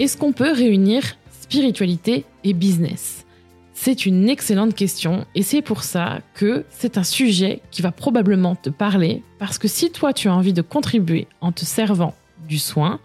Est-ce 0.00 0.16
qu'on 0.16 0.32
peut 0.32 0.50
réunir 0.50 1.04
spiritualité 1.40 2.24
et 2.42 2.52
business? 2.52 3.24
C'est 3.74 4.06
une 4.06 4.28
excellente 4.28 4.74
question 4.74 5.24
et 5.36 5.42
c'est 5.42 5.62
pour 5.62 5.84
ça 5.84 6.20
que 6.34 6.64
c'est 6.68 6.98
un 6.98 7.04
sujet 7.04 7.62
qui 7.70 7.80
va 7.80 7.92
probablement 7.92 8.56
te 8.56 8.70
parler 8.70 9.22
parce 9.38 9.56
que 9.56 9.68
si 9.68 9.92
toi 9.92 10.12
tu 10.12 10.28
as 10.28 10.34
envie 10.34 10.52
de 10.52 10.62
contribuer 10.62 11.28
en 11.40 11.52
te 11.52 11.64
servant 11.64 12.12
du 12.48 12.58
soin, 12.58 12.98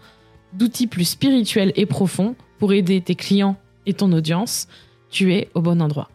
d'outils 0.52 0.88
plus 0.88 1.04
spirituels 1.04 1.72
et 1.76 1.86
profonds 1.86 2.34
pour 2.58 2.72
aider 2.72 3.00
tes 3.00 3.14
clients 3.14 3.56
et 3.86 3.94
ton 3.94 4.12
audience, 4.12 4.66
tu 5.10 5.32
es 5.32 5.48
au 5.54 5.60
bon 5.60 5.80
endroit. 5.80 6.10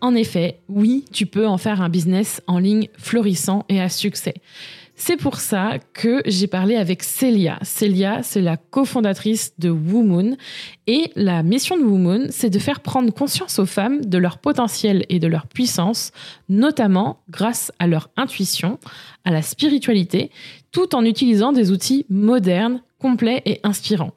En 0.00 0.14
effet, 0.14 0.60
oui, 0.68 1.06
tu 1.12 1.26
peux 1.26 1.48
en 1.48 1.58
faire 1.58 1.82
un 1.82 1.88
business 1.88 2.40
en 2.46 2.60
ligne 2.60 2.88
florissant 2.96 3.64
et 3.68 3.80
à 3.80 3.88
succès. 3.88 4.34
C'est 5.00 5.16
pour 5.16 5.38
ça 5.38 5.78
que 5.94 6.22
j'ai 6.26 6.48
parlé 6.48 6.74
avec 6.74 7.04
Célia. 7.04 7.60
Célia, 7.62 8.24
c'est 8.24 8.40
la 8.40 8.56
cofondatrice 8.56 9.52
de 9.56 9.70
WooMoon. 9.70 10.36
Et 10.88 11.12
la 11.14 11.44
mission 11.44 11.78
de 11.78 11.84
WooMoon, 11.84 12.26
c'est 12.30 12.50
de 12.50 12.58
faire 12.58 12.80
prendre 12.80 13.12
conscience 13.14 13.60
aux 13.60 13.64
femmes 13.64 14.04
de 14.04 14.18
leur 14.18 14.38
potentiel 14.38 15.06
et 15.08 15.20
de 15.20 15.28
leur 15.28 15.46
puissance, 15.46 16.10
notamment 16.48 17.20
grâce 17.30 17.70
à 17.78 17.86
leur 17.86 18.10
intuition, 18.16 18.80
à 19.24 19.30
la 19.30 19.40
spiritualité, 19.40 20.32
tout 20.72 20.96
en 20.96 21.04
utilisant 21.04 21.52
des 21.52 21.70
outils 21.70 22.04
modernes, 22.10 22.82
complets 22.98 23.42
et 23.46 23.60
inspirants 23.62 24.12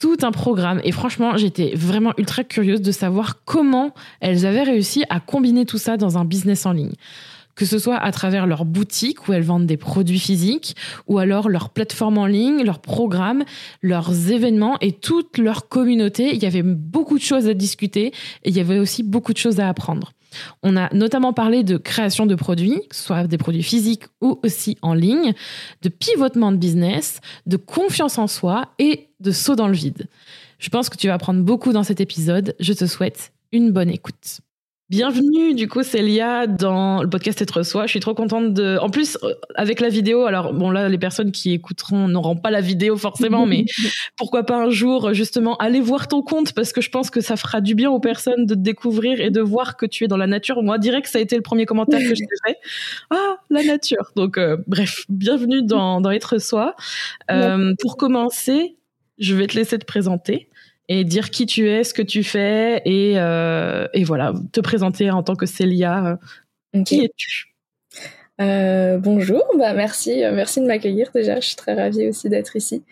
tout 0.00 0.18
un 0.22 0.30
programme. 0.30 0.80
Et 0.84 0.92
franchement, 0.92 1.36
j'étais 1.36 1.72
vraiment 1.74 2.12
ultra 2.18 2.44
curieuse 2.44 2.80
de 2.80 2.92
savoir 2.92 3.44
comment 3.44 3.94
elles 4.20 4.46
avaient 4.46 4.62
réussi 4.62 5.02
à 5.10 5.18
combiner 5.18 5.66
tout 5.66 5.76
ça 5.76 5.96
dans 5.96 6.18
un 6.18 6.24
business 6.24 6.66
en 6.66 6.72
ligne 6.72 6.94
que 7.58 7.66
ce 7.66 7.80
soit 7.80 7.96
à 7.96 8.12
travers 8.12 8.46
leur 8.46 8.64
boutique 8.64 9.26
où 9.26 9.32
elles 9.32 9.42
vendent 9.42 9.66
des 9.66 9.76
produits 9.76 10.20
physiques, 10.20 10.76
ou 11.08 11.18
alors 11.18 11.48
leur 11.48 11.70
plateforme 11.70 12.16
en 12.16 12.26
ligne, 12.26 12.62
leurs 12.62 12.78
programmes, 12.78 13.44
leurs 13.82 14.30
événements 14.30 14.76
et 14.80 14.92
toute 14.92 15.38
leur 15.38 15.68
communauté. 15.68 16.32
Il 16.36 16.40
y 16.40 16.46
avait 16.46 16.62
beaucoup 16.62 17.18
de 17.18 17.22
choses 17.22 17.48
à 17.48 17.54
discuter 17.54 18.06
et 18.44 18.50
il 18.50 18.56
y 18.56 18.60
avait 18.60 18.78
aussi 18.78 19.02
beaucoup 19.02 19.32
de 19.32 19.38
choses 19.38 19.58
à 19.58 19.68
apprendre. 19.68 20.12
On 20.62 20.76
a 20.76 20.88
notamment 20.94 21.32
parlé 21.32 21.64
de 21.64 21.78
création 21.78 22.26
de 22.26 22.36
produits, 22.36 22.80
soit 22.92 23.26
des 23.26 23.38
produits 23.38 23.64
physiques 23.64 24.04
ou 24.20 24.38
aussi 24.44 24.78
en 24.80 24.94
ligne, 24.94 25.34
de 25.82 25.88
pivotement 25.88 26.52
de 26.52 26.58
business, 26.58 27.20
de 27.46 27.56
confiance 27.56 28.18
en 28.18 28.28
soi 28.28 28.66
et 28.78 29.08
de 29.18 29.32
saut 29.32 29.56
dans 29.56 29.66
le 29.66 29.74
vide. 29.74 30.06
Je 30.60 30.68
pense 30.68 30.88
que 30.88 30.96
tu 30.96 31.08
vas 31.08 31.14
apprendre 31.14 31.42
beaucoup 31.42 31.72
dans 31.72 31.82
cet 31.82 32.00
épisode. 32.00 32.54
Je 32.60 32.72
te 32.72 32.86
souhaite 32.86 33.32
une 33.50 33.72
bonne 33.72 33.90
écoute. 33.90 34.42
Bienvenue 34.90 35.52
du 35.52 35.68
coup 35.68 35.82
Célia 35.82 36.46
dans 36.46 37.02
le 37.02 37.10
podcast 37.10 37.42
Être 37.42 37.62
Soi. 37.62 37.84
Je 37.84 37.90
suis 37.90 38.00
trop 38.00 38.14
contente 38.14 38.54
de. 38.54 38.78
En 38.78 38.88
plus 38.88 39.18
euh, 39.22 39.34
avec 39.54 39.80
la 39.80 39.90
vidéo. 39.90 40.24
Alors 40.24 40.54
bon 40.54 40.70
là 40.70 40.88
les 40.88 40.96
personnes 40.96 41.30
qui 41.30 41.52
écouteront 41.52 42.08
n'auront 42.08 42.36
pas 42.36 42.50
la 42.50 42.62
vidéo 42.62 42.96
forcément, 42.96 43.44
mais 43.44 43.66
pourquoi 44.16 44.44
pas 44.44 44.56
un 44.56 44.70
jour 44.70 45.12
justement 45.12 45.58
aller 45.58 45.80
voir 45.80 46.08
ton 46.08 46.22
compte 46.22 46.54
parce 46.54 46.72
que 46.72 46.80
je 46.80 46.88
pense 46.88 47.10
que 47.10 47.20
ça 47.20 47.36
fera 47.36 47.60
du 47.60 47.74
bien 47.74 47.90
aux 47.90 48.00
personnes 48.00 48.46
de 48.46 48.54
te 48.54 48.60
découvrir 48.60 49.20
et 49.20 49.28
de 49.28 49.42
voir 49.42 49.76
que 49.76 49.84
tu 49.84 50.04
es 50.04 50.08
dans 50.08 50.16
la 50.16 50.26
nature. 50.26 50.62
Moi 50.62 50.78
direct 50.78 51.06
ça 51.06 51.18
a 51.18 51.20
été 51.20 51.36
le 51.36 51.42
premier 51.42 51.66
commentaire 51.66 52.00
que 52.00 52.14
j'ai 52.14 52.24
fait. 52.46 52.56
Ah 53.10 53.36
la 53.50 53.62
nature. 53.62 54.12
Donc 54.16 54.38
euh, 54.38 54.56
bref 54.66 55.04
bienvenue 55.10 55.62
dans 55.62 56.00
dans 56.00 56.10
Être 56.10 56.38
Soi. 56.38 56.74
Euh, 57.30 57.74
pour 57.78 57.98
commencer, 57.98 58.78
je 59.18 59.34
vais 59.34 59.48
te 59.48 59.54
laisser 59.54 59.78
te 59.78 59.84
présenter 59.84 60.48
et 60.88 61.04
dire 61.04 61.30
qui 61.30 61.46
tu 61.46 61.68
es, 61.68 61.84
ce 61.84 61.94
que 61.94 62.02
tu 62.02 62.24
fais 62.24 62.82
et, 62.84 63.14
euh, 63.16 63.86
et 63.92 64.04
voilà, 64.04 64.32
te 64.52 64.60
présenter 64.60 65.10
en 65.10 65.22
tant 65.22 65.36
que 65.36 65.46
Célia. 65.46 66.18
Qui 66.84 67.04
es-tu? 67.04 67.54
Euh, 68.40 68.98
bonjour, 68.98 69.42
bah 69.58 69.72
merci, 69.74 70.22
euh, 70.24 70.32
merci 70.32 70.60
de 70.60 70.66
m'accueillir 70.66 71.10
déjà. 71.12 71.40
Je 71.40 71.46
suis 71.48 71.56
très 71.56 71.74
ravie 71.74 72.06
aussi 72.08 72.28
d'être 72.28 72.54
ici. 72.54 72.84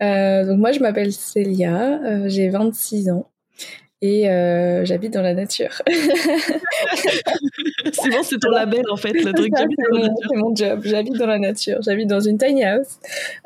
Euh, 0.00 0.46
donc 0.46 0.60
moi 0.60 0.70
je 0.70 0.78
m'appelle 0.78 1.12
Célia, 1.12 2.00
euh, 2.04 2.28
j'ai 2.28 2.48
26 2.48 3.10
ans 3.10 3.28
et 4.02 4.28
euh, 4.28 4.84
j'habite 4.84 5.12
dans 5.12 5.22
la 5.22 5.32
nature. 5.32 5.80
c'est 6.96 8.10
bon, 8.10 8.22
c'est 8.24 8.40
ton 8.40 8.50
label 8.50 8.82
en 8.90 8.96
fait, 8.96 9.12
le 9.12 9.32
truc. 9.32 9.52
C'est 9.56 10.36
mon 10.36 10.52
job, 10.56 10.80
j'habite 10.84 11.16
dans 11.16 11.28
la 11.28 11.38
nature. 11.38 11.78
J'habite 11.82 12.08
dans 12.08 12.18
une 12.18 12.36
tiny 12.36 12.64
house, 12.64 12.98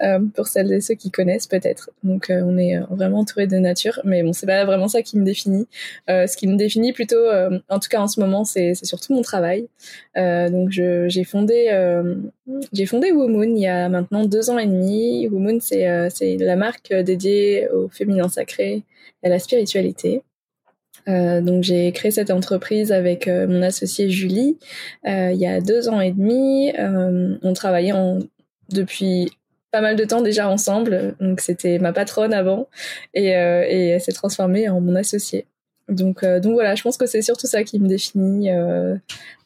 euh, 0.03 0.19
pour 0.35 0.47
celles 0.47 0.73
et 0.73 0.81
ceux 0.81 0.95
qui 0.95 1.11
connaissent 1.11 1.47
peut-être. 1.47 1.91
Donc 2.03 2.31
euh, 2.31 2.41
on 2.43 2.57
est 2.57 2.79
vraiment 2.89 3.19
entouré 3.19 3.47
de 3.47 3.59
nature, 3.59 4.01
mais 4.05 4.23
bon, 4.23 4.33
c'est 4.33 4.47
pas 4.47 4.65
vraiment 4.65 4.89
ça 4.89 5.03
qui 5.03 5.19
me 5.19 5.25
définit. 5.25 5.69
Ce 6.09 6.37
qui 6.39 6.49
me 6.49 6.57
définit 6.57 6.95
plutôt, 6.95 7.27
en 7.69 7.79
tout 7.79 7.89
cas 7.91 8.01
en 8.01 8.09
ce 8.09 8.19
moment, 8.19 8.45
c'est 8.45 8.75
surtout 8.83 9.13
mon 9.13 9.23
travail. 9.23 9.69
donc 10.17 10.71
j'ai 10.71 11.25
fondé, 11.25 11.71
j'ai 12.73 12.87
fondé 12.87 13.13
Womoon 13.13 13.55
il 13.57 13.61
y 13.61 13.67
a 13.67 13.91
maintenant 13.91 14.25
deux 14.25 14.49
ans 14.49 14.59
et 14.59 14.67
demi. 14.67 15.29
Womoon, 15.29 15.59
c'est 15.61 16.09
c'est 16.09 16.39
la 16.39 16.57
marque 16.57 16.95
dédiée 16.95 17.69
au 17.69 17.89
féminin 17.91 18.31
sacré 18.31 18.85
et 19.23 19.27
à 19.27 19.29
la 19.29 19.39
spiritualité. 19.39 20.23
Euh, 21.09 21.41
donc 21.41 21.63
j'ai 21.63 21.93
créé 21.93 22.11
cette 22.11 22.31
entreprise 22.31 22.91
avec 22.93 23.29
euh, 23.29 23.47
mon 23.47 23.63
associé 23.63 24.11
Julie 24.11 24.59
euh, 25.07 25.31
il 25.33 25.39
y 25.39 25.47
a 25.47 25.61
deux 25.61 25.89
ans 25.89 26.01
et 26.01 26.13
demi. 26.13 26.73
Euh, 26.79 27.37
on 27.43 27.53
travaillait 27.53 27.93
en, 27.93 28.19
depuis 28.71 29.31
pas 29.71 29.81
mal 29.81 29.97
de 29.97 30.05
temps 30.05 30.23
déjà 30.23 30.49
ensemble, 30.49 31.15
donc 31.21 31.41
c'était 31.41 31.79
ma 31.79 31.93
patronne 31.93 32.33
avant 32.33 32.69
et, 33.15 33.27
et 33.29 33.89
elle 33.89 34.01
s'est 34.01 34.13
transformée 34.13 34.69
en 34.69 34.81
mon 34.81 34.95
associé. 34.95 35.47
Donc, 35.89 36.23
euh, 36.23 36.41
donc 36.41 36.55
voilà, 36.55 36.75
je 36.75 36.83
pense 36.83 36.97
que 36.97 37.07
c'est 37.07 37.23
surtout 37.23 37.47
ça 37.47 37.63
qui 37.63 37.79
me 37.79 37.89
définit. 37.89 38.51
Euh, 38.51 38.97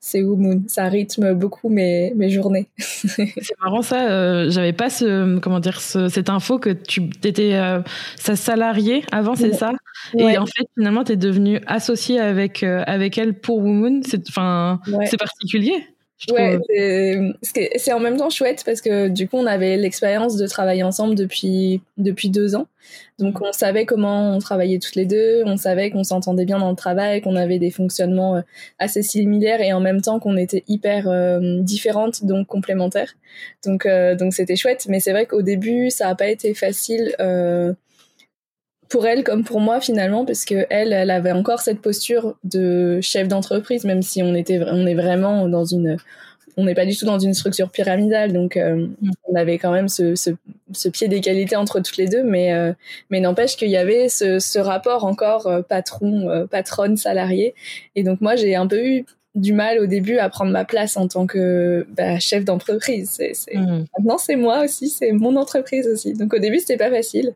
c'est 0.02 0.22
Moon. 0.22 0.62
Ça 0.66 0.84
rythme 0.88 1.34
beaucoup 1.34 1.68
mes, 1.68 2.14
mes 2.16 2.30
journées. 2.30 2.68
c'est 2.78 3.34
marrant 3.62 3.82
ça. 3.82 4.10
Euh, 4.10 4.50
J'avais 4.50 4.72
pas 4.72 4.88
ce, 4.88 5.38
comment 5.38 5.60
dire, 5.60 5.80
ce, 5.80 6.08
cette 6.08 6.30
info 6.30 6.58
que 6.58 6.70
tu 6.70 7.10
étais 7.22 7.54
euh, 7.54 7.80
sa 8.16 8.34
salariée 8.34 9.04
avant, 9.12 9.34
c'est 9.36 9.52
ça? 9.52 9.72
Et 10.16 10.38
en 10.38 10.46
fait, 10.46 10.66
finalement, 10.74 11.04
tu 11.04 11.12
es 11.12 11.16
devenue 11.16 11.60
associée 11.66 12.18
avec, 12.18 12.62
euh, 12.62 12.82
avec 12.86 13.18
elle 13.18 13.34
pour 13.34 13.58
Womoon. 13.58 14.00
C'est 14.02 14.22
ouais. 14.38 15.16
particulier 15.18 15.86
ouais, 16.30 16.58
c'est 17.76 17.92
en 17.92 18.00
même 18.00 18.16
temps 18.16 18.30
chouette 18.30 18.62
parce 18.64 18.80
que 18.80 19.08
du 19.08 19.28
coup, 19.28 19.36
on 19.36 19.46
avait 19.46 19.76
l'expérience 19.76 20.36
de 20.36 20.46
travailler 20.46 20.82
ensemble 20.82 21.14
depuis, 21.14 21.80
depuis 21.96 22.28
deux 22.28 22.54
ans. 22.54 22.66
Donc, 23.18 23.40
on 23.40 23.52
savait 23.52 23.86
comment 23.86 24.34
on 24.34 24.38
travaillait 24.38 24.78
toutes 24.78 24.96
les 24.96 25.04
deux, 25.04 25.42
on 25.46 25.56
savait 25.56 25.90
qu'on 25.90 26.04
s'entendait 26.04 26.44
bien 26.44 26.58
dans 26.58 26.70
le 26.70 26.76
travail, 26.76 27.20
qu'on 27.20 27.36
avait 27.36 27.58
des 27.58 27.70
fonctionnements 27.70 28.36
euh, 28.36 28.40
assez 28.78 29.02
similaires 29.02 29.60
et 29.60 29.72
en 29.72 29.80
même 29.80 30.00
temps 30.00 30.18
qu'on 30.18 30.36
était 30.36 30.64
hyper 30.68 31.08
euh, 31.08 31.60
différentes, 31.60 32.24
donc 32.24 32.46
complémentaires. 32.46 33.14
Donc, 33.64 33.86
euh, 33.86 34.14
donc 34.14 34.34
c'était 34.34 34.56
chouette. 34.56 34.86
Mais 34.88 35.00
c'est 35.00 35.12
vrai 35.12 35.26
qu'au 35.26 35.42
début, 35.42 35.90
ça 35.90 36.06
n'a 36.06 36.14
pas 36.14 36.28
été 36.28 36.54
facile. 36.54 37.14
Euh, 37.20 37.72
pour 38.90 39.06
elle 39.06 39.24
comme 39.24 39.44
pour 39.44 39.60
moi 39.60 39.80
finalement 39.80 40.26
parce 40.26 40.44
que 40.44 40.66
elle 40.68 40.92
elle 40.92 41.10
avait 41.10 41.32
encore 41.32 41.60
cette 41.60 41.80
posture 41.80 42.36
de 42.44 43.00
chef 43.00 43.28
d'entreprise 43.28 43.84
même 43.84 44.02
si 44.02 44.22
on 44.22 44.34
était 44.34 44.60
on 44.66 44.86
est 44.86 44.94
vraiment 44.94 45.48
dans 45.48 45.64
une 45.64 45.96
on 46.56 46.64
n'est 46.64 46.74
pas 46.74 46.86
du 46.86 46.96
tout 46.96 47.06
dans 47.06 47.18
une 47.18 47.34
structure 47.34 47.70
pyramidale. 47.70 48.32
Donc 48.32 48.56
euh, 48.56 48.86
mm. 49.00 49.10
on 49.28 49.34
avait 49.34 49.58
quand 49.58 49.72
même 49.72 49.88
ce, 49.88 50.14
ce, 50.14 50.30
ce 50.72 50.88
pied 50.88 51.08
d'égalité 51.08 51.56
entre 51.56 51.80
toutes 51.80 51.96
les 51.96 52.08
deux. 52.08 52.22
Mais 52.22 52.52
euh, 52.52 52.72
mais 53.10 53.20
n'empêche 53.20 53.56
qu'il 53.56 53.70
y 53.70 53.76
avait 53.76 54.08
ce, 54.08 54.38
ce 54.38 54.58
rapport 54.58 55.04
encore 55.04 55.46
euh, 55.46 55.62
patron 55.62 56.28
euh, 56.28 56.46
patronne 56.46 56.96
salarié 56.96 57.54
et 57.96 58.02
donc 58.02 58.20
moi 58.20 58.36
j'ai 58.36 58.54
un 58.56 58.66
peu 58.66 58.84
eu 58.84 59.06
du 59.34 59.52
mal 59.52 59.78
au 59.78 59.86
début 59.86 60.18
à 60.18 60.28
prendre 60.28 60.50
ma 60.50 60.64
place 60.64 60.96
en 60.96 61.06
tant 61.06 61.26
que 61.26 61.86
bah, 61.96 62.18
chef 62.18 62.44
d'entreprise. 62.44 63.10
C'est, 63.10 63.32
c'est... 63.34 63.56
Mmh. 63.56 63.84
Maintenant, 63.96 64.18
c'est 64.18 64.36
moi 64.36 64.64
aussi, 64.64 64.88
c'est 64.88 65.12
mon 65.12 65.36
entreprise 65.36 65.86
aussi. 65.86 66.14
Donc 66.14 66.34
au 66.34 66.38
début, 66.38 66.58
c'était 66.58 66.76
pas 66.76 66.90
facile. 66.90 67.34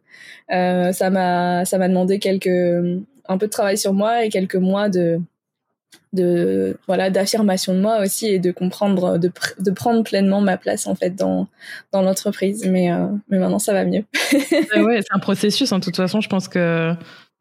Euh, 0.53 0.93
ça 0.93 1.11
m'a, 1.11 1.65
ça 1.65 1.79
m'a 1.79 1.89
demandé 1.89 2.19
quelques, 2.19 2.49
un 3.29 3.39
peu 3.39 3.47
de 3.47 3.53
travail 3.53 3.79
sur 3.79 3.93
moi 3.93 4.25
et 4.25 4.29
quelques 4.29 4.57
mois 4.57 4.89
de, 4.89 5.21
de 6.15 6.79
voilà 6.87 7.11
d'affirmation 7.11 7.75
de 7.75 7.81
moi 7.81 8.01
aussi 8.01 8.27
et 8.27 8.39
de 8.39 8.51
comprendre 8.53 9.19
de, 9.19 9.31
de 9.59 9.71
prendre 9.71 10.03
pleinement 10.05 10.41
ma 10.41 10.57
place 10.57 10.87
en 10.87 10.95
fait 10.95 11.11
dans 11.11 11.49
dans 11.93 12.03
l'entreprise 12.03 12.65
mais 12.67 12.93
euh, 12.93 13.07
mais 13.29 13.39
maintenant 13.39 13.59
ça 13.59 13.73
va 13.73 13.85
mieux 13.85 14.05
ouais 14.77 15.01
c'est 15.03 15.13
un 15.13 15.19
processus 15.19 15.73
en 15.73 15.81
toute 15.81 15.97
façon 15.97 16.21
je 16.21 16.29
pense 16.29 16.49
que 16.49 16.95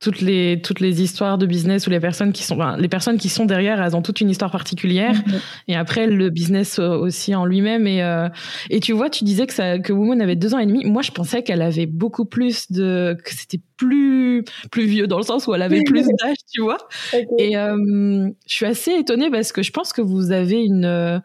toutes 0.04 0.20
les 0.20 0.62
toutes 0.62 0.82
les 0.82 1.02
histoires 1.02 1.38
de 1.38 1.46
business 1.46 1.88
ou 1.88 1.90
les 1.90 2.02
personnes 2.02 2.34
qui 2.34 2.44
sont 2.44 2.60
les 2.78 2.90
personnes 2.90 3.18
qui 3.18 3.30
sont 3.30 3.46
derrière 3.46 3.82
elles 3.82 3.96
ont 3.96 4.02
toute 4.02 4.20
une 4.20 4.30
histoire 4.30 4.52
particulière. 4.52 5.14
Mhm. 5.14 5.40
et 5.70 5.76
après 5.76 6.08
le 6.08 6.30
business 6.30 6.78
aussi 6.78 7.34
en 7.34 7.46
lui-même. 7.46 7.88
Et 7.88 8.04
euh, 8.04 8.28
et 8.70 8.82
tu 8.82 8.92
vois 8.92 9.10
tu 9.10 9.24
disais 9.24 9.48
que 9.48 9.54
ça 9.54 9.80
que 9.80 9.94
Woman 9.94 10.22
avait 10.22 10.36
deux 10.36 10.54
ans 10.54 10.60
et 10.60 10.66
demi. 10.66 10.84
Moi 10.86 11.02
je 11.02 11.12
pensais 11.12 11.42
qu'elle 11.42 11.62
avait 11.62 11.86
beaucoup 11.86 12.26
plus 12.26 12.70
de 12.70 13.16
que 13.24 13.32
c'était 13.32 13.62
plus 13.78 14.44
plus 14.72 14.86
vieux 14.86 15.08
dans 15.08 15.18
le 15.18 15.24
sens 15.24 15.48
où 15.48 15.56
elle 15.56 15.62
avait 15.62 15.84
plus 15.84 16.06
d'âge 16.24 16.38
tu 16.52 16.62
vois. 16.62 16.78
Et 17.40 17.56
euh, 17.56 18.30
je 18.46 18.54
suis 18.54 18.66
assez 18.66 18.92
étonnée 18.92 19.32
parce 19.32 19.54
que 19.54 19.64
je 19.64 19.72
pense 19.72 19.94
que 19.94 20.02
vous 20.02 20.32
avez 20.32 20.62
une 20.64 21.22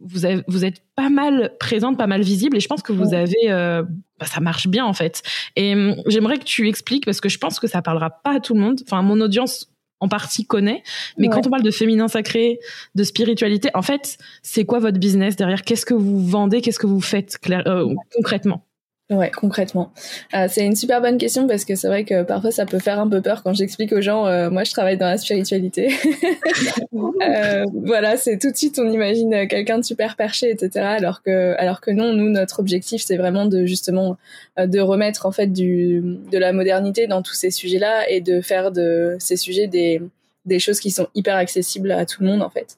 vous, 0.00 0.24
avez, 0.24 0.42
vous 0.46 0.64
êtes 0.64 0.82
pas 0.94 1.08
mal 1.08 1.56
présente, 1.58 1.98
pas 1.98 2.06
mal 2.06 2.22
visible, 2.22 2.56
et 2.56 2.60
je 2.60 2.68
pense 2.68 2.82
que 2.82 2.92
vous 2.92 3.14
avez, 3.14 3.50
euh, 3.50 3.82
bah, 4.18 4.26
ça 4.26 4.40
marche 4.40 4.68
bien 4.68 4.84
en 4.84 4.92
fait. 4.92 5.22
Et 5.56 5.74
hum, 5.74 5.96
j'aimerais 6.06 6.38
que 6.38 6.44
tu 6.44 6.68
expliques 6.68 7.04
parce 7.04 7.20
que 7.20 7.28
je 7.28 7.38
pense 7.38 7.58
que 7.58 7.66
ça 7.66 7.82
parlera 7.82 8.10
pas 8.10 8.36
à 8.36 8.40
tout 8.40 8.54
le 8.54 8.60
monde. 8.60 8.80
Enfin, 8.84 9.02
mon 9.02 9.20
audience 9.20 9.72
en 10.00 10.08
partie 10.08 10.46
connaît, 10.46 10.84
mais 11.16 11.28
quand 11.28 11.44
on 11.44 11.50
parle 11.50 11.64
de 11.64 11.72
féminin 11.72 12.06
sacré, 12.06 12.60
de 12.94 13.02
spiritualité, 13.02 13.68
en 13.74 13.82
fait, 13.82 14.16
c'est 14.42 14.64
quoi 14.64 14.78
votre 14.78 14.98
business 14.98 15.34
derrière? 15.34 15.62
Qu'est-ce 15.62 15.84
que 15.84 15.94
vous 15.94 16.24
vendez? 16.24 16.60
Qu'est-ce 16.60 16.78
que 16.78 16.86
vous 16.86 17.00
faites 17.00 17.36
euh, 17.50 17.92
concrètement? 18.14 18.67
Ouais, 19.10 19.30
concrètement. 19.34 19.90
Euh, 20.34 20.48
c'est 20.50 20.66
une 20.66 20.76
super 20.76 21.00
bonne 21.00 21.16
question 21.16 21.46
parce 21.46 21.64
que 21.64 21.74
c'est 21.76 21.88
vrai 21.88 22.04
que 22.04 22.24
parfois 22.24 22.50
ça 22.50 22.66
peut 22.66 22.78
faire 22.78 23.00
un 23.00 23.08
peu 23.08 23.22
peur 23.22 23.42
quand 23.42 23.54
j'explique 23.54 23.92
aux 23.94 24.02
gens, 24.02 24.26
euh, 24.26 24.50
moi 24.50 24.64
je 24.64 24.70
travaille 24.72 24.98
dans 24.98 25.06
la 25.06 25.16
spiritualité. 25.16 25.94
euh, 27.22 27.64
voilà, 27.86 28.18
c'est 28.18 28.36
tout 28.36 28.50
de 28.50 28.56
suite 28.56 28.78
on 28.78 28.90
imagine 28.90 29.48
quelqu'un 29.48 29.78
de 29.78 29.82
super 29.82 30.14
perché, 30.14 30.50
etc. 30.50 30.84
Alors 30.84 31.22
que, 31.22 31.54
alors 31.56 31.80
que 31.80 31.90
non, 31.90 32.12
nous 32.12 32.28
notre 32.28 32.60
objectif 32.60 33.02
c'est 33.02 33.16
vraiment 33.16 33.46
de 33.46 33.64
justement 33.64 34.18
euh, 34.58 34.66
de 34.66 34.78
remettre 34.78 35.24
en 35.24 35.32
fait 35.32 35.46
du 35.46 36.02
de 36.30 36.36
la 36.36 36.52
modernité 36.52 37.06
dans 37.06 37.22
tous 37.22 37.34
ces 37.34 37.50
sujets-là 37.50 38.10
et 38.10 38.20
de 38.20 38.42
faire 38.42 38.72
de 38.72 39.16
ces 39.18 39.38
sujets 39.38 39.68
des 39.68 40.02
des 40.44 40.58
choses 40.58 40.80
qui 40.80 40.90
sont 40.90 41.08
hyper 41.14 41.36
accessibles 41.36 41.92
à 41.92 42.04
tout 42.04 42.22
le 42.22 42.28
monde 42.28 42.42
en 42.42 42.50
fait. 42.50 42.76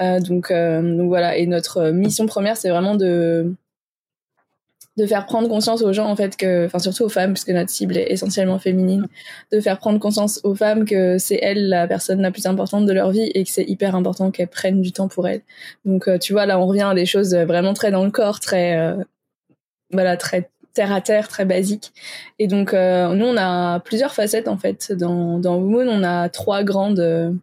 Euh, 0.00 0.18
donc, 0.18 0.50
donc 0.50 1.08
voilà. 1.08 1.36
Et 1.36 1.46
notre 1.46 1.90
mission 1.90 2.26
première 2.26 2.56
c'est 2.56 2.70
vraiment 2.70 2.96
de 2.96 3.54
de 4.98 5.06
faire 5.06 5.26
prendre 5.26 5.48
conscience 5.48 5.82
aux 5.82 5.92
gens 5.92 6.06
en 6.06 6.16
fait 6.16 6.36
que 6.36 6.66
enfin 6.66 6.80
surtout 6.80 7.04
aux 7.04 7.08
femmes 7.08 7.32
puisque 7.32 7.50
notre 7.50 7.70
cible 7.70 7.96
est 7.96 8.10
essentiellement 8.10 8.58
féminine 8.58 9.06
de 9.52 9.60
faire 9.60 9.78
prendre 9.78 10.00
conscience 10.00 10.40
aux 10.42 10.56
femmes 10.56 10.84
que 10.84 11.18
c'est 11.18 11.38
elles 11.40 11.68
la 11.68 11.86
personne 11.86 12.20
la 12.20 12.32
plus 12.32 12.46
importante 12.46 12.84
de 12.84 12.92
leur 12.92 13.10
vie 13.12 13.30
et 13.32 13.44
que 13.44 13.50
c'est 13.50 13.64
hyper 13.64 13.94
important 13.94 14.32
qu'elles 14.32 14.48
prennent 14.48 14.82
du 14.82 14.90
temps 14.90 15.06
pour 15.06 15.28
elles. 15.28 15.42
Donc 15.84 16.08
euh, 16.08 16.18
tu 16.18 16.32
vois 16.32 16.46
là 16.46 16.58
on 16.58 16.66
revient 16.66 16.82
à 16.90 16.94
des 16.94 17.06
choses 17.06 17.32
vraiment 17.34 17.74
très 17.74 17.92
dans 17.92 18.04
le 18.04 18.10
corps 18.10 18.40
très 18.40 18.76
euh, 18.76 18.96
voilà 19.92 20.16
très 20.16 20.50
terre 20.74 20.92
à 20.92 21.00
terre 21.00 21.28
très 21.28 21.44
basique. 21.44 21.92
Et 22.40 22.48
donc 22.48 22.74
euh, 22.74 23.14
nous 23.14 23.26
on 23.26 23.36
a 23.36 23.78
plusieurs 23.78 24.14
facettes 24.14 24.48
en 24.48 24.56
fait 24.56 24.92
dans 24.92 25.38
dans 25.38 25.58
Woman 25.58 25.88
on 25.88 26.02
a 26.02 26.28
trois 26.28 26.64
grandes 26.64 27.38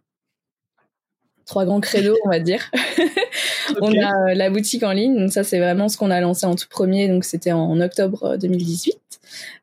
trois 1.46 1.64
grands 1.64 1.80
credos, 1.80 2.16
on 2.24 2.28
va 2.28 2.40
dire. 2.40 2.70
on 3.80 3.92
a 3.92 4.30
euh, 4.30 4.34
la 4.34 4.50
boutique 4.50 4.82
en 4.82 4.92
ligne, 4.92 5.16
donc 5.18 5.32
ça 5.32 5.44
c'est 5.44 5.58
vraiment 5.58 5.88
ce 5.88 5.96
qu'on 5.96 6.10
a 6.10 6.20
lancé 6.20 6.44
en 6.44 6.54
tout 6.54 6.66
premier, 6.68 7.08
donc 7.08 7.24
c'était 7.24 7.52
en 7.52 7.80
octobre 7.80 8.36
2018. 8.36 8.94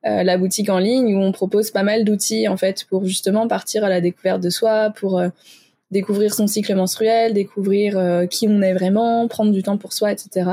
Euh, 0.05 0.09
euh, 0.09 0.23
la 0.23 0.37
boutique 0.37 0.69
en 0.69 0.79
ligne 0.79 1.15
où 1.15 1.19
on 1.19 1.31
propose 1.31 1.71
pas 1.71 1.83
mal 1.83 2.03
d'outils 2.03 2.47
en 2.47 2.57
fait 2.57 2.85
pour 2.85 3.05
justement 3.05 3.47
partir 3.47 3.83
à 3.83 3.89
la 3.89 4.01
découverte 4.01 4.41
de 4.41 4.49
soi, 4.49 4.91
pour 4.95 5.21
découvrir 5.91 6.33
son 6.33 6.47
cycle 6.47 6.73
menstruel, 6.75 7.33
découvrir 7.33 8.27
qui 8.29 8.47
on 8.47 8.61
est 8.61 8.73
vraiment, 8.73 9.27
prendre 9.27 9.51
du 9.51 9.61
temps 9.61 9.77
pour 9.77 9.93
soi, 9.93 10.11
etc. 10.11 10.49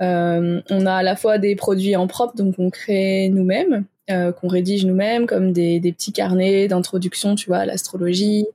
on 0.00 0.86
a 0.86 0.92
à 0.92 1.02
la 1.02 1.16
fois 1.16 1.38
des 1.38 1.56
produits 1.56 1.96
en 1.96 2.06
propre, 2.06 2.36
donc 2.36 2.56
on 2.58 2.70
crée 2.70 3.28
nous-mêmes, 3.30 3.84
euh, 4.10 4.32
qu'on 4.32 4.48
rédige 4.48 4.84
nous-mêmes, 4.84 5.26
comme 5.26 5.52
des, 5.52 5.80
des 5.80 5.92
petits 5.92 6.12
carnets 6.12 6.68
d'introduction, 6.68 7.34
tu 7.34 7.46
vois, 7.46 7.58
à 7.58 7.66
l'astrologie, 7.66 8.46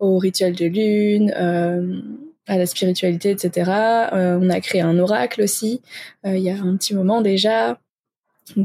au 0.00 0.18
rituel 0.18 0.54
de 0.54 0.66
lune, 0.66 1.32
euh, 1.36 2.00
à 2.48 2.56
la 2.56 2.66
spiritualité, 2.66 3.30
etc. 3.30 3.70
Euh, 4.12 4.38
on 4.40 4.50
a 4.50 4.60
créé 4.60 4.80
un 4.80 4.98
oracle 4.98 5.42
aussi, 5.42 5.82
euh, 6.26 6.36
il 6.36 6.42
y 6.42 6.50
a 6.50 6.56
un 6.56 6.76
petit 6.76 6.94
moment 6.94 7.20
déjà, 7.20 7.78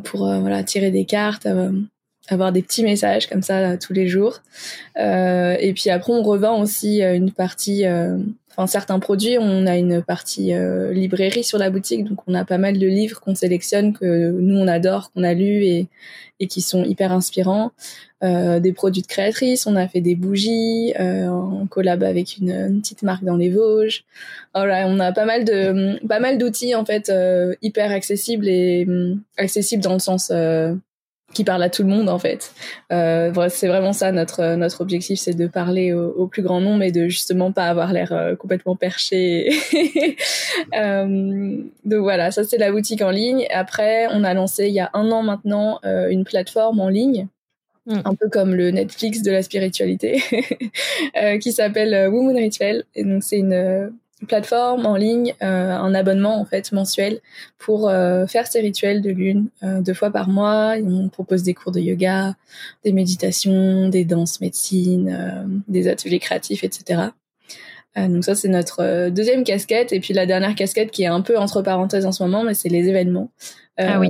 pour 0.06 0.28
euh, 0.28 0.40
voilà 0.40 0.63
tirer 0.63 0.90
des 0.90 1.06
cartes, 1.06 1.48
avoir 2.30 2.52
des 2.52 2.62
petits 2.62 2.84
messages 2.84 3.28
comme 3.28 3.42
ça 3.42 3.78
tous 3.78 3.94
les 3.94 4.08
jours. 4.08 4.42
et 4.98 5.74
puis 5.75 5.90
après, 5.90 6.14
on 6.14 6.24
revend 6.24 6.62
aussi 6.62 7.02
une 7.02 7.31
partie 7.31 7.86
enfin 8.56 8.68
certains 8.68 9.00
produits, 9.00 9.38
on 9.40 9.66
a 9.66 9.78
une 9.78 10.02
partie 10.04 10.54
euh, 10.54 10.94
librairie 10.94 11.44
sur 11.44 11.58
la 11.58 11.70
boutique, 11.70 12.06
donc 12.06 12.20
on 12.28 12.34
a 12.34 12.46
pas 12.46 12.58
mal 12.58 12.78
de 12.78 12.88
livres 12.88 13.20
qu'on 13.20 13.36
sélectionne 13.36 13.94
que 13.94 14.31
nous 14.31 14.58
on 14.58 14.68
adore, 14.68 15.12
qu'on 15.12 15.24
a 15.24 15.34
lus 15.34 15.64
et, 15.64 15.88
et 16.40 16.48
qui 16.48 16.62
sont 16.62 16.84
hyper 16.84 17.12
inspirants. 17.12 17.72
Euh, 18.24 18.60
des 18.60 18.72
produits 18.72 19.02
de 19.02 19.08
créatrices, 19.08 19.68
on 19.68 19.76
a 19.76 19.88
fait 19.88 20.00
des 20.00 20.16
bougies 20.16 20.94
euh, 21.00 21.28
en 21.28 21.66
collab 21.68 22.04
avec 22.04 22.38
une, 22.38 22.80
petite 22.80 23.02
marque 23.02 23.24
dans 23.24 23.36
les 23.36 23.50
Vosges. 23.50 24.06
Voilà, 24.54 24.88
on 24.88 25.00
a 25.00 25.12
pas 25.12 25.26
mal 25.26 25.44
de 25.44 26.06
pas 26.08 26.19
mal 26.19 26.38
d'outils 26.38 26.76
en 26.76 26.86
fait 26.86 27.10
euh, 27.10 27.56
hyper 27.62 27.92
accessibles 27.92 28.48
et 28.48 28.88
accessibles 29.38 29.84
dans 29.84 29.94
le 29.94 30.00
sens 30.00 30.31
qui 31.33 31.44
parle 31.44 31.63
à 31.63 31.69
tout 31.69 31.83
le 31.83 31.89
monde 31.89 32.09
en 32.09 32.19
fait. 32.19 32.53
Euh, 32.91 33.31
c'est 33.50 33.68
vraiment 33.68 33.94
ça 33.94 34.12
notre 34.12 34.56
notre 34.56 34.81
objectif, 34.81 35.19
c'est 35.19 35.33
de 35.33 35.47
parler 35.47 35.94
au, 35.94 36.27
plus 36.27 36.41
grand 36.41 36.62
nombre 36.62 36.83
et 36.83 36.91
de 36.91 37.07
justement 37.07 37.51
pas 37.51 37.65
avoir 37.65 37.94
l'air 37.94 38.12
euh, 38.13 38.35
complètement 38.35 38.75
perché. 38.75 39.51
euh, 40.75 41.57
donc 41.85 42.00
voilà, 42.01 42.31
ça 42.31 42.44
c'est 42.44 42.57
la 42.57 42.71
boutique 42.71 43.01
en 43.01 43.12
ligne. 43.12 43.45
Après, 43.51 44.07
on 44.12 44.24
a 44.24 44.33
lancé 44.33 44.68
il 44.68 44.74
y 44.74 44.80
a 44.80 44.89
un 44.94 45.12
an 45.12 45.24
maintenant 45.24 45.80
euh, 45.85 46.09
une 46.09 46.24
plateforme 46.24 46.80
en 46.80 46.89
ligne. 46.89 47.27
Mm. 47.85 48.00
un 48.06 48.15
peu 48.15 48.30
comme 48.30 48.56
le 48.56 48.71
Netflix 48.71 49.24
de 49.24 49.31
la 49.31 49.44
spiritualité, 49.44 50.24
euh, 51.21 51.38
qui 51.38 51.51
s'appelle 51.51 52.07
Woman 52.09 52.38
Ritual. 52.38 52.85
Et 52.95 53.03
donc 53.03 53.24
c'est 53.24 53.39
une 53.39 53.91
plateforme 54.25 54.86
en 54.86 54.96
ligne, 54.96 55.34
euh, 55.42 55.72
un 55.72 55.94
abonnement 55.94 56.40
en 56.40 56.46
fait 56.46 56.72
mensuel 56.72 57.20
pour 57.58 57.90
euh, 57.90 58.25
faire 58.28 58.48
ses 58.48 58.62
rituels 58.62 59.02
de 59.02 59.10
lune 59.10 59.48
euh, 59.64 59.81
deux 59.81 59.94
fois 59.94 60.12
par 60.12 60.30
mois. 60.30 60.75
on 60.84 61.10
propose 61.10 61.44
des 61.44 61.54
cours 61.54 61.72
de 61.72 61.80
yoga, 61.80 62.36
des 62.84 62.92
méditations, 62.92 63.90
des 63.90 64.06
danses 64.06 64.42
médecine, 64.42 65.62
des 65.68 65.88
ateliers 65.88 66.20
créatifs, 66.20 66.64
etc. 66.64 67.02
donc 67.96 68.24
ça 68.24 68.36
c'est 68.36 68.48
notre 68.48 69.10
deuxième 69.10 69.44
casquette 69.44 69.94
et 69.94 70.00
puis 70.00 70.14
la 70.14 70.26
dernière 70.26 70.56
casquette 70.56 70.92
qui 70.92 71.04
est 71.04 71.08
un 71.08 71.22
peu 71.22 71.38
entre 71.38 71.62
parenthèses 71.62 72.06
en 72.06 72.12
ce 72.12 72.24
moment, 72.24 72.44
mais 72.44 72.54
c'est 72.54 72.69
les 72.69 72.88
événements. 72.90 73.30
ah 73.78 74.00
oui. 74.00 74.10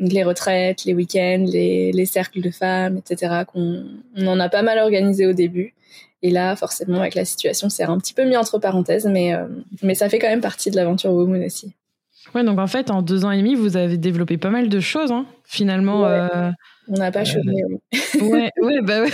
les 0.00 0.22
retraites, 0.22 0.84
les 0.84 0.94
week-ends, 0.94 1.44
les, 1.46 1.92
les 1.92 2.06
cercles 2.06 2.40
de 2.40 2.50
femmes, 2.50 2.96
etc. 2.98 3.44
qu'on 3.46 3.84
on 4.16 4.26
en 4.26 4.40
a 4.40 4.48
pas 4.48 4.62
mal 4.62 4.78
organisé 4.78 5.26
au 5.26 5.32
début 5.32 5.74
et 6.24 6.30
là, 6.30 6.56
forcément, 6.56 7.00
avec 7.00 7.14
la 7.16 7.26
situation, 7.26 7.68
c'est 7.68 7.84
un 7.84 7.98
petit 7.98 8.14
peu 8.14 8.24
mis 8.24 8.34
entre 8.34 8.58
parenthèses, 8.58 9.04
mais, 9.04 9.34
euh, 9.34 9.44
mais 9.82 9.94
ça 9.94 10.08
fait 10.08 10.18
quand 10.18 10.30
même 10.30 10.40
partie 10.40 10.70
de 10.70 10.76
l'aventure 10.76 11.12
Woman 11.12 11.44
aussi. 11.44 11.74
Ouais, 12.34 12.42
donc 12.42 12.58
en 12.58 12.66
fait, 12.66 12.90
en 12.90 13.02
deux 13.02 13.26
ans 13.26 13.30
et 13.30 13.36
demi, 13.36 13.54
vous 13.54 13.76
avez 13.76 13.98
développé 13.98 14.38
pas 14.38 14.48
mal 14.48 14.70
de 14.70 14.80
choses, 14.80 15.12
hein, 15.12 15.26
finalement. 15.44 16.06
Euh, 16.06 16.50
On 16.88 16.94
n'a 16.94 17.12
pas 17.12 17.20
euh... 17.20 17.24
chômé, 17.26 17.62
oui. 17.68 17.76
ouais, 18.22 18.50
ouais, 18.62 18.80
bah 18.80 19.02
ouais. 19.02 19.10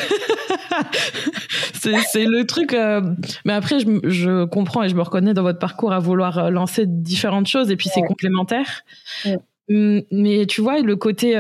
c'est 2.13 2.27
le 2.27 2.47
truc. 2.47 2.75
Euh, 2.75 3.01
mais 3.45 3.55
après, 3.55 3.81
je, 3.81 3.89
je, 4.05 4.45
comprends 4.45 4.85
et 4.85 4.89
je 4.89 4.95
me 4.95 5.03
reconnais 5.03 5.35
dans 5.35 5.43
votre 5.43 5.59
parcours 5.59 5.93
à 5.93 5.99
vouloir 5.99 6.49
lancer 6.53 6.85
différentes 6.87 7.49
choses 7.49 7.73
et 7.73 7.77
puis 7.77 7.89
c'est 7.93 8.03
complémentaire. 8.03 8.85
Hum, 9.69 10.03
mais 10.13 10.47
tu 10.47 10.61
vois, 10.61 10.79
le 10.81 10.95
côté 10.95 11.37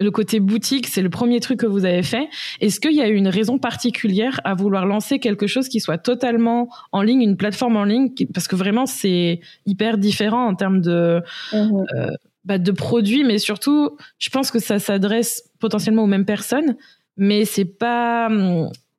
le 0.00 0.10
côté 0.10 0.40
boutique, 0.40 0.86
c'est 0.86 1.02
le 1.02 1.10
premier 1.10 1.40
truc 1.40 1.60
que 1.60 1.66
vous 1.66 1.84
avez 1.84 2.02
fait. 2.02 2.28
Est-ce 2.60 2.80
qu'il 2.80 2.92
y 2.92 3.00
a 3.00 3.08
eu 3.08 3.14
une 3.14 3.28
raison 3.28 3.58
particulière 3.58 4.40
à 4.44 4.54
vouloir 4.54 4.86
lancer 4.86 5.18
quelque 5.18 5.46
chose 5.46 5.68
qui 5.68 5.80
soit 5.80 5.98
totalement 5.98 6.68
en 6.90 7.02
ligne, 7.02 7.22
une 7.22 7.36
plateforme 7.36 7.76
en 7.76 7.84
ligne, 7.84 8.12
parce 8.34 8.48
que 8.48 8.56
vraiment 8.56 8.86
c'est 8.86 9.40
hyper 9.66 9.98
différent 9.98 10.46
en 10.46 10.54
termes 10.54 10.80
de 10.80 11.22
mhm. 11.52 11.84
euh, 11.96 12.10
bah, 12.44 12.58
de 12.58 12.72
produits, 12.72 13.22
mais 13.22 13.38
surtout, 13.38 13.96
je 14.18 14.30
pense 14.30 14.50
que 14.50 14.58
ça 14.58 14.78
s'adresse 14.78 15.50
potentiellement 15.60 16.02
aux 16.02 16.08
mêmes 16.08 16.24
personnes, 16.24 16.76
mais 17.16 17.44
c'est 17.44 17.64
pas 17.64 18.28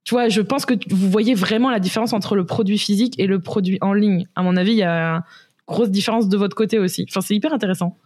tu 0.03 0.15
vois, 0.15 0.27
je 0.27 0.41
pense 0.41 0.65
que 0.65 0.73
vous 0.89 1.09
voyez 1.09 1.33
vraiment 1.33 1.69
la 1.69 1.79
différence 1.79 2.13
entre 2.13 2.35
le 2.35 2.45
produit 2.45 2.77
physique 2.77 3.15
et 3.19 3.27
le 3.27 3.39
produit 3.39 3.77
en 3.81 3.93
ligne. 3.93 4.27
À 4.35 4.43
mon 4.43 4.57
avis, 4.57 4.71
il 4.71 4.77
y 4.77 4.83
a 4.83 5.15
une 5.15 5.23
grosse 5.65 5.89
différence 5.89 6.27
de 6.27 6.35
votre 6.35 6.55
côté 6.55 6.77
aussi. 6.77 7.05
Enfin, 7.09 7.21
c'est 7.21 7.35
hyper 7.35 7.53
intéressant. 7.53 7.97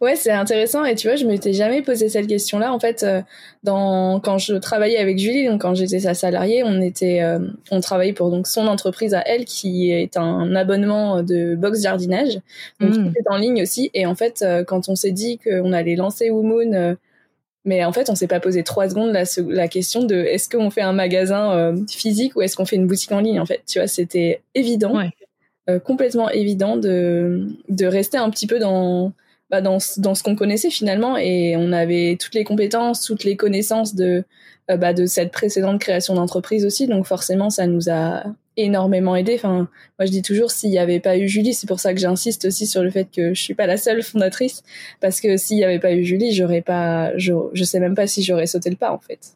Ouais, 0.00 0.16
c'est 0.16 0.30
intéressant 0.30 0.84
et 0.84 0.94
tu 0.94 1.06
vois, 1.06 1.16
je 1.16 1.26
m'étais 1.26 1.52
jamais 1.52 1.82
posé 1.82 2.08
cette 2.08 2.26
question-là. 2.26 2.72
En 2.72 2.78
fait, 2.78 3.02
euh, 3.02 3.22
dans 3.62 4.20
quand 4.20 4.38
je 4.38 4.54
travaillais 4.54 4.98
avec 4.98 5.18
Julie, 5.18 5.46
donc 5.46 5.60
quand 5.60 5.74
j'étais 5.74 6.00
sa 6.00 6.14
salariée, 6.14 6.62
on 6.64 6.80
était, 6.80 7.22
euh, 7.22 7.38
on 7.70 7.80
travaillait 7.80 8.12
pour 8.12 8.30
donc 8.30 8.46
son 8.46 8.66
entreprise 8.66 9.14
à 9.14 9.22
elle 9.26 9.44
qui 9.44 9.90
est 9.90 10.16
un 10.16 10.54
abonnement 10.54 11.22
de 11.22 11.54
box 11.54 11.82
jardinage, 11.82 12.40
donc 12.80 12.94
mmh. 12.94 13.12
en 13.26 13.36
ligne 13.36 13.62
aussi. 13.62 13.90
Et 13.94 14.06
en 14.06 14.14
fait, 14.14 14.42
euh, 14.42 14.64
quand 14.64 14.88
on 14.88 14.94
s'est 14.94 15.12
dit 15.12 15.38
qu'on 15.38 15.72
allait 15.72 15.96
lancer 15.96 16.30
Womoon, 16.30 16.96
mais 17.64 17.84
en 17.84 17.92
fait, 17.92 18.10
on 18.10 18.16
s'est 18.16 18.26
pas 18.26 18.40
posé 18.40 18.64
trois 18.64 18.88
secondes 18.88 19.12
la, 19.12 19.22
la 19.48 19.68
question 19.68 20.02
de 20.02 20.16
est-ce 20.16 20.48
qu'on 20.48 20.70
fait 20.70 20.80
un 20.80 20.92
magasin 20.92 21.74
physique 21.88 22.34
ou 22.34 22.42
est-ce 22.42 22.56
qu'on 22.56 22.64
fait 22.64 22.74
une 22.74 22.88
boutique 22.88 23.12
en 23.12 23.20
ligne. 23.20 23.38
En 23.38 23.46
fait, 23.46 23.62
tu 23.68 23.78
vois, 23.78 23.86
c'était 23.86 24.42
évident, 24.56 25.00
complètement 25.84 26.28
évident 26.28 26.76
de 26.76 27.46
de 27.68 27.86
rester 27.86 28.18
un 28.18 28.30
petit 28.30 28.48
peu 28.48 28.58
dans 28.58 29.12
bah, 29.52 29.60
dans, 29.60 29.76
dans 29.98 30.14
ce 30.14 30.22
qu'on 30.22 30.34
connaissait 30.34 30.70
finalement 30.70 31.18
et 31.18 31.56
on 31.58 31.72
avait 31.72 32.16
toutes 32.18 32.34
les 32.34 32.42
compétences, 32.42 33.02
toutes 33.02 33.22
les 33.22 33.36
connaissances 33.36 33.94
de, 33.94 34.24
euh, 34.70 34.78
bah, 34.78 34.94
de 34.94 35.04
cette 35.04 35.30
précédente 35.30 35.78
création 35.78 36.14
d'entreprise 36.14 36.64
aussi. 36.64 36.86
Donc 36.86 37.04
forcément, 37.04 37.50
ça 37.50 37.66
nous 37.66 37.90
a 37.90 38.24
énormément 38.56 39.14
aidé. 39.14 39.34
Enfin, 39.34 39.68
moi 39.98 40.06
je 40.06 40.10
dis 40.10 40.22
toujours 40.22 40.50
s'il 40.50 40.70
n'y 40.70 40.78
avait 40.78 41.00
pas 41.00 41.18
eu 41.18 41.28
Julie, 41.28 41.52
c'est 41.52 41.66
pour 41.66 41.80
ça 41.80 41.92
que 41.92 42.00
j'insiste 42.00 42.46
aussi 42.46 42.66
sur 42.66 42.82
le 42.82 42.90
fait 42.90 43.08
que 43.14 43.34
je 43.34 43.42
suis 43.42 43.52
pas 43.52 43.66
la 43.66 43.76
seule 43.76 44.02
fondatrice, 44.02 44.62
parce 45.02 45.20
que 45.20 45.36
s'il 45.36 45.58
n'y 45.58 45.64
avait 45.64 45.78
pas 45.78 45.92
eu 45.92 46.02
Julie, 46.02 46.32
j'aurais 46.32 46.62
pas, 46.62 47.16
je, 47.18 47.34
je 47.52 47.64
sais 47.64 47.78
même 47.78 47.94
pas 47.94 48.06
si 48.06 48.22
j'aurais 48.22 48.46
sauté 48.46 48.70
le 48.70 48.76
pas 48.76 48.90
en 48.90 49.00
fait. 49.00 49.34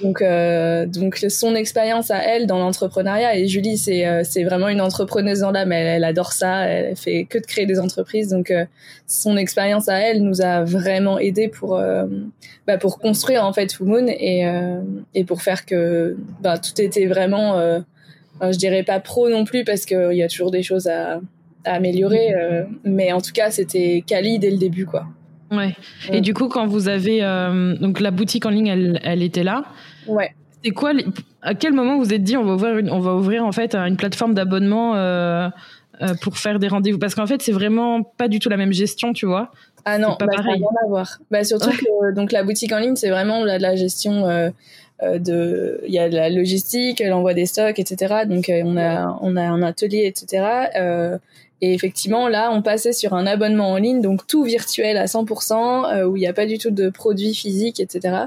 Donc, 0.00 0.22
euh, 0.22 0.86
donc 0.86 1.16
son 1.28 1.54
expérience 1.54 2.10
à 2.10 2.18
elle 2.18 2.46
dans 2.46 2.58
l'entrepreneuriat 2.58 3.36
et 3.36 3.46
Julie, 3.46 3.78
c'est 3.78 4.06
euh, 4.06 4.22
c'est 4.24 4.44
vraiment 4.44 4.68
une 4.68 4.80
entrepreneuse 4.80 5.40
dans 5.40 5.50
l'âme. 5.50 5.72
Elle, 5.72 5.86
elle 5.86 6.04
adore 6.04 6.32
ça. 6.32 6.66
Elle 6.66 6.96
fait 6.96 7.24
que 7.24 7.38
de 7.38 7.46
créer 7.46 7.66
des 7.66 7.78
entreprises. 7.78 8.28
Donc, 8.28 8.50
euh, 8.50 8.64
son 9.06 9.36
expérience 9.36 9.88
à 9.88 9.98
elle 9.98 10.22
nous 10.22 10.42
a 10.42 10.64
vraiment 10.64 11.18
aidé 11.18 11.48
pour 11.48 11.80
bah, 12.66 12.78
pour 12.78 12.98
construire 12.98 13.44
en 13.44 13.52
fait 13.52 13.72
Full 13.72 13.86
Moon 13.86 14.06
et 14.08 14.44
et 15.14 15.24
pour 15.24 15.42
faire 15.42 15.66
que 15.66 16.16
bah, 16.40 16.58
tout 16.58 16.80
était 16.80 17.06
vraiment, 17.06 17.60
je 18.40 18.56
dirais 18.56 18.82
pas 18.82 19.00
pro 19.00 19.28
non 19.28 19.44
plus 19.44 19.64
parce 19.64 19.84
qu'il 19.84 20.14
y 20.14 20.22
a 20.22 20.28
toujours 20.28 20.50
des 20.50 20.62
choses 20.62 20.86
à, 20.86 21.20
à 21.64 21.74
améliorer. 21.74 22.34
mais 22.84 23.12
en 23.12 23.20
tout 23.20 23.32
cas, 23.32 23.50
c'était 23.50 24.02
quali 24.06 24.38
dès 24.38 24.50
le 24.50 24.58
début, 24.58 24.86
quoi. 24.86 25.06
Ouais. 25.52 25.76
Et 26.10 26.20
du 26.20 26.34
coup, 26.34 26.48
quand 26.48 26.66
vous 26.66 26.88
avez 26.88 27.22
euh, 27.22 27.76
donc 27.76 28.00
la 28.00 28.10
boutique 28.10 28.46
en 28.46 28.50
ligne, 28.50 28.68
elle, 28.68 29.00
elle 29.04 29.22
était 29.22 29.44
là. 29.44 29.64
Ouais. 30.06 30.34
C'est 30.64 30.70
quoi 30.70 30.92
À 31.42 31.54
quel 31.54 31.72
moment 31.72 31.98
vous 31.98 32.14
êtes 32.14 32.22
dit 32.22 32.36
on 32.36 32.44
va 32.44 32.54
ouvrir 32.54 32.78
une, 32.78 32.90
on 32.90 33.00
va 33.00 33.14
ouvrir 33.14 33.44
en 33.44 33.52
fait 33.52 33.74
une 33.74 33.96
plateforme 33.96 34.32
d'abonnement 34.32 34.94
euh, 34.94 35.48
euh, 36.00 36.14
pour 36.22 36.38
faire 36.38 36.58
des 36.58 36.68
rendez-vous? 36.68 36.98
Parce 36.98 37.14
qu'en 37.14 37.26
fait, 37.26 37.42
c'est 37.42 37.52
vraiment 37.52 38.02
pas 38.02 38.28
du 38.28 38.38
tout 38.38 38.48
la 38.48 38.56
même 38.56 38.72
gestion, 38.72 39.12
tu 39.12 39.26
vois. 39.26 39.52
Ah 39.84 39.98
non, 39.98 40.16
pas 40.16 40.26
bah, 40.26 40.36
pareil. 40.36 40.60
Ça 40.60 40.68
rien 40.70 40.86
à 40.86 40.88
voir. 40.88 41.18
Bah, 41.30 41.44
surtout 41.44 41.70
que 41.70 42.14
donc 42.14 42.32
la 42.32 42.44
boutique 42.44 42.72
en 42.72 42.78
ligne, 42.78 42.96
c'est 42.96 43.10
vraiment 43.10 43.44
la, 43.44 43.58
la 43.58 43.76
gestion. 43.76 44.52
De 45.04 45.80
il 45.84 45.92
y 45.92 45.98
a 45.98 46.08
la 46.08 46.30
logistique 46.30 47.02
l'envoi 47.04 47.34
des 47.34 47.44
stocks 47.44 47.80
etc 47.80 48.22
donc 48.24 48.44
on 48.48 48.76
a 48.76 49.18
on 49.20 49.34
a 49.34 49.42
un 49.42 49.60
atelier 49.60 50.04
etc 50.06 50.68
euh, 50.76 51.18
et 51.62 51.74
effectivement, 51.74 52.28
là, 52.28 52.50
on 52.52 52.60
passait 52.60 52.92
sur 52.92 53.14
un 53.14 53.24
abonnement 53.24 53.70
en 53.70 53.76
ligne, 53.76 54.02
donc 54.02 54.26
tout 54.26 54.42
virtuel 54.42 54.96
à 54.96 55.06
100%, 55.06 55.94
euh, 55.94 56.04
où 56.04 56.16
il 56.16 56.20
n'y 56.20 56.26
a 56.26 56.32
pas 56.32 56.44
du 56.44 56.58
tout 56.58 56.72
de 56.72 56.90
produits 56.90 57.34
physiques, 57.34 57.78
etc. 57.78 58.24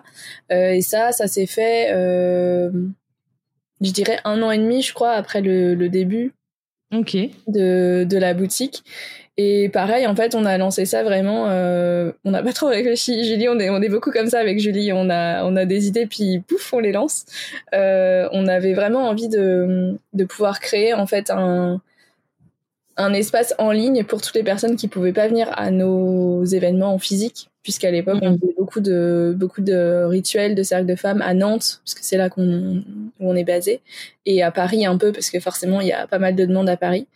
Euh, 0.54 0.72
et 0.72 0.82
ça, 0.82 1.12
ça 1.12 1.28
s'est 1.28 1.46
fait, 1.46 1.92
euh, 1.92 2.72
je 3.82 3.92
dirais, 3.92 4.20
un 4.24 4.42
an 4.42 4.52
et 4.52 4.58
demi, 4.58 4.82
je 4.82 4.94
crois, 4.94 5.12
après 5.12 5.42
le, 5.42 5.76
le 5.76 5.90
début 5.90 6.34
okay. 6.94 7.32
de, 7.48 8.06
de 8.10 8.18
la 8.18 8.34
boutique. 8.34 8.84
Et 9.36 9.68
pareil, 9.68 10.08
en 10.08 10.16
fait, 10.16 10.34
on 10.34 10.46
a 10.46 10.58
lancé 10.58 10.86
ça 10.86 11.04
vraiment. 11.04 11.50
Euh, 11.50 12.14
on 12.24 12.32
n'a 12.32 12.42
pas 12.42 12.54
trop 12.54 12.68
réfléchi. 12.68 13.26
Julie, 13.26 13.50
on 13.50 13.60
est, 13.60 13.70
on 13.70 13.82
est 13.82 13.90
beaucoup 13.90 14.12
comme 14.12 14.28
ça 14.28 14.40
avec 14.40 14.60
Julie. 14.60 14.94
On 14.94 15.10
a, 15.10 15.44
on 15.44 15.58
a 15.58 15.66
des 15.66 15.88
idées, 15.88 16.06
puis 16.06 16.40
pouf, 16.40 16.72
on 16.72 16.80
les 16.80 16.94
lance. 16.94 17.26
Euh, 17.74 18.30
on 18.32 18.48
avait 18.48 18.74
vraiment 18.74 19.10
envie 19.10 19.28
de, 19.28 20.00
de 20.14 20.24
pouvoir 20.24 20.62
créer 20.62 20.94
en 20.94 21.06
fait 21.06 21.32
un, 21.32 21.82
un 22.98 23.14
espace 23.14 23.54
en 23.58 23.72
ligne 23.72 24.04
pour 24.04 24.22
toutes 24.22 24.36
les 24.36 24.44
personnes 24.44 24.76
qui 24.76 24.88
pouvaient 24.88 25.14
pas 25.14 25.28
venir 25.28 25.50
à 25.58 25.72
nos 25.72 26.44
événements 26.46 26.94
en 26.94 27.00
physique 27.00 27.50
puisqu'à 27.66 27.90
l'époque 27.90 28.20
on 28.22 28.34
mhm. 28.34 28.40
faisait 28.40 28.54
beaucoup 28.60 28.80
de 28.80 29.34
beaucoup 29.36 29.62
de 29.62 30.04
rituels 30.06 30.54
de 30.54 30.62
cercle 30.62 30.86
de 30.86 30.96
femmes 30.96 31.24
à 31.24 31.34
Nantes 31.34 31.82
puisque 31.84 32.04
c'est 32.04 32.16
là 32.16 32.30
qu'on 32.30 32.84
où 33.20 33.32
on 33.32 33.36
est 33.36 33.44
basé 33.44 33.82
et 34.28 34.44
à 34.44 34.52
Paris 34.52 34.86
un 34.86 34.98
peu 34.98 35.12
parce 35.12 35.32
que 35.32 35.40
forcément 35.40 35.82
il 35.82 35.88
y 35.88 35.92
a 35.92 36.06
pas 36.06 36.20
mal 36.20 36.36
de 36.36 36.46
demandes 36.46 36.70
à 36.70 36.78
Paris. 36.78 37.08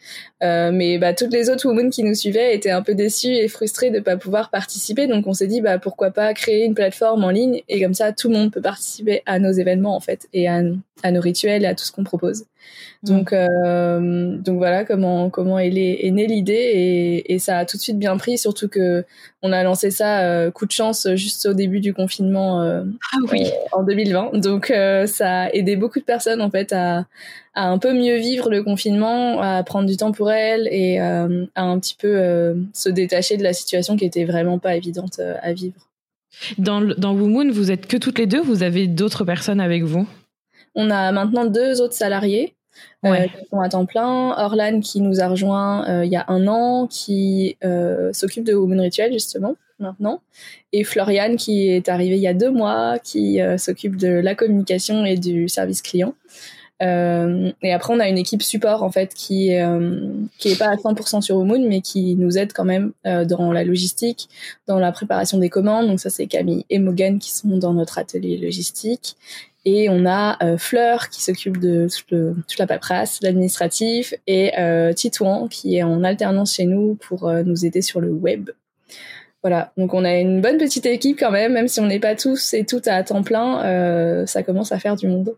Euh, 0.41 0.71
mais 0.73 0.97
bah 0.97 1.13
toutes 1.13 1.31
les 1.33 1.51
autres 1.51 1.67
women 1.67 1.91
qui 1.91 2.03
nous 2.03 2.15
suivaient 2.15 2.55
étaient 2.55 2.71
un 2.71 2.81
peu 2.81 2.95
déçues 2.95 3.35
et 3.35 3.47
frustrées 3.47 3.91
de 3.91 3.99
pas 3.99 4.17
pouvoir 4.17 4.49
participer. 4.49 5.05
Donc 5.05 5.27
on 5.27 5.33
s'est 5.33 5.47
dit 5.47 5.61
bah 5.61 5.77
pourquoi 5.77 6.09
pas 6.09 6.33
créer 6.33 6.65
une 6.65 6.73
plateforme 6.73 7.23
en 7.23 7.29
ligne 7.29 7.61
et 7.69 7.79
comme 7.79 7.93
ça 7.93 8.11
tout 8.11 8.27
le 8.29 8.33
monde 8.35 8.51
peut 8.51 8.61
participer 8.61 9.21
à 9.27 9.37
nos 9.37 9.51
événements 9.51 9.95
en 9.95 9.99
fait 9.99 10.27
et 10.33 10.47
à, 10.47 10.61
à 11.03 11.11
nos 11.11 11.21
rituels 11.21 11.63
et 11.63 11.67
à 11.67 11.75
tout 11.75 11.85
ce 11.85 11.91
qu'on 11.91 12.03
propose. 12.03 12.45
Donc, 13.01 13.31
euh, 13.31 14.37
donc 14.37 14.57
voilà 14.57 14.83
comment 14.83 15.29
comment 15.29 15.57
est, 15.57 15.69
est 15.69 16.11
née 16.11 16.27
l'idée 16.27 16.53
et, 16.53 17.33
et, 17.33 17.39
ça 17.39 17.57
a 17.57 17.65
tout 17.65 17.77
de 17.77 17.81
suite 17.81 17.97
bien 17.97 18.17
pris, 18.17 18.37
surtout 18.37 18.67
que 18.67 19.05
on 19.41 19.53
a 19.53 19.63
lancé 19.63 19.89
ça 19.89 20.21
euh, 20.21 20.51
coup 20.51 20.65
de 20.65 20.71
chance 20.71 21.07
juste 21.15 21.45
au 21.45 21.53
début 21.53 21.79
du 21.79 21.93
confinement 21.93 22.61
euh, 22.61 22.83
ah 23.13 23.17
oui. 23.31 23.45
Euh, 23.45 23.49
en 23.71 23.83
2020. 23.83 24.39
Donc 24.39 24.71
euh, 24.71 25.07
ça 25.07 25.43
a 25.43 25.49
aidé 25.51 25.75
beaucoup 25.75 25.99
de 25.99 26.03
personnes 26.03 26.41
en 26.41 26.49
fait 26.49 26.73
à, 26.73 27.05
à 27.53 27.69
un 27.69 27.77
peu 27.77 27.93
mieux 27.93 28.17
vivre 28.17 28.49
le 28.49 28.63
confinement, 28.63 29.41
à 29.41 29.63
prendre 29.63 29.87
du 29.87 29.97
temps 29.97 30.11
pour 30.11 30.31
elles 30.31 30.67
et 30.71 30.99
à 30.99 31.27
un 31.55 31.79
petit 31.79 31.95
peu 31.97 32.55
se 32.73 32.89
détacher 32.89 33.37
de 33.37 33.43
la 33.43 33.53
situation 33.53 33.95
qui 33.97 34.05
était 34.05 34.25
vraiment 34.25 34.59
pas 34.59 34.75
évidente 34.75 35.19
à 35.41 35.53
vivre. 35.53 35.75
Dans 36.57 36.81
dans 36.81 37.13
Womoon, 37.13 37.51
vous 37.51 37.71
êtes 37.71 37.87
que 37.87 37.97
toutes 37.97 38.19
les 38.19 38.27
deux, 38.27 38.41
vous 38.41 38.63
avez 38.63 38.87
d'autres 38.87 39.25
personnes 39.25 39.59
avec 39.59 39.83
vous? 39.83 40.07
On 40.75 40.89
a 40.91 41.11
maintenant 41.11 41.45
deux 41.45 41.81
autres 41.81 41.95
salariés. 41.95 42.53
Euh, 43.05 43.11
ouais. 43.11 43.29
qui 43.29 43.45
sont 43.49 43.61
à 43.61 43.69
temps 43.69 43.85
plein. 43.85 44.35
Orlan 44.37 44.81
qui 44.81 44.99
nous 44.99 45.21
a 45.21 45.27
rejoint 45.27 45.87
euh, 45.87 46.05
il 46.05 46.11
y 46.11 46.17
a 46.17 46.25
un 46.27 46.47
an, 46.47 46.87
qui 46.87 47.57
euh, 47.63 48.11
s'occupe 48.11 48.43
de 48.43 48.53
Women 48.53 48.81
Ritual 48.81 49.13
justement 49.13 49.55
maintenant, 49.81 50.19
et 50.73 50.83
Floriane 50.83 51.37
qui 51.37 51.69
est 51.69 51.87
arrivée 51.87 52.17
il 52.17 52.21
y 52.21 52.27
a 52.27 52.33
deux 52.33 52.51
mois, 52.51 52.99
qui 52.99 53.39
s'occupe 53.57 53.95
de 53.95 54.09
la 54.09 54.35
communication 54.35 55.05
et 55.05 55.15
du 55.15 55.47
service 55.47 55.81
client. 55.81 56.13
Euh, 56.81 57.51
et 57.61 57.73
après, 57.73 57.93
on 57.93 57.99
a 57.99 58.07
une 58.07 58.17
équipe 58.17 58.41
support 58.41 58.83
en 58.83 58.91
fait 58.91 59.13
qui 59.13 59.55
euh, 59.55 60.11
qui 60.37 60.49
est 60.49 60.57
pas 60.57 60.69
à 60.69 60.75
100% 60.75 61.21
sur 61.21 61.35
Womoon, 61.35 61.67
mais 61.67 61.81
qui 61.81 62.15
nous 62.15 62.37
aide 62.37 62.53
quand 62.53 62.63
même 62.63 62.93
euh, 63.05 63.25
dans 63.25 63.51
la 63.51 63.63
logistique, 63.63 64.29
dans 64.67 64.79
la 64.79 64.91
préparation 64.91 65.37
des 65.37 65.49
commandes. 65.49 65.87
Donc 65.87 65.99
ça, 65.99 66.09
c'est 66.09 66.27
Camille 66.27 66.65
et 66.69 66.79
Morgan 66.79 67.19
qui 67.19 67.31
sont 67.31 67.57
dans 67.57 67.73
notre 67.73 67.97
atelier 67.97 68.37
logistique. 68.37 69.17
Et 69.65 69.89
on 69.89 70.05
a 70.05 70.37
euh, 70.43 70.57
Fleur 70.57 71.09
qui 71.09 71.21
s'occupe 71.21 71.59
de 71.59 71.87
toute, 71.87 72.59
la 72.59 72.67
paperasse, 72.67 73.19
l'administratif, 73.21 74.13
et 74.25 74.57
euh, 74.57 74.93
Titouan 74.93 75.47
qui 75.49 75.75
est 75.75 75.83
en 75.83 76.03
alternance 76.03 76.55
chez 76.55 76.65
nous 76.65 76.95
pour 76.95 77.27
euh, 77.27 77.43
nous 77.43 77.65
aider 77.65 77.81
sur 77.81 77.99
le 77.99 78.11
web. 78.11 78.51
Voilà, 79.43 79.71
donc 79.77 79.93
on 79.93 80.03
a 80.05 80.15
une 80.15 80.41
bonne 80.41 80.57
petite 80.57 80.85
équipe 80.85 81.17
quand 81.19 81.31
même, 81.31 81.53
même 81.53 81.67
si 81.67 81.79
on 81.79 81.85
n'est 81.85 81.99
pas 81.99 82.15
tous 82.15 82.53
et 82.53 82.65
toutes 82.65 82.87
à 82.87 83.03
temps 83.03 83.23
plein, 83.23 83.63
euh, 83.63 84.25
ça 84.25 84.43
commence 84.43 84.71
à 84.71 84.79
faire 84.79 84.95
du 84.95 85.07
monde. 85.07 85.35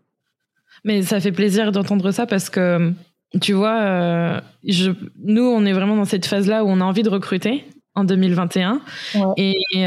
Mais 0.84 1.02
ça 1.02 1.20
fait 1.20 1.30
plaisir 1.32 1.70
d'entendre 1.70 2.10
ça 2.10 2.26
parce 2.26 2.50
que, 2.50 2.92
tu 3.40 3.52
vois, 3.52 4.40
je, 4.64 4.90
nous, 5.22 5.44
on 5.44 5.64
est 5.64 5.72
vraiment 5.72 5.94
dans 5.94 6.04
cette 6.04 6.26
phase-là 6.26 6.64
où 6.64 6.68
on 6.68 6.80
a 6.80 6.84
envie 6.84 7.04
de 7.04 7.08
recruter 7.08 7.64
en 7.94 8.02
2021. 8.02 8.80
Ouais. 9.14 9.20
Et, 9.36 9.84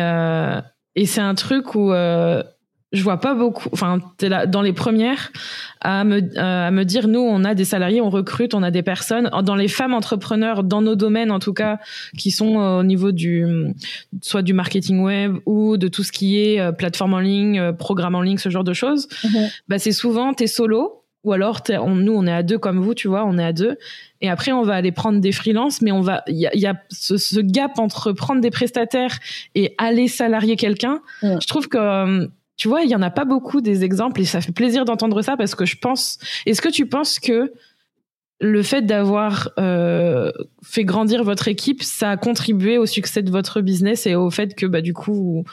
et 0.95 1.05
c'est 1.05 1.21
un 1.21 1.35
truc 1.35 1.75
où 1.75 1.91
je 2.91 3.03
vois 3.03 3.19
pas 3.19 3.33
beaucoup. 3.33 3.69
Enfin, 3.73 3.99
t'es 4.17 4.29
là 4.29 4.45
dans 4.45 4.61
les 4.61 4.73
premières 4.73 5.31
à 5.81 6.03
me 6.03 6.21
euh, 6.37 6.67
à 6.67 6.71
me 6.71 6.83
dire 6.83 7.07
nous 7.07 7.19
on 7.19 7.43
a 7.43 7.53
des 7.53 7.65
salariés, 7.65 8.01
on 8.01 8.09
recrute, 8.09 8.53
on 8.53 8.63
a 8.63 8.71
des 8.71 8.83
personnes 8.83 9.29
dans 9.43 9.55
les 9.55 9.67
femmes 9.67 9.93
entrepreneurs 9.93 10.63
dans 10.63 10.81
nos 10.81 10.95
domaines 10.95 11.31
en 11.31 11.39
tout 11.39 11.53
cas 11.53 11.79
qui 12.17 12.31
sont 12.31 12.59
euh, 12.59 12.79
au 12.79 12.83
niveau 12.83 13.11
du 13.11 13.73
soit 14.21 14.41
du 14.41 14.53
marketing 14.53 15.01
web 15.01 15.37
ou 15.45 15.77
de 15.77 15.87
tout 15.87 16.03
ce 16.03 16.11
qui 16.11 16.39
est 16.39 16.59
euh, 16.59 16.71
plateforme 16.71 17.13
en 17.13 17.19
ligne, 17.19 17.73
programme 17.73 18.15
en 18.15 18.21
ligne, 18.21 18.37
ce 18.37 18.49
genre 18.49 18.63
de 18.63 18.73
choses. 18.73 19.07
Mm-hmm. 19.23 19.61
Bah 19.67 19.79
c'est 19.79 19.91
souvent 19.91 20.33
t'es 20.33 20.47
solo 20.47 21.03
ou 21.23 21.33
alors 21.33 21.61
on, 21.69 21.95
nous 21.95 22.13
on 22.13 22.27
est 22.27 22.31
à 22.31 22.43
deux 22.43 22.59
comme 22.59 22.79
vous, 22.79 22.93
tu 22.93 23.07
vois, 23.07 23.25
on 23.25 23.39
est 23.39 23.43
à 23.43 23.51
deux. 23.51 23.77
Et 24.21 24.29
après 24.29 24.51
on 24.51 24.63
va 24.63 24.75
aller 24.75 24.91
prendre 24.91 25.19
des 25.19 25.31
freelances, 25.31 25.81
mais 25.81 25.91
on 25.91 26.01
va 26.01 26.23
il 26.27 26.37
y 26.37 26.45
a, 26.47 26.55
y 26.55 26.67
a 26.67 26.75
ce, 26.89 27.17
ce, 27.17 27.39
gap 27.39 27.79
entre 27.79 28.11
prendre 28.11 28.41
des 28.41 28.51
prestataires 28.51 29.17
et 29.55 29.73
aller 29.79 30.07
salarier 30.07 30.55
quelqu'un. 30.55 31.01
Mm. 31.23 31.37
Je 31.41 31.47
trouve 31.47 31.67
que 31.67 32.29
tu 32.57 32.67
vois, 32.67 32.83
il 32.83 32.89
y 32.89 32.95
en 32.95 33.01
a 33.01 33.09
pas 33.09 33.25
beaucoup 33.25 33.61
des 33.61 33.83
exemples 33.83 34.21
et 34.21 34.25
ça 34.25 34.41
fait 34.41 34.51
plaisir 34.51 34.85
d'entendre 34.85 35.21
ça 35.21 35.35
parce 35.37 35.55
que 35.55 35.65
je 35.65 35.77
pense. 35.77 36.19
Est-ce 36.45 36.61
que 36.61 36.69
tu 36.69 36.87
penses 36.87 37.19
que 37.19 37.53
le 38.39 38.63
fait 38.63 38.81
d'avoir 38.81 39.49
euh, 39.59 40.31
fait 40.63 40.83
grandir 40.83 41.23
votre 41.23 41.47
équipe, 41.47 41.83
ça 41.83 42.11
a 42.11 42.17
contribué 42.17 42.77
au 42.77 42.85
succès 42.85 43.21
de 43.21 43.31
votre 43.31 43.61
business 43.61 44.07
et 44.07 44.15
au 44.15 44.29
fait 44.29 44.55
que 44.55 44.65
bah 44.65 44.81
du 44.81 44.93
coup, 44.93 45.43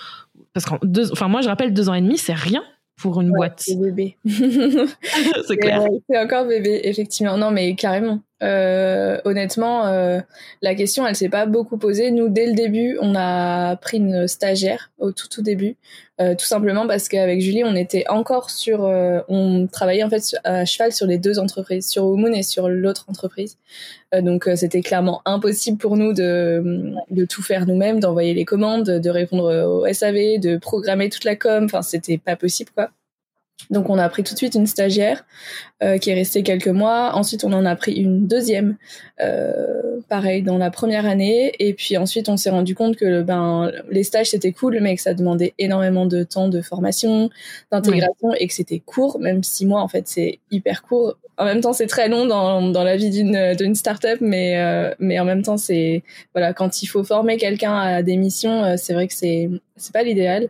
parce 0.52 0.66
qu'en 0.66 0.78
deux, 0.82 1.10
enfin 1.12 1.28
moi 1.28 1.40
je 1.40 1.48
rappelle 1.48 1.72
deux 1.72 1.88
ans 1.88 1.94
et 1.94 2.00
demi, 2.00 2.18
c'est 2.18 2.34
rien 2.34 2.62
pour 3.00 3.20
une 3.20 3.30
ouais, 3.30 3.36
boîte. 3.36 3.60
C'est 3.64 3.76
bébé. 3.76 4.16
c'est 4.24 5.56
clair. 5.56 5.82
C'est 6.08 6.18
encore 6.18 6.46
bébé, 6.46 6.82
effectivement. 6.84 7.36
Non, 7.36 7.50
mais 7.50 7.74
carrément. 7.74 8.20
Euh, 8.42 9.20
honnêtement, 9.24 9.86
euh, 9.86 10.20
la 10.62 10.74
question, 10.74 11.06
elle 11.06 11.14
s'est 11.14 11.28
pas 11.28 11.46
beaucoup 11.46 11.78
posée. 11.78 12.10
Nous, 12.10 12.28
dès 12.28 12.46
le 12.46 12.54
début, 12.54 12.98
on 13.00 13.14
a 13.14 13.76
pris 13.76 13.98
une 13.98 14.26
stagiaire 14.26 14.90
au 14.98 15.12
tout 15.12 15.28
tout 15.28 15.42
début, 15.42 15.76
euh, 16.20 16.34
tout 16.34 16.44
simplement 16.46 16.86
parce 16.86 17.08
qu'avec 17.08 17.40
Julie, 17.40 17.62
on 17.64 17.76
était 17.76 18.04
encore 18.08 18.50
sur, 18.50 18.84
euh, 18.84 19.20
on 19.28 19.68
travaillait 19.68 20.02
en 20.02 20.10
fait 20.10 20.34
à 20.44 20.64
cheval 20.64 20.92
sur 20.92 21.06
les 21.06 21.18
deux 21.18 21.38
entreprises, 21.38 21.88
sur 21.88 22.04
Womoon 22.04 22.32
et 22.32 22.42
sur 22.42 22.68
l'autre 22.68 23.04
entreprise. 23.08 23.58
Euh, 24.14 24.22
donc, 24.22 24.48
c'était 24.56 24.82
clairement 24.82 25.22
impossible 25.24 25.78
pour 25.78 25.96
nous 25.96 26.12
de 26.12 26.94
de 27.10 27.24
tout 27.24 27.42
faire 27.42 27.66
nous-mêmes, 27.66 28.00
d'envoyer 28.00 28.34
les 28.34 28.44
commandes, 28.44 28.84
de 28.90 29.10
répondre 29.10 29.52
au 29.66 29.92
SAV, 29.92 30.40
de 30.40 30.56
programmer 30.56 31.10
toute 31.10 31.24
la 31.24 31.36
com. 31.36 31.64
Enfin, 31.64 31.82
c'était 31.82 32.18
pas 32.18 32.36
possible 32.36 32.70
quoi. 32.74 32.90
Donc 33.70 33.88
on 33.90 33.98
a 33.98 34.08
pris 34.08 34.22
tout 34.22 34.34
de 34.34 34.38
suite 34.38 34.54
une 34.54 34.66
stagiaire 34.66 35.24
euh, 35.82 35.98
qui 35.98 36.10
est 36.10 36.14
restée 36.14 36.42
quelques 36.42 36.68
mois. 36.68 37.12
Ensuite 37.14 37.44
on 37.44 37.52
en 37.52 37.64
a 37.64 37.74
pris 37.76 37.92
une 37.92 38.26
deuxième, 38.26 38.76
euh, 39.20 40.00
pareil 40.08 40.42
dans 40.42 40.58
la 40.58 40.70
première 40.70 41.06
année. 41.06 41.52
Et 41.58 41.72
puis 41.72 41.96
ensuite 41.96 42.28
on 42.28 42.36
s'est 42.36 42.50
rendu 42.50 42.74
compte 42.74 42.96
que 42.96 43.22
ben 43.22 43.70
les 43.90 44.02
stages 44.02 44.30
c'était 44.30 44.52
cool, 44.52 44.78
mais 44.80 44.96
que 44.96 45.02
ça 45.02 45.14
demandait 45.14 45.54
énormément 45.58 46.06
de 46.06 46.22
temps 46.24 46.48
de 46.48 46.60
formation, 46.60 47.30
d'intégration 47.70 48.34
et 48.34 48.46
que 48.46 48.54
c'était 48.54 48.80
court. 48.80 49.18
Même 49.20 49.42
six 49.42 49.66
mois 49.66 49.80
en 49.80 49.88
fait 49.88 50.08
c'est 50.08 50.40
hyper 50.50 50.82
court 50.82 51.16
en 51.38 51.44
même 51.46 51.60
temps, 51.60 51.72
c'est 51.72 51.86
très 51.86 52.08
long 52.08 52.26
dans, 52.26 52.60
dans 52.70 52.84
la 52.84 52.96
vie 52.96 53.08
d'une 53.10 53.54
d'une 53.54 53.74
startup, 53.74 54.18
mais 54.20 54.58
euh, 54.58 54.94
mais 54.98 55.18
en 55.18 55.24
même 55.24 55.42
temps, 55.42 55.56
c'est 55.56 56.02
voilà 56.34 56.52
quand 56.52 56.82
il 56.82 56.86
faut 56.86 57.04
former 57.04 57.38
quelqu'un 57.38 57.74
à 57.74 58.02
des 58.02 58.16
missions, 58.16 58.64
euh, 58.64 58.74
c'est 58.76 58.92
vrai 58.92 59.08
que 59.08 59.14
c'est 59.14 59.48
c'est 59.76 59.92
pas 59.92 60.02
l'idéal. 60.02 60.48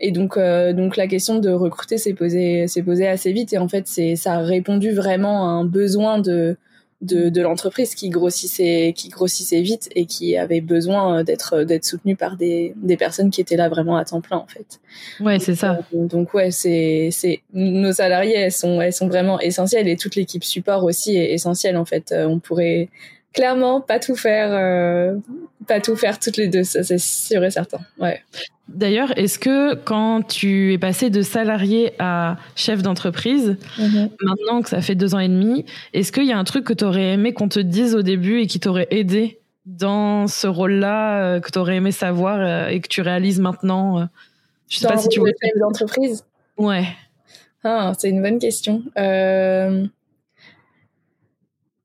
Et 0.00 0.10
donc 0.10 0.36
euh, 0.36 0.72
donc 0.72 0.96
la 0.96 1.06
question 1.06 1.38
de 1.38 1.50
recruter 1.50 1.98
s'est 1.98 2.14
posée 2.14 2.66
s'est 2.66 2.82
posée 2.82 3.06
assez 3.06 3.32
vite 3.32 3.52
et 3.52 3.58
en 3.58 3.68
fait 3.68 3.86
c'est 3.86 4.16
ça 4.16 4.34
a 4.34 4.38
répondu 4.40 4.92
vraiment 4.92 5.44
à 5.46 5.50
un 5.50 5.64
besoin 5.64 6.18
de 6.18 6.56
de, 7.02 7.28
de 7.28 7.42
l'entreprise 7.42 7.94
qui 7.94 8.08
grossissait 8.08 8.94
qui 8.96 9.08
grossissait 9.08 9.60
vite 9.60 9.90
et 9.94 10.06
qui 10.06 10.36
avait 10.36 10.60
besoin 10.60 11.18
euh, 11.18 11.22
d'être 11.24 11.54
euh, 11.54 11.64
d'être 11.64 11.84
soutenu 11.84 12.16
par 12.16 12.36
des, 12.36 12.74
des 12.76 12.96
personnes 12.96 13.30
qui 13.30 13.40
étaient 13.40 13.56
là 13.56 13.68
vraiment 13.68 13.96
à 13.96 14.04
temps 14.04 14.20
plein 14.20 14.38
en 14.38 14.46
fait. 14.46 14.80
Ouais, 15.20 15.38
c'est 15.38 15.56
ça. 15.56 15.80
Donc, 15.92 16.08
donc 16.08 16.34
ouais, 16.34 16.50
c'est 16.50 17.08
c'est 17.10 17.42
nos 17.52 17.92
salariés 17.92 18.36
elles 18.36 18.52
sont 18.52 18.80
elles 18.80 18.92
sont 18.92 19.08
vraiment 19.08 19.40
essentielles 19.40 19.88
et 19.88 19.96
toute 19.96 20.14
l'équipe 20.14 20.44
support 20.44 20.84
aussi 20.84 21.16
est 21.16 21.32
essentielle 21.32 21.76
en 21.76 21.84
fait. 21.84 22.12
Euh, 22.12 22.26
on 22.26 22.38
pourrait 22.38 22.88
clairement 23.32 23.80
pas 23.80 23.98
tout 23.98 24.16
faire 24.16 24.50
euh, 24.52 25.16
pas 25.66 25.80
tout 25.80 25.96
faire 25.96 26.18
toutes 26.18 26.36
les 26.36 26.48
deux, 26.48 26.64
ça 26.64 26.82
c'est 26.82 26.98
sûr 26.98 27.42
et 27.44 27.50
certain. 27.50 27.78
Ouais. 27.98 28.20
D'ailleurs, 28.68 29.16
est-ce 29.18 29.38
que 29.38 29.74
quand 29.74 30.22
tu 30.22 30.72
es 30.72 30.78
passé 30.78 31.10
de 31.10 31.20
salarié 31.22 31.92
à 31.98 32.36
chef 32.56 32.82
d'entreprise, 32.82 33.56
Mhm. 33.78 34.08
maintenant 34.22 34.62
que 34.62 34.68
ça 34.68 34.80
fait 34.80 34.94
deux 34.94 35.14
ans 35.14 35.18
et 35.18 35.28
demi, 35.28 35.64
est-ce 35.92 36.10
qu'il 36.12 36.24
y 36.26 36.32
a 36.32 36.38
un 36.38 36.44
truc 36.44 36.64
que 36.64 36.72
tu 36.72 36.84
aurais 36.84 37.12
aimé 37.12 37.32
qu'on 37.34 37.48
te 37.48 37.58
dise 37.60 37.94
au 37.94 38.02
début 38.02 38.40
et 38.40 38.46
qui 38.46 38.60
t'aurait 38.60 38.88
aidé 38.90 39.40
dans 39.66 40.26
ce 40.26 40.46
rôle-là, 40.46 41.22
euh, 41.36 41.40
que 41.40 41.50
tu 41.50 41.58
aurais 41.58 41.76
aimé 41.76 41.92
savoir 41.92 42.38
euh, 42.40 42.68
et 42.68 42.80
que 42.80 42.88
tu 42.88 43.00
réalises 43.02 43.40
maintenant 43.40 44.08
Je 44.68 44.78
sais 44.78 44.84
Dans 44.86 44.94
pas 44.94 44.98
si 44.98 45.08
tu 45.08 45.20
de 45.20 45.26
chef 45.26 45.60
d'entreprise? 45.60 46.24
Ouais. 46.56 46.84
Ah, 47.64 47.92
c'est 47.98 48.08
une 48.08 48.22
bonne 48.22 48.38
question. 48.38 48.82
Euh, 48.98 49.84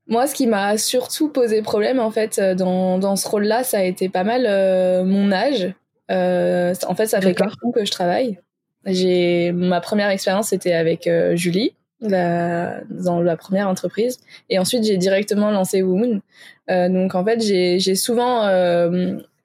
Moi, 0.07 0.25
ce 0.27 0.33
qui 0.33 0.47
m'a 0.47 0.77
surtout 0.77 1.29
posé 1.29 1.61
problème, 1.61 1.99
en 1.99 2.11
fait, 2.11 2.39
euh, 2.39 2.55
dans, 2.55 2.97
dans 2.97 3.15
ce 3.15 3.27
rôle-là, 3.27 3.63
ça 3.63 3.79
a 3.79 3.83
été 3.83 4.07
pas 4.09 4.23
mal 4.23 4.45
euh, 4.47 5.03
mon 5.03 5.31
âge. 5.31 5.73
Euh, 6.11 6.73
en 6.87 6.95
fait, 6.95 7.07
ça 7.07 7.19
fait 7.19 7.33
D'accord. 7.33 7.47
quatre 7.47 7.65
ans 7.65 7.71
que 7.71 7.83
je 7.83 7.91
travaille. 7.91 8.39
J'ai 8.85 9.51
ma 9.51 9.81
première 9.81 10.09
expérience, 10.09 10.49
c'était 10.49 10.71
avec 10.71 11.07
euh, 11.07 11.35
Julie, 11.35 11.73
la, 11.99 12.79
dans 12.89 13.21
la 13.21 13.35
première 13.35 13.67
entreprise, 13.67 14.17
et 14.49 14.59
ensuite 14.59 14.85
j'ai 14.85 14.97
directement 14.97 15.51
lancé. 15.51 15.83
Euh, 15.83 16.89
donc, 16.89 17.15
en 17.15 17.25
fait, 17.25 17.41
j'ai 17.41 17.79
j'ai 17.79 17.95
souvent 17.95 18.47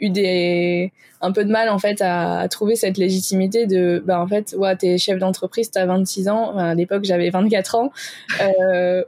eu 0.02 0.10
des 0.10 0.92
un 1.22 1.32
peu 1.32 1.44
de 1.44 1.50
mal 1.50 1.68
en 1.68 1.78
fait 1.78 2.02
à, 2.02 2.46
trouver 2.50 2.74
cette 2.76 2.98
légitimité 2.98 3.66
de 3.66 4.02
bah 4.04 4.20
en 4.20 4.26
fait 4.26 4.54
ouais 4.58 4.74
t'es 4.76 4.98
chef 4.98 5.18
d'entreprise 5.18 5.70
t'as 5.70 5.86
26 5.86 6.28
ans. 6.28 6.56
À 6.58 6.74
l'époque 6.74 7.04
j'avais 7.04 7.30
24 7.30 7.76
ans. 7.76 7.92
Euh, 8.42 9.04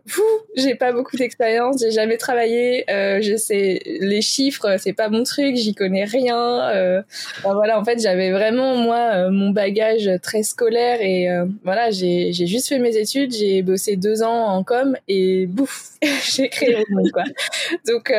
j'ai 0.57 0.77
pas 0.77 0.93
beaucoup 0.93 1.17
d'expérience 1.17 1.81
j'ai 1.81 1.91
jamais 1.91 2.17
travaillé. 2.17 2.89
Euh, 2.91 3.21
je 3.21 3.37
sais 3.37 3.83
les 4.01 4.23
chiffres 4.23 4.77
c'est 4.79 4.93
pas 4.93 5.09
mon 5.09 5.25
truc 5.25 5.57
j'y 5.57 5.75
connais 5.75 6.05
rien. 6.05 6.69
Euh, 6.71 7.03
voilà 7.43 7.79
en 7.79 7.85
fait 7.85 8.01
j'avais 8.01 8.31
vraiment 8.31 8.77
moi 8.77 9.11
euh, 9.15 9.31
mon 9.31 9.51
bagage 9.51 10.09
très 10.23 10.45
scolaire 10.45 11.01
et 11.01 11.27
voilà 11.65 11.91
j'ai 11.91 12.33
j'ai 12.33 12.47
juste 12.47 12.69
fait 12.69 12.79
mes 12.79 12.97
études 12.97 13.33
j'ai 13.33 13.63
bossé 13.63 13.97
deux 13.97 14.23
ans 14.23 14.47
en 14.47 14.63
com 14.63 14.97
et 15.09 15.47
bouf 15.47 15.91
j'ai 16.37 16.49
créé 16.49 16.77
le 16.77 16.95
monde 16.95 17.11
quoi. 17.11 17.25
Donc 17.89 18.13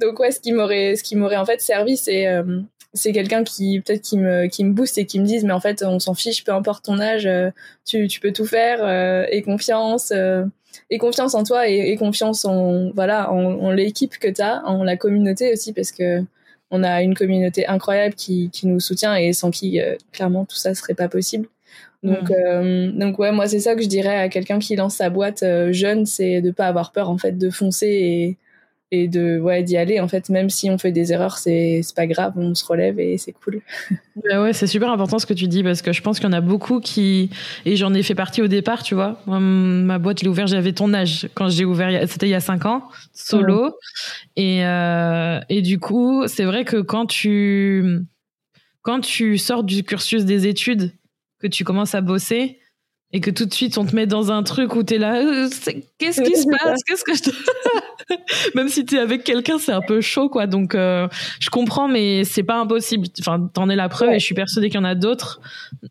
donc 0.00 0.18
ouais 0.18 0.32
ce 0.32 0.40
qui 0.40 0.50
m'aurait 0.50 0.96
ce 0.96 1.04
qui 1.04 1.14
m'aurait 1.14 1.36
en 1.36 1.46
fait 1.46 1.60
servi 1.60 1.91
c'est 1.96 2.26
euh, 2.26 2.60
c'est 2.94 3.12
quelqu'un 3.12 3.44
qui 3.44 3.80
peut-être 3.80 4.02
qui 4.02 4.18
me 4.18 4.46
qui 4.46 4.64
me 4.64 4.72
booste 4.72 4.98
et 4.98 5.06
qui 5.06 5.18
me 5.18 5.24
dise 5.24 5.44
mais 5.44 5.52
en 5.52 5.60
fait 5.60 5.82
on 5.82 5.98
s'en 5.98 6.14
fiche 6.14 6.44
peu 6.44 6.52
importe 6.52 6.84
ton 6.84 7.00
âge 7.00 7.26
euh, 7.26 7.50
tu 7.86 8.06
tu 8.08 8.20
peux 8.20 8.32
tout 8.32 8.46
faire 8.46 8.78
euh, 8.82 9.24
et 9.30 9.42
confiance 9.42 10.12
et 10.90 10.98
confiance 10.98 11.34
en 11.34 11.44
toi 11.44 11.68
et, 11.68 11.90
et 11.90 11.96
confiance 11.96 12.44
en 12.44 12.90
voilà 12.92 13.32
en, 13.32 13.42
en 13.60 13.70
l'équipe 13.70 14.18
que 14.18 14.28
tu 14.28 14.42
as 14.42 14.62
en 14.66 14.84
la 14.84 14.96
communauté 14.96 15.52
aussi 15.52 15.72
parce 15.72 15.92
que 15.92 16.22
on 16.70 16.82
a 16.82 17.02
une 17.02 17.14
communauté 17.14 17.66
incroyable 17.66 18.14
qui 18.14 18.50
qui 18.50 18.66
nous 18.66 18.80
soutient 18.80 19.14
et 19.14 19.32
sans 19.32 19.50
qui 19.50 19.80
euh, 19.80 19.96
clairement 20.12 20.44
tout 20.44 20.56
ça 20.56 20.74
serait 20.74 20.94
pas 20.94 21.08
possible 21.08 21.48
donc 22.02 22.30
Mm. 22.30 22.34
euh, 22.34 22.92
donc 22.92 23.18
ouais 23.18 23.30
moi 23.30 23.46
c'est 23.46 23.60
ça 23.60 23.76
que 23.76 23.82
je 23.82 23.86
dirais 23.88 24.16
à 24.16 24.28
quelqu'un 24.28 24.58
qui 24.58 24.74
lance 24.76 24.96
sa 24.96 25.08
boîte 25.08 25.42
euh, 25.44 25.72
jeune 25.72 26.04
c'est 26.04 26.40
de 26.40 26.50
pas 26.50 26.66
avoir 26.66 26.90
peur 26.92 27.08
en 27.08 27.16
fait 27.18 27.38
de 27.38 27.48
foncer 27.50 27.86
et 27.86 28.36
et 28.92 29.08
de 29.08 29.40
ouais 29.40 29.62
d'y 29.62 29.78
aller 29.78 29.98
en 30.00 30.06
fait 30.06 30.28
même 30.28 30.50
si 30.50 30.70
on 30.70 30.76
fait 30.76 30.92
des 30.92 31.12
erreurs 31.12 31.38
c'est 31.38 31.80
c'est 31.82 31.96
pas 31.96 32.06
grave 32.06 32.34
on 32.36 32.54
se 32.54 32.64
relève 32.64 33.00
et 33.00 33.16
c'est 33.16 33.32
cool 33.32 33.62
Ouais, 34.22 34.36
ouais, 34.36 34.52
c'est 34.52 34.66
super 34.66 34.90
important 34.90 35.18
ce 35.18 35.24
que 35.24 35.32
tu 35.32 35.48
dis 35.48 35.62
parce 35.62 35.80
que 35.80 35.92
je 35.92 36.02
pense 36.02 36.20
qu'il 36.20 36.28
y 36.28 36.30
en 36.30 36.36
a 36.36 36.42
beaucoup 36.42 36.80
qui 36.80 37.30
et 37.64 37.76
j'en 37.76 37.94
ai 37.94 38.02
fait 38.02 38.14
partie 38.14 38.42
au 38.42 38.46
départ, 38.46 38.82
tu 38.82 38.94
vois. 38.94 39.18
Moi, 39.26 39.40
ma 39.40 39.98
boîte, 39.98 40.18
je 40.20 40.24
l'ai 40.24 40.30
ouverte, 40.30 40.48
j'avais 40.48 40.72
ton 40.72 40.92
âge 40.92 41.28
quand 41.34 41.48
j'ai 41.48 41.64
ouvert, 41.64 42.06
c'était 42.08 42.26
il 42.26 42.30
y 42.30 42.34
a 42.34 42.40
cinq 42.40 42.66
ans, 42.66 42.88
solo. 43.14 43.74
Et 44.36 44.64
euh, 44.66 45.40
et 45.48 45.62
du 45.62 45.78
coup, 45.78 46.26
c'est 46.26 46.44
vrai 46.44 46.64
que 46.64 46.76
quand 46.76 47.06
tu 47.06 48.00
quand 48.82 49.00
tu 49.00 49.38
sors 49.38 49.64
du 49.64 49.84
cursus 49.84 50.24
des 50.24 50.46
études, 50.46 50.92
que 51.40 51.46
tu 51.46 51.64
commences 51.64 51.94
à 51.94 52.02
bosser 52.02 52.58
et 53.12 53.20
que 53.20 53.30
tout 53.30 53.44
de 53.44 53.52
suite 53.52 53.78
on 53.78 53.84
te 53.84 53.94
met 53.94 54.06
dans 54.06 54.32
un 54.32 54.42
truc 54.42 54.74
où 54.74 54.82
t'es 54.82 54.98
là, 54.98 55.16
euh, 55.16 55.48
qu'est-ce 55.98 56.22
qui 56.22 56.36
se 56.36 56.46
passe, 56.46 56.80
qu'est-ce 56.86 57.04
que 57.04 57.14
je 57.14 57.22
te... 57.22 57.30
même 58.54 58.68
si 58.68 58.84
t'es 58.84 58.98
avec 58.98 59.24
quelqu'un, 59.24 59.58
c'est 59.58 59.72
un 59.72 59.80
peu 59.80 60.00
chaud, 60.00 60.28
quoi. 60.28 60.46
Donc, 60.46 60.74
euh, 60.74 61.08
je 61.40 61.50
comprends, 61.50 61.88
mais 61.88 62.24
c'est 62.24 62.42
pas 62.42 62.58
impossible. 62.58 63.06
Enfin, 63.20 63.50
t'en 63.52 63.68
es 63.68 63.76
la 63.76 63.88
preuve 63.88 64.10
Ouais. 64.10 64.16
et 64.16 64.18
je 64.18 64.24
suis 64.24 64.34
persuadée 64.34 64.68
qu'il 64.68 64.80
y 64.80 64.82
en 64.82 64.84
a 64.84 64.94
d'autres. 64.94 65.40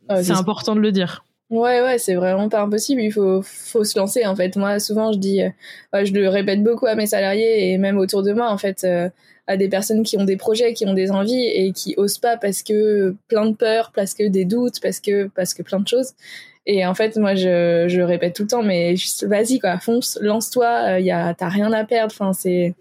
Ah, 0.10 0.24
c'est 0.24 0.32
important 0.34 0.76
de 0.76 0.82
le 0.82 0.92
dire. 0.92 1.24
Ouais, 1.50 1.82
ouais, 1.82 1.98
c'est 1.98 2.16
vraiment 2.16 2.48
pas 2.50 2.62
impossible. 2.62 3.02
Il 3.02 3.12
faut, 3.12 3.42
faut 3.44 3.84
se 3.84 3.98
lancer, 4.00 4.26
en 4.26 4.36
fait. 4.36 4.56
Moi, 4.56 4.80
souvent, 4.80 5.12
je 5.12 5.18
dis, 5.18 5.42
euh, 5.42 6.06
je 6.06 6.14
le 6.14 6.30
répète 6.30 6.64
beaucoup 6.64 6.88
à 6.88 6.96
mes 6.96 7.08
salariés 7.08 7.72
et 7.72 7.78
même 7.78 7.98
autour 7.98 8.24
de 8.24 8.32
moi, 8.32 8.50
en 8.50 8.58
fait, 8.58 8.84
euh, 8.84 9.10
à 9.48 9.58
des 9.58 9.68
personnes 9.68 10.04
qui 10.04 10.18
ont 10.18 10.24
des 10.24 10.38
projets, 10.38 10.74
qui 10.74 10.86
ont 10.86 10.94
des 10.94 11.12
envies 11.12 11.46
et 11.46 11.74
qui 11.74 11.94
osent 11.98 12.20
pas 12.20 12.38
parce 12.38 12.64
que 12.64 13.16
plein 13.28 13.46
de 13.48 13.56
peurs, 13.56 13.92
parce 13.94 14.14
que 14.14 14.28
des 14.28 14.46
doutes, 14.46 14.80
parce 14.82 15.00
que, 15.02 15.28
parce 15.36 15.54
que 15.54 15.62
plein 15.62 15.80
de 15.80 15.88
choses. 15.88 16.14
Et 16.66 16.86
en 16.86 16.94
fait, 16.94 17.18
moi, 17.18 17.34
je, 17.36 17.86
je 17.88 18.02
répète 18.02 18.36
tout 18.36 18.44
le 18.44 18.48
temps, 18.50 18.64
mais 18.64 18.96
vas-y, 19.24 19.60
quoi, 19.60 19.80
fonce, 19.80 20.20
lance-toi, 20.22 21.00
il 21.00 21.10
a, 21.12 21.34
t'as 21.34 21.50
rien 21.50 21.72
à 21.74 21.84
perdre. 21.86 22.14
Enfin, 22.14 22.34
c'est, 22.34 22.76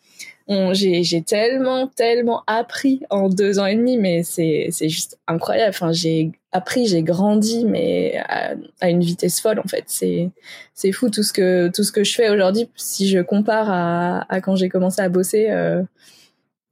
j'ai, 0.72 1.22
tellement, 1.22 1.86
tellement 1.86 2.42
appris 2.46 3.02
en 3.10 3.28
deux 3.28 3.58
ans 3.58 3.66
et 3.66 3.76
demi, 3.76 3.96
mais 3.96 4.22
c'est, 4.22 4.70
juste 4.82 5.18
incroyable. 5.28 5.70
Enfin, 5.70 5.92
j'ai 5.92 6.32
appris, 6.52 6.86
j'ai 6.86 7.02
grandi, 7.02 7.64
mais 7.64 8.20
à, 8.28 8.54
à 8.80 8.90
une 8.90 9.00
vitesse 9.00 9.40
folle, 9.40 9.60
en 9.60 9.68
fait. 9.68 9.84
C'est, 9.86 10.30
c'est 10.74 10.92
fou 10.92 11.08
tout 11.08 11.22
ce 11.22 11.32
que, 11.32 11.70
tout 11.74 11.84
ce 11.84 11.92
que 11.92 12.04
je 12.04 12.14
fais 12.14 12.30
aujourd'hui. 12.30 12.68
Si 12.76 13.08
je 13.08 13.20
compare 13.20 13.70
à, 13.70 14.26
à 14.28 14.40
quand 14.40 14.56
j'ai 14.56 14.68
commencé 14.68 15.00
à 15.00 15.08
bosser, 15.08 15.48
euh, 15.50 15.82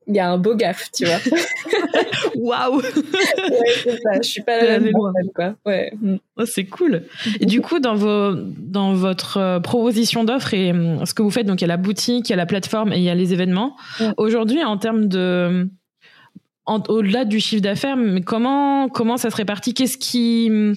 il 0.09 0.17
y 0.17 0.21
a 0.21 0.29
un 0.29 0.39
beau 0.39 0.57
gaffe, 0.57 0.91
tu 0.93 1.05
vois. 1.05 1.21
Waouh, 2.39 2.77
ouais, 2.77 2.83
c'est 3.83 4.01
ça. 4.01 4.11
Je 4.23 4.29
suis 4.29 4.43
pas 4.43 4.63
la 4.65 4.79
même 4.79 4.93
personne, 4.93 5.33
quoi. 5.35 5.55
Ouais. 5.67 5.93
Mm. 6.01 6.17
Oh, 6.37 6.45
c'est 6.47 6.67
cool. 6.67 7.03
Et 7.41 7.47
du 7.47 7.61
coup, 7.61 7.81
dans 7.81 7.97
vos, 7.97 8.33
dans 8.35 8.95
votre 8.95 9.39
euh, 9.39 9.61
proposition 9.61 10.23
d'offres 10.23 10.55
et 10.55 10.71
hum, 10.71 11.05
ce 11.05 11.15
que 11.15 11.23
vous 11.23 11.31
faites, 11.31 11.47
donc 11.47 11.61
il 11.61 11.63
y 11.63 11.65
a 11.65 11.69
la 11.69 11.77
boutique, 11.77 12.29
il 12.29 12.31
y 12.31 12.35
a 12.35 12.37
la 12.37 12.47
plateforme 12.47 12.93
et 12.93 12.99
il 12.99 13.03
y 13.03 13.11
a 13.11 13.15
les 13.15 13.33
événements. 13.33 13.77
Ouais. 14.01 14.13
Aujourd'hui, 14.17 14.63
en 14.63 14.79
termes 14.79 15.09
de, 15.09 15.69
au-delà 16.67 17.25
du 17.25 17.41
chiffre 17.41 17.63
d'affaires, 17.63 17.97
mais 17.97 18.21
comment, 18.21 18.89
comment 18.89 19.17
ça 19.17 19.31
se 19.31 19.37
répartit? 19.37 19.75
Qu'est-ce 19.75 19.99
qui, 19.99 20.47
hum, 20.49 20.75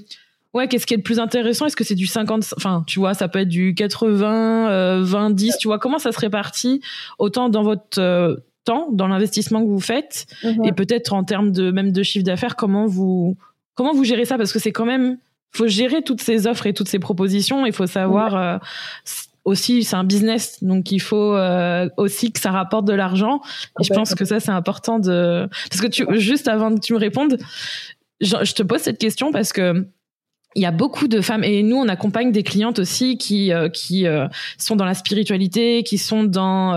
ouais, 0.54 0.68
qu'est-ce 0.68 0.88
qui 0.88 0.96
est 0.96 0.98
le 0.98 1.04
plus 1.04 1.20
intéressant? 1.20 1.68
Est-ce 1.68 1.76
que 1.76 1.84
c'est 1.84 1.96
du 1.96 2.08
50, 2.08 2.54
enfin, 2.58 2.84
tu 2.88 3.00
vois, 3.00 3.14
ça 3.14 3.28
peut 3.28 3.40
être 3.40 3.50
du 3.50 3.76
80, 3.76 4.70
euh, 4.70 5.02
20, 5.04 5.30
10, 5.32 5.58
tu 5.60 5.68
vois, 5.68 5.78
comment 5.78 6.00
ça 6.00 6.12
se 6.12 6.20
répartit 6.20 6.82
autant 7.20 7.50
dans 7.50 7.64
votre 7.64 8.00
euh, 8.00 8.36
temps, 8.64 8.88
dans 8.92 9.08
l'investissement 9.08 9.62
que 9.62 9.70
vous 9.70 9.80
faites 9.80 10.26
Mhm. 10.44 10.66
et 10.66 10.72
peut-être 10.72 11.14
en 11.14 11.24
termes 11.24 11.52
de 11.52 11.72
même 11.72 11.92
de 11.92 12.04
chiffre 12.04 12.26
d'affaires, 12.26 12.56
comment 12.56 12.86
vous 12.86 13.38
comment 13.76 13.94
vous 13.94 14.04
gérez 14.04 14.26
ça? 14.26 14.38
Parce 14.38 14.54
que 14.54 14.60
c'est 14.60 14.72
quand 14.72 14.86
même 14.86 15.18
faut 15.54 15.68
gérer 15.68 16.02
toutes 16.02 16.22
ces 16.22 16.48
offres 16.48 16.68
et 16.68 16.74
toutes 16.74 16.88
ces 16.88 17.00
propositions. 17.00 17.66
Il 17.66 17.74
faut 17.74 17.88
savoir 17.88 18.36
euh, 18.36 18.58
aussi 19.44 19.84
c'est 19.84 19.96
un 19.96 20.04
business, 20.04 20.64
donc 20.64 20.92
il 20.92 21.02
faut 21.02 21.36
euh, 21.36 21.90
aussi 21.98 22.32
que 22.32 22.40
ça 22.40 22.52
rapporte 22.52 22.86
de 22.86 22.94
l'argent. 22.94 23.42
Et 23.80 23.84
je 23.84 23.94
pense 23.94 24.16
que 24.16 24.26
ça 24.26 24.40
c'est 24.40 24.52
important 24.52 25.00
de 25.00 25.48
parce 25.70 25.82
que 25.82 25.88
tu 25.88 26.06
juste 26.20 26.48
avant 26.48 26.74
que 26.74 26.80
tu 26.80 26.94
me 26.94 27.00
répondes, 27.00 27.38
je, 28.22 28.36
je 28.44 28.54
te 28.54 28.64
pose 28.64 28.80
cette 28.82 29.00
question 29.00 29.32
parce 29.32 29.52
que 29.52 29.86
il 30.56 30.62
y 30.62 30.66
a 30.66 30.72
beaucoup 30.72 31.08
de 31.08 31.22
femmes 31.22 31.44
et 31.44 31.64
nous 31.64 31.78
on 31.78 31.88
accompagne 31.88 32.32
des 32.32 32.44
clientes 32.44 32.80
aussi 32.80 33.18
qui 33.18 33.54
euh, 33.54 33.70
qui 33.70 34.06
euh, 34.06 34.28
sont 34.58 34.76
dans 34.76 34.86
la 34.86 34.94
spiritualité, 34.94 35.84
qui 35.84 35.98
sont 35.98 36.24
dans 36.24 36.74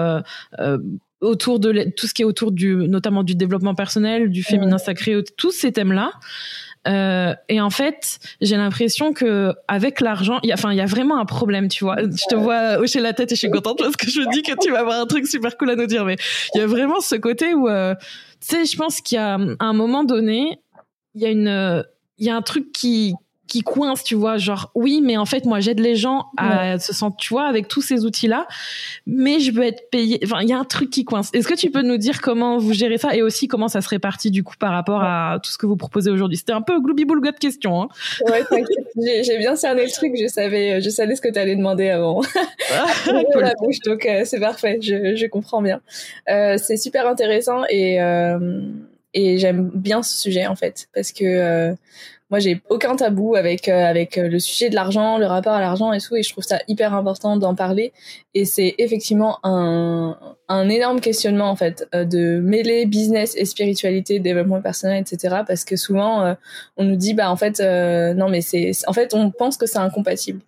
euh, 0.58 0.78
autour 1.24 1.58
de 1.58 1.90
tout 1.96 2.06
ce 2.06 2.14
qui 2.14 2.22
est 2.22 2.24
autour 2.24 2.52
du 2.52 2.76
notamment 2.76 3.22
du 3.22 3.34
développement 3.34 3.74
personnel, 3.74 4.30
du 4.30 4.42
féminin 4.42 4.78
sacré, 4.78 5.16
tous 5.36 5.50
ces 5.50 5.72
thèmes-là. 5.72 6.12
Euh, 6.86 7.34
et 7.48 7.60
en 7.60 7.70
fait, 7.70 8.18
j'ai 8.40 8.56
l'impression 8.56 9.12
que 9.12 9.54
avec 9.68 10.00
l'argent, 10.00 10.38
il 10.42 10.48
y 10.48 10.52
a, 10.52 10.54
enfin, 10.54 10.72
il 10.72 10.76
y 10.76 10.82
a 10.82 10.86
vraiment 10.86 11.18
un 11.18 11.24
problème, 11.24 11.68
tu 11.68 11.84
vois. 11.84 11.96
Je 12.02 12.28
te 12.28 12.34
vois 12.34 12.78
hocher 12.78 13.00
la 13.00 13.12
tête 13.12 13.32
et 13.32 13.34
je 13.34 13.40
suis 13.40 13.50
contente 13.50 13.78
parce 13.78 13.96
que 13.96 14.10
je 14.10 14.20
me 14.20 14.32
dis 14.32 14.42
que 14.42 14.52
tu 14.60 14.70
vas 14.70 14.80
avoir 14.80 15.00
un 15.00 15.06
truc 15.06 15.26
super 15.26 15.56
cool 15.56 15.70
à 15.70 15.76
nous 15.76 15.86
dire. 15.86 16.04
Mais 16.04 16.16
il 16.54 16.58
y 16.58 16.60
a 16.60 16.66
vraiment 16.66 17.00
ce 17.00 17.14
côté 17.14 17.54
où, 17.54 17.68
euh, 17.68 17.94
tu 18.40 18.56
sais, 18.56 18.64
je 18.66 18.76
pense 18.76 19.00
qu'il 19.00 19.16
y 19.16 19.18
a 19.18 19.38
un 19.58 19.72
moment 19.72 20.04
donné, 20.04 20.60
il 21.14 21.22
y 21.22 21.26
a 21.26 21.30
une, 21.30 21.84
il 22.18 22.26
y 22.26 22.30
a 22.30 22.36
un 22.36 22.42
truc 22.42 22.70
qui 22.72 23.14
qui 23.46 23.62
coince, 23.62 24.04
tu 24.04 24.14
vois, 24.14 24.36
genre 24.36 24.70
oui, 24.74 25.00
mais 25.02 25.16
en 25.16 25.26
fait 25.26 25.44
moi 25.44 25.60
j'aide 25.60 25.80
les 25.80 25.96
gens 25.96 26.26
à 26.36 26.78
se 26.78 26.92
sentir, 26.92 27.16
tu 27.18 27.34
vois, 27.34 27.46
avec 27.46 27.68
tous 27.68 27.82
ces 27.82 28.04
outils-là, 28.04 28.46
mais 29.06 29.40
je 29.40 29.52
veux 29.52 29.64
être 29.64 29.90
payé. 29.90 30.18
Enfin, 30.24 30.40
il 30.42 30.48
y 30.48 30.52
a 30.52 30.58
un 30.58 30.64
truc 30.64 30.90
qui 30.90 31.04
coince. 31.04 31.30
Est-ce 31.34 31.46
que 31.46 31.54
tu 31.54 31.70
peux 31.70 31.82
nous 31.82 31.96
dire 31.96 32.20
comment 32.20 32.58
vous 32.58 32.72
gérez 32.72 32.98
ça 32.98 33.14
et 33.14 33.22
aussi 33.22 33.48
comment 33.48 33.68
ça 33.68 33.80
se 33.80 33.88
répartit 33.88 34.30
du 34.30 34.42
coup 34.42 34.54
par 34.58 34.72
rapport 34.72 35.02
à 35.02 35.38
tout 35.42 35.50
ce 35.50 35.58
que 35.58 35.66
vous 35.66 35.76
proposez 35.76 36.10
aujourd'hui? 36.10 36.38
C'était 36.38 36.52
un 36.52 36.62
peu 36.62 36.80
gloubi 36.80 37.04
boule 37.04 37.20
de 37.20 37.38
question. 37.38 37.82
Hein. 37.82 37.88
Ouais, 38.26 38.44
t'inquiète, 38.44 38.86
j'ai 39.24 39.38
bien 39.38 39.56
cerné 39.56 39.84
le 39.84 39.90
truc. 39.90 40.14
Je 40.20 40.26
savais, 40.26 40.80
je 40.80 40.90
savais 40.90 41.16
ce 41.16 41.20
que 41.20 41.28
tu 41.28 41.38
allais 41.38 41.56
demander 41.56 41.90
avant. 41.90 42.22
Ah, 42.72 42.86
la 43.36 43.52
bouche, 43.60 43.80
donc 43.84 44.06
euh, 44.06 44.22
c'est 44.24 44.40
parfait. 44.40 44.78
Je, 44.80 45.16
je, 45.16 45.26
comprends 45.26 45.62
bien. 45.62 45.80
Euh, 46.28 46.56
c'est 46.58 46.76
super 46.76 47.06
intéressant 47.06 47.62
et 47.68 48.00
euh, 48.00 48.60
et 49.12 49.38
j'aime 49.38 49.70
bien 49.74 50.02
ce 50.02 50.16
sujet 50.20 50.46
en 50.46 50.56
fait 50.56 50.88
parce 50.94 51.12
que 51.12 51.74
moi 52.34 52.40
j'ai 52.40 52.60
aucun 52.68 52.96
tabou 52.96 53.36
avec 53.36 53.68
euh, 53.68 53.84
avec 53.84 54.18
euh, 54.18 54.26
le 54.26 54.40
sujet 54.40 54.68
de 54.68 54.74
l'argent, 54.74 55.18
le 55.18 55.26
rapport 55.26 55.52
à 55.52 55.60
l'argent 55.60 55.92
et 55.92 56.00
tout 56.00 56.16
et 56.16 56.24
je 56.24 56.30
trouve 56.32 56.42
ça 56.42 56.58
hyper 56.66 56.92
important 56.92 57.36
d'en 57.36 57.54
parler. 57.54 57.92
Et 58.34 58.44
c'est 58.44 58.74
effectivement 58.78 59.38
un 59.44 60.18
un 60.48 60.68
énorme 60.68 61.00
questionnement 61.00 61.48
en 61.48 61.54
fait 61.54 61.86
de 61.92 62.40
mêler 62.40 62.86
business 62.86 63.36
et 63.36 63.44
spiritualité, 63.44 64.18
développement 64.18 64.60
personnel 64.60 65.00
etc 65.00 65.42
parce 65.46 65.64
que 65.64 65.76
souvent 65.76 66.34
on 66.76 66.84
nous 66.84 66.96
dit 66.96 67.14
bah 67.14 67.30
en 67.30 67.36
fait 67.36 67.60
non 67.60 68.28
mais 68.28 68.40
c'est 68.40 68.72
en 68.88 68.92
fait 68.92 69.14
on 69.14 69.30
pense 69.30 69.56
que 69.56 69.66
c'est 69.66 69.78
incompatible 69.78 70.40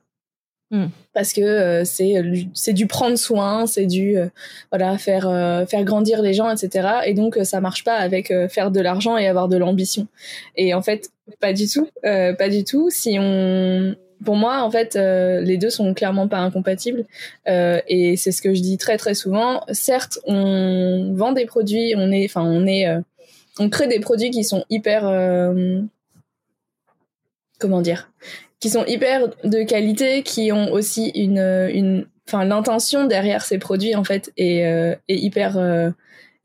Mm. 0.70 0.87
Parce 1.14 1.33
que 1.33 1.40
euh, 1.40 1.85
c'est 1.85 2.18
euh, 2.18 2.35
c'est 2.52 2.72
du 2.72 2.88
prendre 2.88 3.16
soin, 3.16 3.66
c'est 3.66 3.87
du 3.87 4.18
euh, 4.18 4.26
voilà 4.72 4.98
faire 4.98 5.24
faire 5.68 5.85
grandir 5.85 6.22
les 6.22 6.35
gens, 6.35 6.50
etc. 6.50 6.88
Et 7.07 7.14
donc 7.14 7.38
ça 7.44 7.61
marche 7.61 7.85
pas 7.85 7.96
avec 7.96 8.33
faire 8.50 8.70
de 8.70 8.81
l'argent 8.81 9.16
et 9.16 9.29
avoir 9.29 9.48
de 9.48 9.57
l'ambition. 9.57 10.09
Et 10.57 10.74
en 10.74 10.83
fait, 10.83 11.11
pas 11.40 11.52
du 11.52 11.68
tout, 11.68 11.88
pas 12.02 12.48
du 12.48 12.64
tout. 12.64 12.90
Si 12.90 13.16
on 13.20 13.94
pour 14.24 14.35
moi, 14.35 14.62
en 14.62 14.70
fait, 14.70 14.96
les 14.96 15.59
deux 15.59 15.70
sont 15.70 15.92
clairement 15.94 16.26
pas 16.26 16.38
incompatibles. 16.38 17.05
et 17.46 18.16
c'est 18.16 18.33
ce 18.33 18.42
que 18.42 18.55
je 18.55 18.61
dis 18.61 18.79
très 18.79 18.96
très 18.96 19.14
souvent. 19.14 19.62
Certes, 19.70 20.18
on 20.24 21.12
vend 21.14 21.33
des 21.33 21.46
produits, 21.46 21.94
on 21.96 22.11
est, 22.11 22.35
on 22.37 22.66
est, 22.66 22.87
on 23.59 23.68
crée 23.68 23.88
des 23.88 24.00
produits 24.00 24.31
qui 24.31 24.42
sont 24.42 24.64
hyper, 24.70 25.02
comment 27.59 27.83
dire, 27.83 28.11
qui 28.61 28.71
sont 28.71 28.85
hyper 28.87 29.29
de 29.45 29.62
qualité, 29.62 30.23
qui 30.23 30.51
ont 30.53 30.73
aussi 30.73 31.09
une, 31.14 31.38
une, 31.73 32.07
enfin 32.27 32.45
l'intention 32.45 33.07
derrière 33.07 33.45
ces 33.45 33.59
produits 33.59 33.95
en 33.95 34.05
fait 34.05 34.33
est, 34.37 34.66
euh, 34.66 34.95
est 35.09 35.16
hyper 35.16 35.59
euh, 35.59 35.90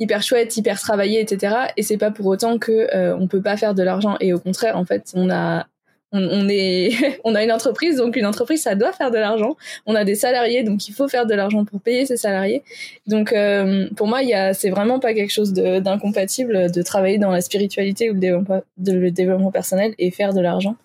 hyper 0.01 0.23
chouette, 0.23 0.57
hyper 0.57 0.79
travaillé, 0.79 1.21
etc. 1.21 1.55
Et 1.77 1.83
c'est 1.83 1.97
pas 1.97 2.11
pour 2.11 2.25
autant 2.25 2.57
que 2.57 2.87
euh, 2.93 3.15
on 3.17 3.27
peut 3.27 3.41
pas 3.41 3.55
faire 3.55 3.75
de 3.75 3.83
l'argent. 3.83 4.17
Et 4.19 4.33
au 4.33 4.39
contraire, 4.39 4.75
en 4.75 4.83
fait, 4.83 5.11
on 5.13 5.29
a 5.29 5.67
on, 6.11 6.49
est, 6.49 6.91
on 7.23 7.35
a 7.35 7.43
une 7.43 7.51
entreprise, 7.51 7.97
donc 7.97 8.15
une 8.15 8.25
entreprise, 8.25 8.61
ça 8.63 8.75
doit 8.75 8.91
faire 8.91 9.11
de 9.11 9.17
l'argent. 9.17 9.55
On 9.85 9.95
a 9.95 10.03
des 10.03 10.15
salariés, 10.15 10.63
donc 10.63 10.87
il 10.87 10.93
faut 10.93 11.07
faire 11.07 11.25
de 11.25 11.33
l'argent 11.33 11.65
pour 11.65 11.79
payer 11.79 12.05
ses 12.05 12.17
salariés. 12.17 12.63
Donc 13.07 13.33
euh, 13.33 13.87
pour 13.95 14.07
moi, 14.07 14.21
il 14.21 14.29
y 14.29 14.33
a, 14.33 14.53
c'est 14.53 14.69
vraiment 14.69 14.99
pas 14.99 15.13
quelque 15.13 15.31
chose 15.31 15.53
d'incompatible 15.53 16.71
de, 16.71 16.81
travailler 16.81 17.17
dans 17.17 17.31
la 17.31 17.41
spiritualité 17.41 18.09
ou 18.09 18.13
le 18.13 18.19
développement, 18.19 18.61
de, 18.77 18.93
le 18.93 19.11
développement 19.11 19.51
personnel 19.51 19.93
et 19.97 20.11
faire 20.11 20.33
de 20.33 20.41
l'argent. 20.41 20.75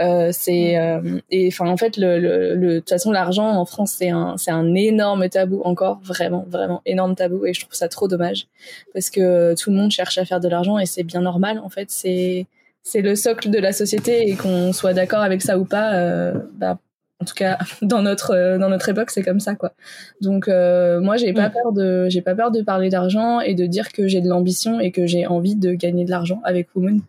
Euh, 0.00 0.30
c'est 0.32 0.78
euh, 0.78 1.20
et 1.30 1.48
enfin 1.48 1.68
en 1.68 1.76
fait, 1.76 1.96
le, 1.96 2.18
le, 2.18 2.56
de 2.56 2.78
toute 2.78 2.88
façon, 2.88 3.12
l'argent 3.12 3.48
en 3.48 3.64
France, 3.64 3.94
c'est 3.98 4.10
un, 4.10 4.36
c'est 4.38 4.50
un 4.50 4.74
énorme 4.74 5.28
tabou 5.28 5.60
encore, 5.64 6.00
vraiment, 6.02 6.46
vraiment 6.48 6.80
énorme 6.86 7.14
tabou, 7.14 7.44
et 7.44 7.52
je 7.52 7.60
trouve 7.60 7.74
ça 7.74 7.88
trop 7.88 8.08
dommage 8.08 8.46
parce 8.94 9.10
que 9.10 9.54
tout 9.54 9.70
le 9.70 9.76
monde 9.76 9.90
cherche 9.90 10.18
à 10.18 10.24
faire 10.24 10.40
de 10.40 10.48
l'argent 10.48 10.78
et 10.78 10.86
c'est 10.86 11.02
bien 11.02 11.20
normal. 11.20 11.60
En 11.62 11.68
fait, 11.68 11.90
c'est 11.90 12.46
c'est 12.82 13.02
le 13.02 13.14
socle 13.14 13.50
de 13.50 13.58
la 13.58 13.72
société 13.72 14.28
et 14.28 14.36
qu'on 14.36 14.72
soit 14.72 14.94
d'accord 14.94 15.20
avec 15.20 15.42
ça 15.42 15.58
ou 15.58 15.64
pas, 15.64 15.94
euh, 15.94 16.34
bah, 16.54 16.78
en 17.20 17.24
tout 17.24 17.34
cas 17.34 17.58
dans 17.82 18.02
notre 18.02 18.34
euh, 18.34 18.58
dans 18.58 18.68
notre 18.68 18.88
époque 18.88 19.10
c'est 19.10 19.22
comme 19.22 19.40
ça 19.40 19.54
quoi. 19.54 19.72
Donc 20.20 20.48
euh, 20.48 21.00
moi 21.00 21.16
j'ai 21.16 21.32
pas 21.32 21.48
mm. 21.48 21.52
peur 21.52 21.72
de 21.72 22.08
j'ai 22.08 22.22
pas 22.22 22.34
peur 22.34 22.50
de 22.50 22.62
parler 22.62 22.88
d'argent 22.88 23.40
et 23.40 23.54
de 23.54 23.66
dire 23.66 23.92
que 23.92 24.08
j'ai 24.08 24.20
de 24.20 24.28
l'ambition 24.28 24.80
et 24.80 24.90
que 24.90 25.06
j'ai 25.06 25.26
envie 25.26 25.56
de 25.56 25.72
gagner 25.72 26.04
de 26.04 26.10
l'argent 26.10 26.40
avec 26.44 26.68
Woman. 26.74 27.00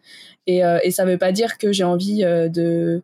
Et 0.48 0.66
euh, 0.66 0.80
et 0.84 0.92
ça 0.92 1.06
veut 1.06 1.18
pas 1.18 1.32
dire 1.32 1.58
que 1.58 1.72
j'ai 1.72 1.84
envie 1.84 2.24
euh, 2.24 2.50
de 2.50 3.02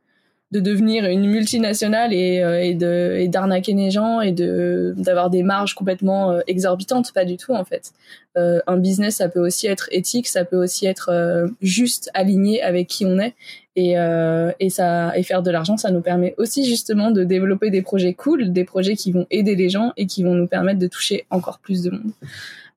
de 0.52 0.62
devenir 0.62 1.06
une 1.06 1.28
multinationale 1.28 2.14
et, 2.14 2.42
euh, 2.42 2.62
et 2.62 2.74
de 2.74 3.18
et 3.20 3.28
d'arnaquer 3.28 3.74
les 3.74 3.92
gens 3.92 4.22
et 4.22 4.32
de 4.32 4.94
d'avoir 4.98 5.30
des 5.30 5.44
marges 5.44 5.76
complètement 5.76 6.32
euh, 6.32 6.40
exorbitantes. 6.48 7.12
Pas 7.12 7.26
du 7.26 7.36
tout 7.36 7.54
en 7.54 7.66
fait. 7.66 7.92
Euh, 8.38 8.60
un 8.66 8.78
business 8.78 9.18
ça 9.18 9.28
peut 9.28 9.46
aussi 9.46 9.68
être 9.68 9.90
éthique 9.92 10.28
ça 10.28 10.46
peut 10.46 10.58
aussi 10.58 10.86
être 10.86 11.10
euh, 11.10 11.48
juste 11.62 12.10
aligné 12.14 12.62
avec 12.62 12.88
qui 12.88 13.06
on 13.06 13.20
est. 13.20 13.36
Et 13.76 14.00
euh, 14.00 14.52
et 14.60 14.70
ça 14.70 15.16
et 15.18 15.24
faire 15.24 15.44
de 15.44 15.52
l'argent 15.52 15.76
ça 15.76 15.92
nous 15.92 16.02
permet 16.02 16.34
aussi 16.38 16.66
justement 16.66 17.12
de 17.12 17.24
développer 17.24 17.70
des 17.70 17.82
projets 17.82 18.14
cool 18.14 18.54
des 18.54 18.64
projets 18.64 18.96
qui 18.96 19.12
vont 19.12 19.28
aider 19.30 19.56
les 19.56 19.70
gens 19.70 19.92
et 19.98 20.08
qui 20.08 20.24
vont 20.24 20.34
nous 20.34 20.48
permettre 20.48 20.80
de 20.80 20.88
toucher 20.88 21.26
encore 21.30 21.60
plus 21.60 21.84
de 21.84 21.92
monde 21.92 22.12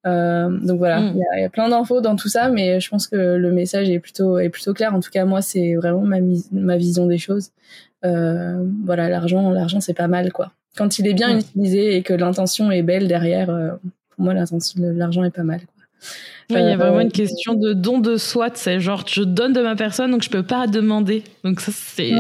donc 0.05 0.79
voilà, 0.79 1.01
mm. 1.01 1.21
il 1.37 1.41
y, 1.43 1.45
a 1.45 1.51
plein 1.51 1.69
d'infos 1.69 2.01
dans 2.01 2.17
tout 2.17 2.29
ça, 2.29 2.49
mais 2.49 2.81
je 2.81 2.89
pense 2.89 3.07
que 3.07 3.17
le 3.17 3.53
message 3.53 3.91
est 3.91 4.01
plutôt 4.01 4.39
est 4.39 4.49
plutôt 4.49 4.75
clair. 4.75 4.95
En 4.95 5.01
tout 5.01 5.11
cas, 5.11 5.25
moi, 5.25 5.43
c'est 5.43 5.75
vraiment 5.75 6.03
ma, 6.03 6.19
ma 6.53 6.77
vision 6.77 7.07
des 7.07 7.19
choses. 7.19 7.51
Euh, 8.05 8.65
voilà, 8.85 9.09
l'argent, 9.09 9.51
l'argent, 9.51 9.81
c'est 9.81 9.95
pas 9.95 10.09
mal, 10.09 10.33
quoi. 10.33 10.53
Quand 10.77 10.99
il 10.99 11.07
est 11.07 11.15
bien 11.15 11.37
utilisé 11.37 11.97
et 11.97 12.03
que 12.03 12.15
l'intention 12.15 12.71
est 12.71 12.83
belle 12.83 13.09
derrière, 13.09 13.51
euh, 13.51 13.71
pour 14.11 14.25
moi, 14.25 14.35
l'intention, 14.35 14.81
l'argent 14.81 15.25
est 15.25 15.35
pas 15.35 15.43
mal. 15.43 15.61
Quoi. 15.61 16.59
il 16.61 16.67
y 16.67 16.71
a 16.71 16.77
vraiment 16.77 17.01
une 17.01 17.13
question 17.13 17.55
de 17.55 17.73
don 17.73 17.99
de 17.99 18.17
soi, 18.17 18.49
c'est 18.55 18.81
genre 18.81 19.05
je 19.07 19.23
donne 19.23 19.53
de 19.53 19.61
ma 19.61 19.77
personne 19.77 20.11
donc 20.11 20.23
je 20.23 20.31
peux 20.31 20.43
pas 20.43 20.67
demander. 20.67 21.25
Donc 21.45 21.61
ça 21.61 21.73
c'est 21.75 22.13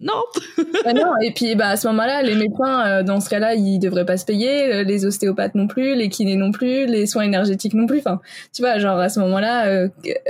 non. 0.00 0.24
bah 0.84 0.92
non. 0.94 1.12
Et 1.22 1.32
puis 1.32 1.54
bah 1.54 1.68
à 1.68 1.76
ce 1.76 1.86
moment-là, 1.88 2.22
les 2.22 2.34
médecins 2.34 2.86
euh, 2.86 3.02
dans 3.02 3.20
ce 3.20 3.28
cas-là, 3.28 3.54
ils 3.54 3.78
devraient 3.78 4.06
pas 4.06 4.16
se 4.16 4.24
payer, 4.24 4.72
euh, 4.72 4.82
les 4.82 5.04
ostéopathes 5.04 5.54
non 5.54 5.66
plus, 5.66 5.94
les 5.94 6.08
kinés 6.08 6.36
non 6.36 6.52
plus, 6.52 6.86
les 6.86 7.06
soins 7.06 7.22
énergétiques 7.22 7.74
non 7.74 7.86
plus. 7.86 7.98
Enfin, 7.98 8.20
tu 8.54 8.62
vois, 8.62 8.78
genre 8.78 8.98
à 8.98 9.10
ce 9.10 9.20
moment-là, 9.20 9.68
euh, 9.68 9.88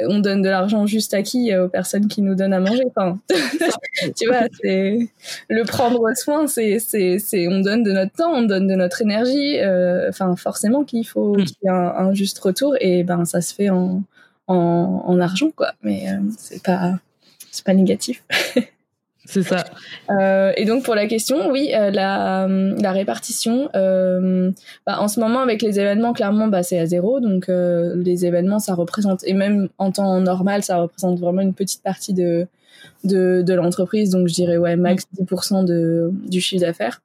on 0.09 0.19
donne 0.19 0.43
de 0.43 0.49
l'argent 0.49 0.87
juste 0.87 1.15
à 1.15 1.23
qui 1.23 1.57
aux 1.57 1.69
personnes 1.69 2.09
qui 2.09 2.21
nous 2.21 2.35
donnent 2.35 2.53
à 2.53 2.59
manger. 2.59 2.83
Enfin, 2.89 3.19
tu 4.17 4.27
vois, 4.27 4.47
c'est 4.61 4.99
le 5.49 5.65
prendre 5.65 6.03
soin, 6.17 6.49
c'est 6.49 6.81
c'est 6.81 7.19
c'est 7.21 7.47
on 7.47 7.61
donne 7.61 7.85
de 7.85 7.93
notre 7.93 8.13
temps, 8.13 8.33
on 8.33 8.43
donne 8.43 8.67
de 8.67 8.75
notre 8.75 9.03
énergie. 9.03 9.59
Enfin, 10.09 10.35
forcément 10.35 10.83
qu'il 10.85 11.07
faut 11.07 11.35
mm. 11.35 11.45
qu'il 11.45 11.57
y 11.63 11.67
ait 11.67 11.71
un, 11.71 11.95
un, 11.97 12.15
juste 12.15 12.39
retour 12.41 12.75
et 12.81 13.05
ben 13.05 13.25
ça 13.25 13.41
se 13.41 13.55
fait 13.55 13.71
en 13.71 14.03
en, 14.49 15.05
en 15.07 15.21
argent 15.21 15.51
quoi. 15.55 15.75
Mais 15.83 16.07
c'est 16.37 16.63
pas 16.63 16.95
c'est 17.53 17.65
pas 17.65 17.75
négatif. 17.75 18.25
C'est 19.31 19.45
ça. 19.45 19.65
Euh, 20.11 20.53
et 20.57 20.65
donc 20.65 20.85
pour 20.85 20.97
la 20.97 21.07
question, 21.07 21.51
oui, 21.53 21.71
euh, 21.73 21.91
la, 21.91 22.49
la 22.49 22.93
répartition, 22.93 23.71
euh, 23.77 24.51
bah, 24.85 25.01
en 25.01 25.07
ce 25.07 25.21
moment 25.21 25.41
avec 25.41 25.63
les 25.63 25.79
événements, 25.79 26.13
clairement, 26.13 26.49
bah, 26.49 26.65
c'est 26.65 26.81
à 26.81 26.87
zéro. 26.87 27.21
Donc 27.21 27.49
euh, 27.49 27.95
les 27.97 28.27
événements, 28.27 28.59
ça 28.59 28.75
représente, 28.75 29.23
et 29.25 29.33
même 29.33 29.69
en 29.79 29.93
temps 29.93 30.21
normal, 30.21 30.65
ça 30.65 30.79
représente 30.79 31.21
vraiment 31.21 31.43
une 31.43 31.55
petite 31.55 31.83
partie 31.85 32.13
de, 32.13 32.49
de, 33.05 33.43
de 33.47 33.55
l'entreprise. 33.55 34.11
Donc 34.11 34.27
je 34.27 34.35
dirais, 34.35 34.57
ouais, 34.57 34.75
max 34.75 35.05
10% 35.17 35.65
de, 35.65 36.11
du 36.29 36.41
chiffre 36.41 36.63
d'affaires. 36.63 37.01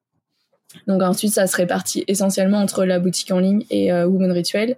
Donc 0.88 1.03
ensuite, 1.03 1.31
ça 1.31 1.45
se 1.45 1.55
répartit 1.55 2.03
essentiellement 2.07 2.57
entre 2.57 2.85
la 2.85 2.99
boutique 2.99 3.31
en 3.31 3.39
ligne 3.39 3.65
et 3.69 3.93
euh, 3.93 4.07
Woman 4.07 4.31
Rituel. 4.31 4.77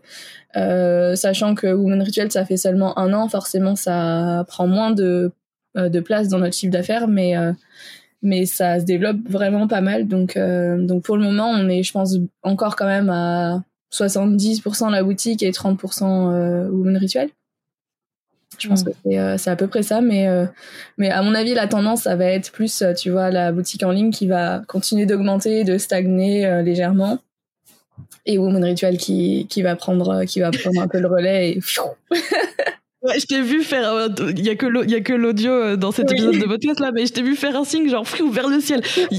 Euh, 0.58 1.16
sachant 1.16 1.56
que 1.56 1.68
Woman 1.68 2.02
Rituel, 2.02 2.30
ça 2.30 2.46
fait 2.46 2.58
seulement 2.58 3.00
un 3.00 3.14
an, 3.14 3.30
forcément, 3.30 3.76
ça 3.76 4.44
prend 4.50 4.68
moins 4.68 4.92
de 4.92 5.04
euh, 5.14 5.30
de 5.78 6.00
place 6.00 6.28
dans 6.28 6.40
notre 6.40 6.56
chiffre 6.56 6.72
d'affaires, 6.72 7.08
mais 7.08 7.38
euh, 7.38 7.54
mais 8.22 8.46
ça 8.46 8.80
se 8.80 8.86
développe 8.86 9.18
vraiment 9.30 9.68
pas 9.68 9.82
mal. 9.82 10.08
Donc 10.08 10.38
euh, 10.38 10.78
donc 10.78 11.04
pour 11.04 11.18
le 11.18 11.24
moment, 11.24 11.50
on 11.50 11.70
est, 11.70 11.84
je 11.84 11.92
pense, 11.92 12.16
encore 12.44 12.76
quand 12.76 12.88
même 12.88 13.10
à 13.10 13.64
70% 13.94 14.92
la 14.92 15.04
boutique 15.04 15.44
et 15.44 15.52
30% 15.52 16.68
Women 16.70 16.98
Rituel. 16.98 17.30
Je 18.58 18.70
pense 18.70 18.84
que 18.84 18.90
c'est 19.04 19.50
à 19.50 19.56
peu 19.56 19.68
près 19.68 19.84
ça, 19.84 20.02
mais 20.02 20.28
mais 20.98 21.12
à 21.12 21.22
mon 21.22 21.36
avis 21.36 21.54
la 21.54 21.68
tendance 21.68 22.04
ça 22.04 22.16
va 22.16 22.26
être 22.26 22.52
plus 22.52 22.84
tu 22.98 23.12
vois 23.12 23.30
la 23.30 23.52
boutique 23.52 23.84
en 23.84 23.92
ligne 23.92 24.10
qui 24.10 24.26
va 24.26 24.64
continuer 24.68 25.06
d'augmenter, 25.06 25.64
de 25.64 25.78
stagner 25.78 26.64
légèrement, 26.64 27.20
et 28.26 28.38
Woman 28.38 28.64
Ritual 28.64 28.98
qui 28.98 29.46
qui 29.48 29.62
va 29.62 29.76
prendre 29.76 30.24
qui 30.26 30.40
va 30.40 30.50
prendre 30.50 30.82
un 30.82 30.88
peu 30.88 31.00
le 31.00 31.08
relais 31.08 31.52
et 31.52 31.60
Ouais, 33.04 33.20
je 33.20 33.28
t'ai 33.28 33.42
vu 33.42 33.62
faire. 33.62 34.10
Il 34.36 34.44
y 34.44 34.50
a 34.50 34.56
que 34.56 35.14
l'audio 35.14 35.52
euh, 35.52 35.76
dans 35.76 35.92
cet 35.92 36.12
épisode 36.12 36.38
de 36.38 36.46
podcast 36.46 36.80
là, 36.80 36.92
mais 36.92 37.06
je 37.06 37.14
t'ai 37.14 37.22
vu 37.22 37.36
faire 37.36 37.56
un 37.56 37.64
signe 37.64 37.88
genre 37.90 38.06
vers 38.32 38.48
le 38.48 38.60
ciel. 38.60 38.82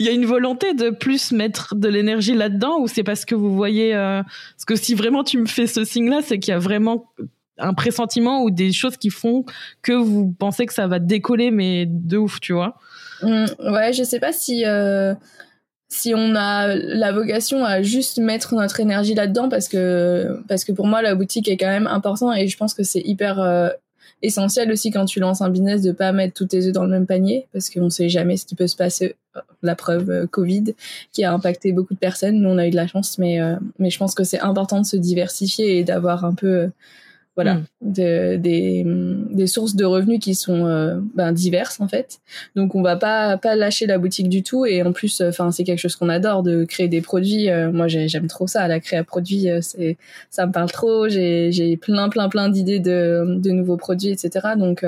Il 0.00 0.06
y 0.06 0.08
a 0.08 0.12
une 0.12 0.24
volonté 0.24 0.72
de 0.72 0.90
plus 0.90 1.32
mettre 1.32 1.74
de 1.74 1.88
l'énergie 1.88 2.34
là-dedans, 2.34 2.80
ou 2.80 2.88
c'est 2.88 3.02
parce 3.02 3.24
que 3.26 3.34
vous 3.34 3.54
voyez. 3.54 3.94
Euh... 3.94 4.22
Parce 4.22 4.64
que 4.66 4.76
si 4.76 4.94
vraiment 4.94 5.24
tu 5.24 5.38
me 5.38 5.46
fais 5.46 5.66
ce 5.66 5.84
signe 5.84 6.08
là, 6.08 6.20
c'est 6.22 6.38
qu'il 6.38 6.52
y 6.52 6.54
a 6.54 6.58
vraiment 6.58 7.12
un 7.58 7.74
pressentiment 7.74 8.42
ou 8.42 8.50
des 8.50 8.72
choses 8.72 8.96
qui 8.96 9.10
font 9.10 9.44
que 9.82 9.92
vous 9.92 10.34
pensez 10.38 10.66
que 10.66 10.72
ça 10.72 10.86
va 10.86 10.98
décoller, 10.98 11.50
mais 11.50 11.84
de 11.86 12.16
ouf, 12.16 12.40
tu 12.40 12.54
vois? 12.54 12.78
Mmh, 13.22 13.46
Ouais, 13.58 13.92
je 13.92 14.02
sais 14.02 14.20
pas 14.20 14.32
si 14.32 14.64
si 15.88 16.14
on 16.14 16.34
a 16.34 16.74
la 16.74 17.12
vocation 17.12 17.64
à 17.64 17.82
juste 17.82 18.18
mettre 18.18 18.54
notre 18.54 18.80
énergie 18.80 19.14
là-dedans 19.14 19.48
parce 19.48 19.68
que 19.68 20.42
parce 20.48 20.64
que 20.64 20.72
pour 20.72 20.86
moi 20.86 21.00
la 21.00 21.14
boutique 21.14 21.48
est 21.48 21.56
quand 21.56 21.68
même 21.68 21.86
important 21.86 22.32
et 22.32 22.48
je 22.48 22.56
pense 22.56 22.74
que 22.74 22.82
c'est 22.82 23.00
hyper 23.00 23.40
euh, 23.40 23.68
essentiel 24.22 24.72
aussi 24.72 24.90
quand 24.90 25.04
tu 25.04 25.20
lances 25.20 25.42
un 25.42 25.48
business 25.48 25.82
de 25.82 25.92
pas 25.92 26.10
mettre 26.10 26.34
tous 26.34 26.46
tes 26.46 26.66
œufs 26.66 26.72
dans 26.72 26.82
le 26.82 26.90
même 26.90 27.06
panier 27.06 27.46
parce 27.52 27.70
qu'on 27.70 27.90
sait 27.90 28.08
jamais 28.08 28.36
ce 28.36 28.46
qui 28.46 28.54
peut 28.54 28.66
se 28.66 28.76
passer. 28.76 29.14
La 29.62 29.76
preuve 29.76 30.10
euh, 30.10 30.26
Covid 30.26 30.74
qui 31.12 31.22
a 31.22 31.32
impacté 31.32 31.72
beaucoup 31.72 31.94
de 31.94 31.98
personnes. 31.98 32.40
Nous 32.40 32.48
on 32.48 32.58
a 32.58 32.66
eu 32.66 32.70
de 32.70 32.76
la 32.76 32.88
chance 32.88 33.18
mais 33.18 33.40
euh, 33.40 33.54
mais 33.78 33.90
je 33.90 33.98
pense 33.98 34.14
que 34.14 34.24
c'est 34.24 34.40
important 34.40 34.80
de 34.80 34.86
se 34.86 34.96
diversifier 34.96 35.78
et 35.78 35.84
d'avoir 35.84 36.24
un 36.24 36.34
peu 36.34 36.70
voilà, 37.36 37.56
mm. 37.56 37.64
de, 37.82 38.36
des, 38.36 38.84
des, 39.30 39.46
sources 39.46 39.76
de 39.76 39.84
revenus 39.84 40.18
qui 40.18 40.34
sont 40.34 40.66
euh, 40.66 40.98
ben, 41.14 41.32
diverses 41.32 41.80
en 41.80 41.86
fait. 41.86 42.18
Donc 42.56 42.74
on 42.74 42.82
va 42.82 42.96
pas 42.96 43.36
pas 43.36 43.54
lâcher 43.54 43.86
la 43.86 43.98
boutique 43.98 44.30
du 44.30 44.42
tout 44.42 44.64
et 44.64 44.82
en 44.82 44.92
plus, 44.92 45.20
enfin 45.20 45.52
c'est 45.52 45.62
quelque 45.62 45.78
chose 45.78 45.96
qu'on 45.96 46.08
adore 46.08 46.42
de 46.42 46.64
créer 46.64 46.88
des 46.88 47.02
produits. 47.02 47.50
Euh, 47.50 47.70
moi 47.70 47.88
j'aime 47.88 48.26
trop 48.26 48.46
ça, 48.46 48.66
la 48.66 48.80
créa 48.80 49.04
produit, 49.04 49.50
euh, 49.50 49.60
c'est 49.60 49.98
ça 50.30 50.46
me 50.46 50.52
parle 50.52 50.72
trop. 50.72 51.08
J'ai 51.08 51.52
j'ai 51.52 51.76
plein 51.76 52.08
plein 52.08 52.28
plein 52.30 52.48
d'idées 52.48 52.80
de, 52.80 53.36
de 53.38 53.50
nouveaux 53.50 53.76
produits 53.76 54.10
etc. 54.10 54.54
Donc 54.56 54.82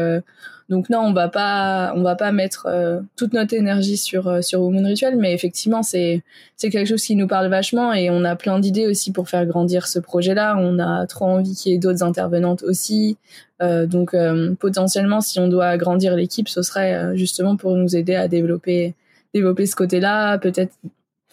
donc 0.69 0.91
non, 0.91 1.01
on 1.01 1.15
va 1.15 1.29
pas, 1.29 1.95
on 1.97 2.03
va 2.03 2.15
pas 2.15 2.31
mettre 2.31 2.67
euh, 2.69 3.01
toute 3.17 3.33
notre 3.33 3.55
énergie 3.55 3.97
sur 3.97 4.29
euh, 4.29 4.43
sur 4.43 4.61
Woman 4.61 4.85
Ritual, 4.85 5.17
mais 5.17 5.33
effectivement 5.33 5.83
c'est 5.83 6.23
c'est 6.57 6.69
quelque 6.69 6.87
chose 6.87 7.03
qui 7.03 7.17
nous 7.17 7.27
parle 7.27 7.49
vachement 7.49 7.95
et 7.95 8.11
on 8.11 8.23
a 8.25 8.37
plein 8.37 8.59
d'idées 8.59 8.87
aussi 8.87 9.11
pour 9.11 9.31
faire 9.31 9.47
grandir 9.47 9.87
ce 9.87 9.99
projet-là. 9.99 10.57
On 10.59 10.79
a 10.79 11.07
trop 11.07 11.25
envie 11.25 11.55
qu'il 11.55 11.73
y 11.73 11.75
ait 11.75 11.79
d'autres 11.79 12.03
intervenantes 12.03 12.63
aussi. 12.65 13.17
Euh, 13.63 13.87
donc 13.87 14.15
potentiellement, 14.61 15.21
si 15.23 15.41
on 15.41 15.49
doit 15.49 15.69
agrandir 15.69 16.15
l'équipe, 16.15 16.49
ce 16.49 16.61
serait 16.61 17.17
justement 17.17 17.57
pour 17.57 17.75
nous 17.75 17.97
aider 17.97 18.15
à 18.15 18.29
développer 18.29 18.95
développer 19.33 19.67
ce 19.67 19.77
côté-là, 19.77 20.39
peut-être 20.39 20.75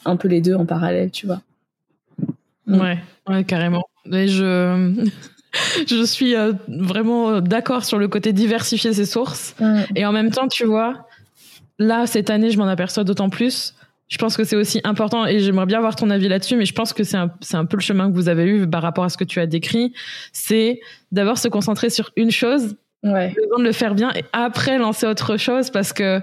un 0.06 0.16
peu 0.16 0.28
les 0.28 0.42
deux 0.42 0.56
en 0.56 0.66
parallèle, 0.66 1.12
tu 1.12 1.26
vois. 1.26 1.42
Ouais, 2.68 3.00
ouais, 3.28 3.44
carrément. 3.44 3.84
Mais 4.06 4.28
je 4.28 5.10
je 5.88 6.04
suis 6.06 6.36
euh, 6.36 6.54
vraiment 6.68 7.30
euh, 7.30 7.42
d'accord 7.42 7.84
sur 7.86 7.98
le 7.98 8.08
côté 8.08 8.34
diversifier 8.34 8.94
ses 8.94 9.06
sources. 9.06 9.56
Et 9.96 10.06
en 10.06 10.12
même 10.12 10.32
temps, 10.32 10.48
tu 10.48 10.66
vois, 10.66 11.08
là, 11.80 12.06
cette 12.08 12.30
année, 12.30 12.52
je 12.52 12.58
m'en 12.58 12.68
aperçois 12.68 13.04
d'autant 13.04 13.30
plus. 13.30 13.74
Je 14.08 14.18
pense 14.18 14.38
que 14.38 14.44
c'est 14.44 14.56
aussi 14.56 14.82
important 14.84 15.26
et 15.26 15.40
j'aimerais 15.40 15.66
bien 15.66 15.80
avoir 15.80 15.96
ton 15.96 16.12
avis 16.12 16.28
là-dessus, 16.28 16.56
mais 16.56 16.66
je 16.66 16.74
pense 16.74 16.94
que 16.94 17.04
c'est 17.04 17.18
un, 17.18 17.32
c'est 17.42 17.58
un 17.58 17.66
peu 17.66 17.76
le 17.76 17.82
chemin 17.82 18.10
que 18.10 18.16
vous 18.16 18.30
avez 18.30 18.46
eu 18.46 18.70
par 18.70 18.84
rapport 18.84 19.04
à 19.04 19.10
ce 19.10 19.18
que 19.18 19.24
tu 19.24 19.40
as 19.40 19.48
décrit. 19.48 19.94
C'est 20.32 20.80
d'abord 21.12 21.40
se 21.40 21.48
concentrer 21.48 21.90
sur 21.90 22.12
une 22.16 22.30
chose, 22.30 22.76
ouais. 23.04 23.34
de 23.58 23.64
le 23.64 23.72
faire 23.72 23.96
bien 23.96 24.14
et 24.14 24.24
après 24.32 24.78
lancer 24.78 25.08
autre 25.08 25.38
chose 25.38 25.72
parce 25.72 25.92
que 25.92 26.22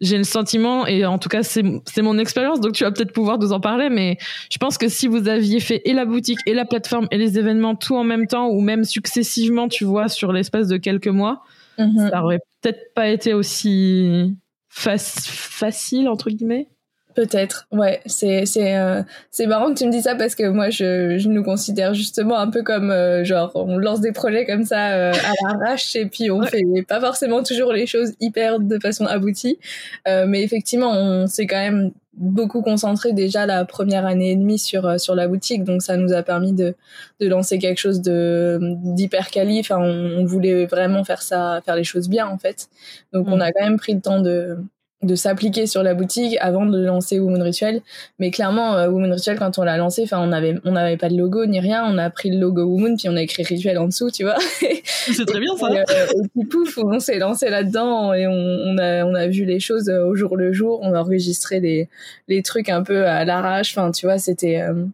j'ai 0.00 0.16
le 0.16 0.24
sentiment, 0.24 0.86
et 0.86 1.04
en 1.04 1.18
tout 1.18 1.28
cas 1.28 1.42
c'est 1.42 1.62
mon 2.02 2.18
expérience, 2.18 2.60
donc 2.60 2.72
tu 2.72 2.84
vas 2.84 2.90
peut-être 2.90 3.12
pouvoir 3.12 3.38
nous 3.38 3.52
en 3.52 3.60
parler, 3.60 3.90
mais 3.90 4.16
je 4.50 4.58
pense 4.58 4.78
que 4.78 4.88
si 4.88 5.06
vous 5.06 5.28
aviez 5.28 5.60
fait 5.60 5.82
et 5.84 5.92
la 5.92 6.04
boutique, 6.04 6.38
et 6.46 6.54
la 6.54 6.64
plateforme, 6.64 7.06
et 7.10 7.18
les 7.18 7.38
événements 7.38 7.74
tout 7.74 7.96
en 7.96 8.04
même 8.04 8.26
temps, 8.26 8.48
ou 8.48 8.60
même 8.60 8.84
successivement, 8.84 9.68
tu 9.68 9.84
vois, 9.84 10.08
sur 10.08 10.32
l'espace 10.32 10.68
de 10.68 10.76
quelques 10.76 11.08
mois, 11.08 11.42
mhm. 11.78 12.08
ça 12.10 12.22
aurait 12.22 12.40
peut-être 12.62 12.94
pas 12.94 13.08
été 13.08 13.34
aussi 13.34 14.36
facile, 14.68 16.08
entre 16.08 16.30
guillemets? 16.30 16.68
Peut-être, 17.14 17.66
ouais. 17.72 18.00
C'est 18.06 18.46
c'est 18.46 18.76
euh, 18.76 19.02
c'est 19.30 19.46
marrant 19.46 19.72
que 19.72 19.78
tu 19.78 19.86
me 19.86 19.90
dis 19.90 20.02
ça 20.02 20.14
parce 20.14 20.36
que 20.36 20.48
moi 20.48 20.70
je 20.70 21.18
je 21.18 21.28
nous 21.28 21.42
considère 21.42 21.92
justement 21.92 22.38
un 22.38 22.48
peu 22.48 22.62
comme 22.62 22.90
euh, 22.90 23.24
genre 23.24 23.50
on 23.54 23.78
lance 23.78 24.00
des 24.00 24.12
projets 24.12 24.46
comme 24.46 24.64
ça 24.64 24.90
euh, 24.90 25.12
à 25.12 25.32
l'arrache 25.48 25.96
et 25.96 26.06
puis 26.06 26.30
on 26.30 26.42
fait 26.42 26.62
pas 26.86 27.00
forcément 27.00 27.42
toujours 27.42 27.72
les 27.72 27.86
choses 27.86 28.12
hyper 28.20 28.60
de 28.60 28.78
façon 28.78 29.06
aboutie, 29.06 29.58
mais 30.06 30.42
effectivement 30.42 30.92
on 30.92 31.26
s'est 31.26 31.46
quand 31.46 31.60
même 31.60 31.90
beaucoup 32.14 32.60
concentré 32.62 33.12
déjà 33.12 33.46
la 33.46 33.64
première 33.64 34.04
année 34.06 34.32
et 34.32 34.36
demie 34.36 34.58
sur 34.58 35.00
sur 35.00 35.14
la 35.16 35.26
boutique. 35.26 35.64
Donc 35.64 35.82
ça 35.82 35.96
nous 35.96 36.12
a 36.12 36.22
permis 36.22 36.52
de 36.52 36.76
de 37.20 37.28
lancer 37.28 37.58
quelque 37.58 37.78
chose 37.78 38.02
de 38.02 38.58
d'hyper 38.94 39.30
quali. 39.30 39.58
Enfin 39.60 39.78
on, 39.78 40.24
voulait 40.24 40.66
vraiment 40.66 41.02
faire 41.02 41.22
ça 41.22 41.60
faire 41.64 41.74
les 41.74 41.84
choses 41.84 42.08
bien 42.08 42.28
en 42.28 42.38
fait. 42.38 42.68
Donc 43.12 43.26
on 43.28 43.38
mm. 43.38 43.42
a 43.42 43.52
quand 43.52 43.64
même 43.64 43.78
pris 43.78 43.94
le 43.94 44.00
temps 44.00 44.20
de 44.20 44.58
de 45.02 45.14
s'appliquer 45.14 45.66
sur 45.66 45.82
la 45.82 45.94
boutique 45.94 46.36
avant 46.40 46.66
de 46.66 46.78
lancer 46.78 47.18
Woman 47.18 47.40
Ritual. 47.42 47.80
Mais 48.18 48.30
clairement 48.30 48.76
euh, 48.76 48.88
Woman 48.88 49.12
Ritual 49.12 49.38
quand 49.38 49.58
on 49.58 49.62
l'a 49.62 49.78
lancé 49.78 50.02
enfin 50.04 50.18
on 50.20 50.30
avait 50.30 50.56
on 50.64 50.72
n'avait 50.72 50.98
pas 50.98 51.08
de 51.08 51.16
logo 51.16 51.46
ni 51.46 51.58
rien. 51.58 51.84
On 51.86 51.96
a 51.96 52.10
pris 52.10 52.30
le 52.30 52.38
logo 52.38 52.64
Woman 52.64 52.96
puis 52.96 53.08
on 53.08 53.16
a 53.16 53.22
écrit 53.22 53.42
Ritual 53.42 53.78
en 53.78 53.86
dessous 53.86 54.10
tu 54.10 54.24
vois. 54.24 54.36
C'est 54.84 55.24
très 55.24 55.40
bien 55.40 55.56
ça. 55.56 55.70
Et, 55.72 55.78
euh, 55.78 56.22
puis 56.34 56.44
pouf 56.44 56.78
on 56.78 57.00
s'est 57.00 57.18
lancé 57.18 57.48
là 57.48 57.64
dedans 57.64 58.12
et 58.12 58.26
on, 58.26 58.32
on, 58.32 58.78
a 58.78 59.04
on 59.04 59.14
a 59.14 59.26
vu 59.26 59.44
les 59.46 59.58
choses 59.58 59.88
euh, 59.88 60.04
au 60.04 60.14
jour 60.14 60.36
le 60.36 60.52
jour. 60.52 60.80
On 60.82 60.92
a 60.92 61.00
enregistré 61.00 61.60
les 61.60 61.88
les 62.28 62.42
trucs 62.42 62.68
un 62.68 62.82
peu 62.82 63.06
à 63.06 63.24
l'arrache. 63.24 63.76
Enfin 63.76 63.90
tu 63.92 64.04
vois 64.04 64.18
c'était 64.18 64.60
euh, 64.60 64.84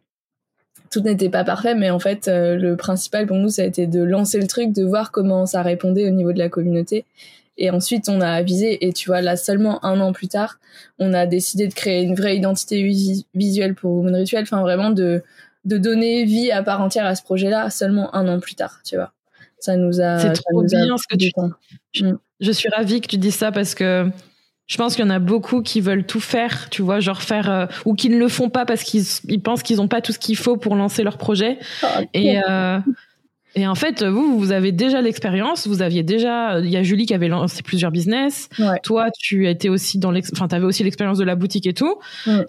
tout 0.92 1.00
n'était 1.00 1.30
pas 1.30 1.42
parfait, 1.42 1.74
mais 1.74 1.90
en 1.90 1.98
fait, 1.98 2.28
le 2.28 2.74
principal 2.76 3.26
pour 3.26 3.36
nous, 3.36 3.48
ça 3.48 3.62
a 3.62 3.64
été 3.64 3.88
de 3.88 4.02
lancer 4.04 4.38
le 4.38 4.46
truc, 4.46 4.72
de 4.72 4.84
voir 4.84 5.10
comment 5.10 5.44
ça 5.44 5.60
répondait 5.62 6.06
au 6.06 6.10
niveau 6.10 6.32
de 6.32 6.38
la 6.38 6.48
communauté. 6.48 7.04
Et 7.58 7.70
ensuite, 7.70 8.08
on 8.08 8.20
a 8.20 8.28
avisé. 8.28 8.86
Et 8.86 8.92
tu 8.92 9.08
vois, 9.08 9.22
là, 9.22 9.36
seulement 9.36 9.84
un 9.84 10.00
an 10.00 10.12
plus 10.12 10.28
tard, 10.28 10.58
on 10.98 11.14
a 11.14 11.26
décidé 11.26 11.68
de 11.68 11.74
créer 11.74 12.02
une 12.02 12.14
vraie 12.14 12.36
identité 12.36 12.82
visuelle 13.34 13.74
pour 13.74 13.92
Woman 13.92 14.14
Ritual. 14.14 14.42
Enfin, 14.42 14.60
vraiment 14.60 14.90
de, 14.90 15.22
de 15.66 15.78
donner 15.78 16.24
vie 16.24 16.50
à 16.50 16.62
part 16.62 16.80
entière 16.80 17.06
à 17.06 17.14
ce 17.14 17.22
projet-là 17.22 17.70
seulement 17.70 18.14
un 18.14 18.28
an 18.28 18.40
plus 18.40 18.54
tard, 18.54 18.80
tu 18.84 18.96
vois. 18.96 19.12
Ça 19.58 19.76
nous 19.76 20.00
a. 20.00 20.18
C'est 20.18 20.32
trop 20.32 20.62
bien 20.62 20.96
ce 20.96 21.06
que 21.08 21.16
tu 21.16 21.30
dis. 21.30 22.02
Mm. 22.04 22.16
Je, 22.40 22.52
suis 22.52 22.68
ravie 22.68 23.00
que 23.00 23.08
tu 23.08 23.18
dises 23.18 23.34
ça 23.34 23.50
parce 23.50 23.74
que 23.74 24.08
je 24.66 24.76
pense 24.76 24.94
qu'il 24.94 25.04
y 25.04 25.08
en 25.08 25.10
a 25.10 25.18
beaucoup 25.18 25.62
qui 25.62 25.80
veulent 25.80 26.04
tout 26.04 26.20
faire, 26.20 26.68
tu 26.70 26.82
vois, 26.82 27.00
genre 27.00 27.22
faire 27.22 27.50
euh, 27.50 27.66
ou 27.84 27.94
qui 27.94 28.10
ne 28.10 28.18
le 28.18 28.28
font 28.28 28.50
pas 28.50 28.64
parce 28.64 28.82
qu'ils 28.82 29.04
ils 29.28 29.40
pensent 29.40 29.62
qu'ils 29.62 29.78
n'ont 29.78 29.88
pas 29.88 30.00
tout 30.00 30.12
ce 30.12 30.18
qu'il 30.18 30.36
faut 30.36 30.56
pour 30.56 30.76
lancer 30.76 31.02
leur 31.02 31.18
projet. 31.18 31.58
Ah, 31.82 32.02
et 32.12 32.38
euh, 32.38 32.78
et 33.58 33.66
en 33.66 33.74
fait, 33.74 34.04
vous, 34.04 34.38
vous 34.38 34.52
avez 34.52 34.70
déjà 34.70 35.00
l'expérience, 35.00 35.66
vous 35.66 35.80
aviez 35.80 36.02
déjà, 36.02 36.60
il 36.60 36.68
y 36.68 36.76
a 36.76 36.82
Julie 36.82 37.06
qui 37.06 37.14
avait 37.14 37.28
lancé 37.28 37.62
plusieurs 37.62 37.90
business. 37.90 38.50
Toi, 38.82 39.08
tu 39.18 39.48
étais 39.48 39.70
aussi 39.70 39.98
dans 39.98 40.10
l'ex, 40.10 40.30
enfin, 40.34 40.46
t'avais 40.46 40.66
aussi 40.66 40.84
l'expérience 40.84 41.16
de 41.16 41.24
la 41.24 41.36
boutique 41.36 41.66
et 41.66 41.72
tout. 41.72 41.98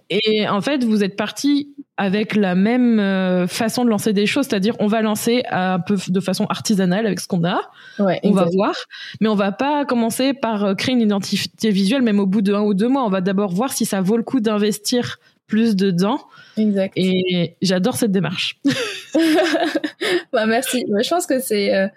Et 0.10 0.48
en 0.50 0.60
fait, 0.60 0.84
vous 0.84 1.06
êtes 1.06 1.16
parti 1.16 1.70
avec 1.96 2.36
la 2.36 2.56
même 2.56 3.00
euh, 3.00 3.48
façon 3.48 3.84
de 3.86 3.90
lancer 3.90 4.14
des 4.14 4.28
choses, 4.28 4.46
c'est-à-dire 4.48 4.76
on 4.80 4.86
va 4.86 5.02
lancer 5.02 5.44
un 5.50 5.80
peu 5.80 5.98
de 6.10 6.20
façon 6.20 6.46
artisanale 6.46 7.08
avec 7.08 7.20
ce 7.20 7.28
qu'on 7.28 7.44
a. 7.44 7.60
on 7.98 8.32
va 8.32 8.46
voir, 8.54 8.76
mais 9.20 9.30
on 9.30 9.36
va 9.36 9.52
pas 9.52 9.84
commencer 9.86 10.34
par 10.34 10.64
euh, 10.64 10.74
créer 10.76 10.94
une 10.94 11.02
identité 11.02 11.72
visuelle, 11.72 12.04
même 12.04 12.20
au 12.20 12.28
bout 12.28 12.44
de 12.44 12.54
un 12.54 12.62
ou 12.62 12.76
deux 12.76 12.88
mois. 12.88 13.04
On 13.04 13.10
va 13.10 13.22
d'abord 13.22 13.52
voir 13.52 13.72
si 13.72 13.86
ça 13.86 14.02
vaut 14.02 14.18
le 14.18 14.24
coup 14.24 14.42
d'investir 14.42 15.18
plus 15.48 15.76
dedans. 15.76 16.20
Exact. 16.58 16.94
Et 16.98 17.56
j'adore 17.62 17.96
cette 17.96 18.12
démarche. 18.12 18.60
bah 20.34 20.46
merci. 20.46 20.86
je 20.88 21.10
pense 21.10 21.26
que 21.26 21.40
c'est 21.40 21.74
euh, 21.74 21.88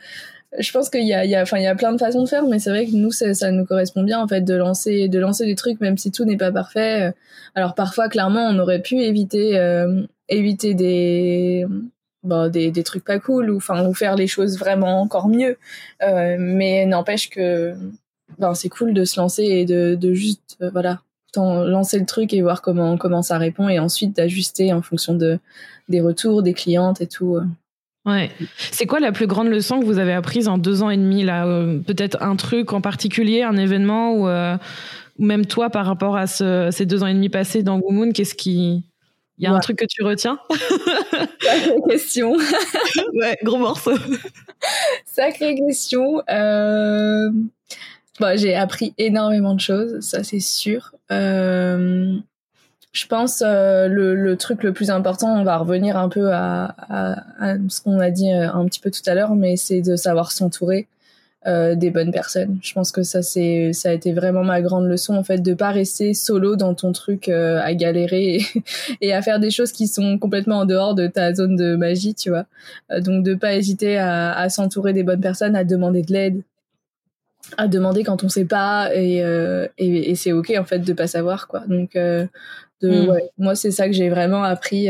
je 0.59 0.73
pense 0.73 0.91
qu'il 0.91 1.07
y 1.07 1.15
a, 1.15 1.25
il 1.25 1.31
y 1.31 1.37
a, 1.37 1.43
enfin, 1.43 1.59
il 1.59 1.63
y 1.63 1.67
a 1.69 1.75
plein 1.75 1.93
de 1.93 1.99
façons 1.99 2.25
de 2.25 2.29
faire, 2.29 2.45
mais 2.45 2.59
c'est 2.59 2.71
vrai 2.71 2.87
que 2.87 2.93
nous, 2.93 3.13
ça, 3.13 3.51
nous 3.53 3.65
correspond 3.65 4.03
bien 4.03 4.21
en 4.21 4.27
fait 4.27 4.41
de 4.41 4.55
lancer, 4.55 5.09
de 5.09 5.19
lancer 5.19 5.47
des 5.47 5.55
trucs, 5.55 5.81
même 5.81 5.97
si 5.97 6.11
tout 6.11 6.25
n'est 6.25 6.37
pas 6.37 6.51
parfait. 6.51 7.13
Alors 7.55 7.75
parfois, 7.75 8.09
clairement, 8.09 8.49
on 8.49 8.59
aurait 8.59 8.83
pu 8.83 9.01
éviter, 9.01 9.59
euh, 9.59 10.03
éviter 10.29 10.75
des, 10.75 11.67
bon, 12.25 12.51
des, 12.51 12.71
des 12.73 12.83
trucs 12.83 13.05
pas 13.05 13.21
cool 13.21 13.51
ou 13.51 13.59
enfin, 13.59 13.87
ou 13.87 13.95
faire 13.95 14.17
les 14.17 14.27
choses 14.27 14.59
vraiment 14.59 15.01
encore 15.01 15.29
mieux. 15.29 15.57
Euh, 16.03 16.37
mais 16.39 16.85
n'empêche 16.87 17.31
que, 17.31 17.75
ben, 18.39 18.55
c'est 18.55 18.69
cool 18.69 18.93
de 18.93 19.05
se 19.05 19.21
lancer 19.21 19.45
et 19.45 19.65
de, 19.65 19.95
de 19.95 20.15
juste, 20.15 20.57
voilà, 20.73 21.01
lancer 21.37 21.99
le 21.99 22.07
truc 22.07 22.33
et 22.33 22.43
voir 22.43 22.63
comment 22.63 22.97
comment 22.97 23.23
ça 23.23 23.39
répond 23.39 23.69
et 23.69 23.79
ensuite 23.79 24.17
d'ajuster 24.17 24.73
en 24.73 24.83
fonction 24.83 25.15
de 25.15 25.39
des 25.89 26.01
retours 26.01 26.43
des 26.43 26.55
clientes 26.55 27.01
et 27.01 27.07
tout. 27.07 27.37
Euh. 27.37 27.45
Ouais. 28.07 28.31
C'est 28.71 28.87
quoi 28.87 28.99
la 28.99 29.13
plus 29.13 29.27
grande 29.27 29.49
leçon 29.49 29.79
que 29.79 29.85
vous 29.85 29.99
avez 29.99 30.13
apprise 30.13 30.49
en 30.49 30.57
deux 30.57 30.83
ans 30.83 30.89
et 30.89 30.97
demi 30.97 31.23
là 31.23 31.47
euh, 31.47 31.79
Peut-être 31.79 32.23
un 32.23 32.35
truc 32.37 32.73
en 32.73 32.81
particulier, 32.81 33.43
un 33.43 33.57
événement 33.57 34.27
euh, 34.27 34.57
ou 35.19 35.25
même 35.25 35.45
toi 35.45 35.69
par 35.69 35.85
rapport 35.85 36.17
à 36.17 36.27
ce, 36.27 36.71
ces 36.73 36.87
deux 36.87 37.03
ans 37.03 37.07
et 37.07 37.15
demi 37.15 37.29
passés 37.29 37.63
dans 37.63 37.79
Womoon, 37.79 38.13
qu'est-ce 38.13 38.35
qui 38.35 38.85
il 39.41 39.45
y 39.45 39.47
a 39.47 39.53
un 39.55 39.59
truc 39.59 39.79
que 39.79 39.87
tu 39.87 40.03
retiens? 40.03 40.39
Sacrée 41.41 41.81
question. 41.89 42.37
ouais, 43.15 43.39
gros 43.43 43.57
morceau. 43.57 43.93
Sacrée 45.07 45.55
question. 45.55 46.21
Euh 46.29 47.31
j'ai 48.37 48.55
appris 48.55 48.95
énormément 48.99 49.55
de 49.55 49.61
choses, 49.61 50.01
ça 50.01 50.23
c'est 50.23 50.41
sûr. 50.41 50.95
Euh, 51.11 52.19
je 52.93 53.07
pense 53.07 53.43
euh, 53.47 53.87
le, 53.89 54.37
truc 54.37 54.63
le 54.65 54.73
plus 54.73 54.91
important, 54.91 55.39
on 55.39 55.45
va 55.45 55.59
revenir 55.59 55.97
un 55.97 56.09
peu 56.09 56.33
à, 56.33 56.75
ce 57.69 57.81
qu'on 57.81 58.01
a 58.01 58.11
dit 58.11 58.33
euh, 58.33 58.53
un 58.53 58.65
petit 58.67 58.81
peu 58.81 58.91
tout 58.91 59.03
à 59.07 59.15
l'heure, 59.15 59.35
mais 59.35 59.57
c'est 59.57 59.81
de 59.81 59.97
savoir 59.97 60.33
s'entourer. 60.33 60.89
euh, 61.47 61.75
des 61.75 61.91
bonnes 61.91 62.13
personnes. 62.13 62.59
Je 62.63 62.75
pense 62.75 62.93
que 62.93 63.03
ça 63.03 63.23
c'est 63.23 63.73
ça 63.73 63.91
a 63.91 63.93
été 63.95 64.13
vraiment 64.13 64.45
ma 64.45 64.61
grande 64.61 64.87
leçon 64.87 65.15
en 65.15 65.25
fait 65.25 65.39
de 65.39 65.55
pas 65.55 65.71
rester 65.71 66.13
solo 66.13 66.55
dans 66.57 66.75
ton 66.75 66.93
truc 66.93 67.31
à 67.31 67.73
galérer 67.75 68.41
et, 69.01 69.15
à 69.15 69.23
faire 69.23 69.41
des 69.41 69.51
choses 69.51 69.73
qui 69.73 69.87
sont 69.89 70.19
complètement 70.19 70.59
en 70.61 70.67
dehors 70.67 70.95
de 70.95 71.07
ta 71.07 71.33
zone 71.35 71.57
de 71.57 71.77
magie, 71.77 72.15
tu 72.15 72.31
vois. 72.31 72.47
Donc 73.01 73.25
de 73.25 73.35
pas 73.35 73.55
hésiter 73.55 73.97
à, 73.99 74.33
à 74.33 74.49
s'entourer 74.51 74.93
des 74.93 75.03
bonnes 75.03 75.21
personnes, 75.23 75.57
à 75.57 75.65
demander 75.65 76.03
de 76.03 76.13
l'aide, 76.13 76.43
à 77.57 77.69
demander 77.69 78.05
quand 78.05 78.25
on 78.25 78.29
sait 78.29 78.45
pas 78.45 78.95
et, 78.95 79.19
et, 79.79 80.11
et 80.11 80.15
c'est 80.15 80.33
ok 80.33 80.53
en 80.59 80.65
fait 80.65 80.81
de 80.81 80.93
pas 80.93 81.07
savoir 81.07 81.49
quoi. 81.49 81.61
Donc 81.67 81.95
de, 81.95 82.29
mm. 82.83 83.09
ouais, 83.09 83.31
moi 83.39 83.55
c'est 83.55 83.71
ça 83.71 83.87
que 83.87 83.93
j'ai 83.93 84.09
vraiment 84.09 84.43
appris 84.43 84.89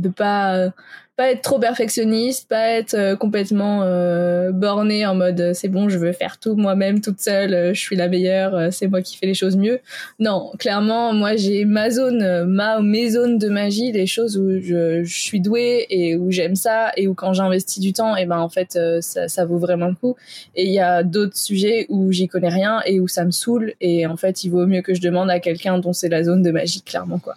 de 0.00 0.08
pas 0.08 0.70
pas 1.18 1.32
être 1.32 1.42
trop 1.42 1.58
perfectionniste, 1.58 2.48
pas 2.48 2.68
être 2.68 2.94
euh, 2.94 3.16
complètement 3.16 3.82
euh, 3.82 4.52
borné 4.52 5.04
en 5.04 5.16
mode 5.16 5.40
euh, 5.40 5.52
c'est 5.52 5.66
bon, 5.66 5.88
je 5.88 5.98
veux 5.98 6.12
faire 6.12 6.38
tout 6.38 6.54
moi-même 6.54 7.00
toute 7.00 7.18
seule, 7.18 7.74
je 7.74 7.80
suis 7.80 7.96
la 7.96 8.06
meilleure, 8.06 8.72
c'est 8.72 8.86
moi 8.86 9.02
qui 9.02 9.16
fais 9.16 9.26
les 9.26 9.34
choses 9.34 9.56
mieux. 9.56 9.80
Non, 10.20 10.52
clairement, 10.60 11.12
moi 11.12 11.34
j'ai 11.34 11.64
ma 11.64 11.90
zone, 11.90 12.44
ma 12.44 12.80
mes 12.80 13.10
zones 13.10 13.36
de 13.36 13.48
magie, 13.48 13.90
les 13.90 14.06
choses 14.06 14.38
où 14.38 14.60
je, 14.60 15.02
je 15.02 15.20
suis 15.20 15.40
douée 15.40 15.86
et 15.90 16.14
où 16.14 16.30
j'aime 16.30 16.54
ça 16.54 16.92
et 16.96 17.08
où 17.08 17.14
quand 17.14 17.32
j'investis 17.32 17.82
du 17.82 17.92
temps, 17.92 18.14
et 18.14 18.24
ben 18.24 18.38
en 18.38 18.48
fait 18.48 18.78
ça, 19.00 19.26
ça 19.26 19.44
vaut 19.44 19.58
vraiment 19.58 19.88
le 19.88 19.96
coup. 19.96 20.14
Et 20.54 20.66
il 20.66 20.72
y 20.72 20.78
a 20.78 21.02
d'autres 21.02 21.36
sujets 21.36 21.86
où 21.88 22.12
j'y 22.12 22.28
connais 22.28 22.48
rien 22.48 22.80
et 22.86 23.00
où 23.00 23.08
ça 23.08 23.24
me 23.24 23.32
saoule 23.32 23.72
et 23.80 24.06
en 24.06 24.16
fait 24.16 24.44
il 24.44 24.50
vaut 24.50 24.66
mieux 24.66 24.82
que 24.82 24.94
je 24.94 25.00
demande 25.00 25.30
à 25.30 25.40
quelqu'un 25.40 25.78
dont 25.78 25.92
c'est 25.92 26.08
la 26.08 26.22
zone 26.22 26.44
de 26.44 26.52
magie 26.52 26.82
clairement 26.82 27.18
quoi. 27.18 27.34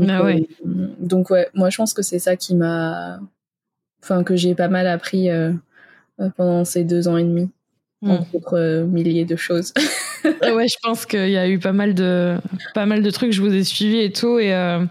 Donc, 0.00 0.10
ah 0.10 0.24
ouais. 0.24 0.48
Euh, 0.66 0.86
donc 0.98 1.30
ouais, 1.30 1.48
moi 1.54 1.70
je 1.70 1.76
pense 1.76 1.94
que 1.94 2.02
c'est 2.02 2.18
ça 2.18 2.36
qui 2.36 2.54
m'a, 2.54 3.20
enfin 4.02 4.24
que 4.24 4.36
j'ai 4.36 4.54
pas 4.54 4.68
mal 4.68 4.86
appris 4.86 5.30
euh, 5.30 5.52
euh, 6.20 6.28
pendant 6.36 6.64
ces 6.64 6.84
deux 6.84 7.08
ans 7.08 7.16
et 7.16 7.24
demi, 7.24 7.50
hmm. 8.02 8.10
entre 8.10 8.34
autres 8.34 8.86
milliers 8.86 9.24
de 9.24 9.36
choses. 9.36 9.72
ouais, 10.24 10.68
je 10.68 10.76
pense 10.82 11.06
qu'il 11.06 11.30
y 11.30 11.36
a 11.36 11.48
eu 11.48 11.58
pas 11.58 11.72
mal 11.72 11.94
de 11.94 12.36
pas 12.74 12.86
mal 12.86 13.02
de 13.02 13.10
trucs. 13.10 13.32
Je 13.32 13.42
vous 13.42 13.54
ai 13.54 13.64
suivi 13.64 13.98
et 13.98 14.12
tout, 14.12 14.38
et 14.38 14.54
euh, 14.54 14.84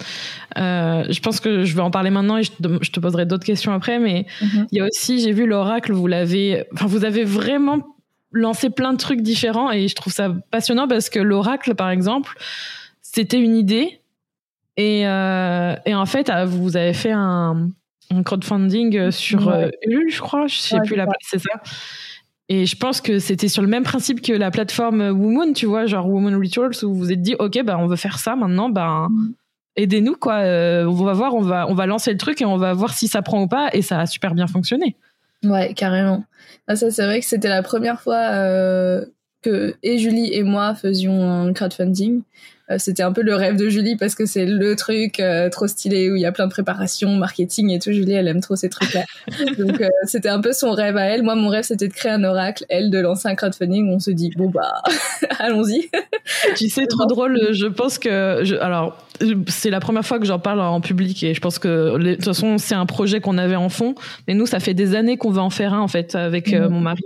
je 0.55 1.19
pense 1.21 1.39
que 1.39 1.63
je 1.63 1.75
vais 1.75 1.81
en 1.81 1.91
parler 1.91 2.09
maintenant 2.09 2.37
et 2.37 2.43
je 2.43 2.51
te, 2.51 2.67
je 2.81 2.91
te 2.91 2.99
poserai 2.99 3.25
d'autres 3.25 3.45
questions 3.45 3.73
après. 3.73 3.99
Mais 3.99 4.25
mm-hmm. 4.41 4.67
il 4.71 4.77
y 4.77 4.81
a 4.81 4.85
aussi, 4.85 5.19
j'ai 5.19 5.31
vu 5.31 5.45
l'oracle. 5.45 5.93
Vous 5.93 6.07
l'avez, 6.07 6.65
enfin, 6.73 6.87
vous 6.87 7.05
avez 7.05 7.23
vraiment 7.23 7.95
lancé 8.31 8.69
plein 8.69 8.93
de 8.93 8.97
trucs 8.97 9.21
différents 9.21 9.71
et 9.71 9.87
je 9.87 9.95
trouve 9.95 10.13
ça 10.13 10.35
passionnant 10.51 10.87
parce 10.87 11.09
que 11.09 11.19
l'oracle, 11.19 11.75
par 11.75 11.89
exemple, 11.89 12.37
c'était 13.01 13.39
une 13.39 13.55
idée 13.55 13.98
et, 14.79 15.05
euh, 15.05 15.75
et 15.85 15.93
en 15.93 16.05
fait, 16.05 16.29
euh, 16.29 16.45
vous 16.45 16.77
avez 16.77 16.93
fait 16.93 17.11
un, 17.11 17.69
un 18.11 18.23
crowdfunding 18.23 18.97
euh, 18.97 19.11
sur 19.11 19.53
Ulule, 19.85 20.09
je 20.09 20.21
crois. 20.21 20.47
Je 20.47 20.55
sais 20.55 20.79
plus 20.85 20.95
la 20.95 21.03
place, 21.03 21.17
c'est 21.21 21.39
ça. 21.39 21.61
Et 22.47 22.65
je 22.65 22.77
pense 22.77 23.01
que 23.01 23.19
c'était 23.19 23.49
sur 23.49 23.61
le 23.61 23.67
même 23.67 23.83
principe 23.83 24.21
que 24.21 24.31
la 24.31 24.51
plateforme 24.51 25.01
Woman, 25.09 25.51
tu 25.51 25.65
vois, 25.65 25.85
genre 25.85 26.07
Woman 26.07 26.33
Rituals, 26.33 26.71
où 26.83 26.93
vous 26.93 26.95
vous 26.95 27.11
êtes 27.11 27.21
dit, 27.21 27.35
OK, 27.39 27.61
bah, 27.65 27.77
on 27.77 27.87
veut 27.87 27.97
faire 27.97 28.19
ça 28.19 28.37
maintenant, 28.37 28.69
ben, 28.69 29.09
aidez-nous, 29.75 30.15
quoi. 30.15 30.37
on 30.37 31.03
va 31.03 31.11
voir, 31.11 31.35
on 31.35 31.41
va, 31.41 31.67
on 31.67 31.73
va 31.73 31.85
lancer 31.85 32.13
le 32.13 32.17
truc 32.17 32.41
et 32.41 32.45
on 32.45 32.55
va 32.55 32.71
voir 32.71 32.93
si 32.93 33.09
ça 33.09 33.21
prend 33.21 33.41
ou 33.41 33.47
pas. 33.49 33.69
Et 33.73 33.81
ça 33.81 33.99
a 33.99 34.05
super 34.05 34.33
bien 34.33 34.47
fonctionné. 34.47 34.95
Ouais, 35.43 35.73
carrément. 35.73 36.23
Ah, 36.67 36.77
ça, 36.77 36.89
c'est 36.89 37.05
vrai 37.05 37.19
que 37.19 37.25
c'était 37.25 37.49
la 37.49 37.63
première 37.63 37.99
fois 37.99 38.29
que 39.41 39.75
et 39.83 39.97
Julie 39.97 40.33
et 40.33 40.43
moi 40.43 40.73
faisions 40.73 41.29
un 41.29 41.51
crowdfunding. 41.51 42.21
Euh, 42.71 42.75
c'était 42.77 43.03
un 43.03 43.11
peu 43.11 43.21
le 43.21 43.35
rêve 43.35 43.55
de 43.55 43.67
Julie 43.69 43.95
parce 43.95 44.15
que 44.15 44.25
c'est 44.25 44.45
le 44.45 44.75
truc 44.75 45.19
euh, 45.19 45.49
trop 45.49 45.67
stylé 45.67 46.11
où 46.11 46.15
il 46.15 46.21
y 46.21 46.25
a 46.25 46.31
plein 46.31 46.45
de 46.45 46.51
préparation, 46.51 47.09
marketing 47.15 47.71
et 47.71 47.79
tout. 47.79 47.91
Julie, 47.91 48.13
elle 48.13 48.27
aime 48.27 48.41
trop 48.41 48.55
ces 48.55 48.69
trucs-là. 48.69 49.05
Donc 49.57 49.81
euh, 49.81 49.87
c'était 50.05 50.29
un 50.29 50.41
peu 50.41 50.53
son 50.53 50.71
rêve 50.71 50.97
à 50.97 51.05
elle. 51.05 51.23
Moi, 51.23 51.35
mon 51.35 51.49
rêve, 51.49 51.63
c'était 51.63 51.87
de 51.87 51.93
créer 51.93 52.11
un 52.11 52.23
oracle. 52.23 52.65
Elle, 52.69 52.91
de 52.91 52.99
lancer 52.99 53.27
un 53.27 53.35
crowdfunding. 53.35 53.91
On 53.91 53.99
se 53.99 54.11
dit 54.11 54.31
bon 54.35 54.49
bah, 54.49 54.83
allons-y. 55.39 55.89
tu 56.55 56.69
sais, 56.69 56.85
trop 56.85 57.05
drôle. 57.05 57.49
Je 57.51 57.65
pense 57.65 57.97
que 57.97 58.41
je, 58.43 58.55
alors 58.55 58.97
c'est 59.47 59.69
la 59.69 59.79
première 59.79 60.05
fois 60.05 60.19
que 60.19 60.25
j'en 60.25 60.39
parle 60.39 60.61
en 60.61 60.79
public 60.79 61.23
et 61.23 61.33
je 61.33 61.41
pense 61.41 61.59
que 61.59 61.97
de 61.97 62.15
toute 62.15 62.23
façon 62.23 62.57
c'est 62.57 62.75
un 62.75 62.85
projet 62.85 63.19
qu'on 63.19 63.37
avait 63.37 63.57
en 63.57 63.67
fond 63.67 63.93
mais 64.27 64.33
nous 64.33 64.45
ça 64.45 64.61
fait 64.61 64.73
des 64.73 64.95
années 64.95 65.17
qu'on 65.17 65.29
veut 65.29 65.41
en 65.41 65.49
faire 65.49 65.73
un 65.73 65.81
en 65.81 65.89
fait 65.89 66.15
avec 66.15 66.53
mmh. 66.53 66.67
mon 66.69 66.79
mari 66.79 67.03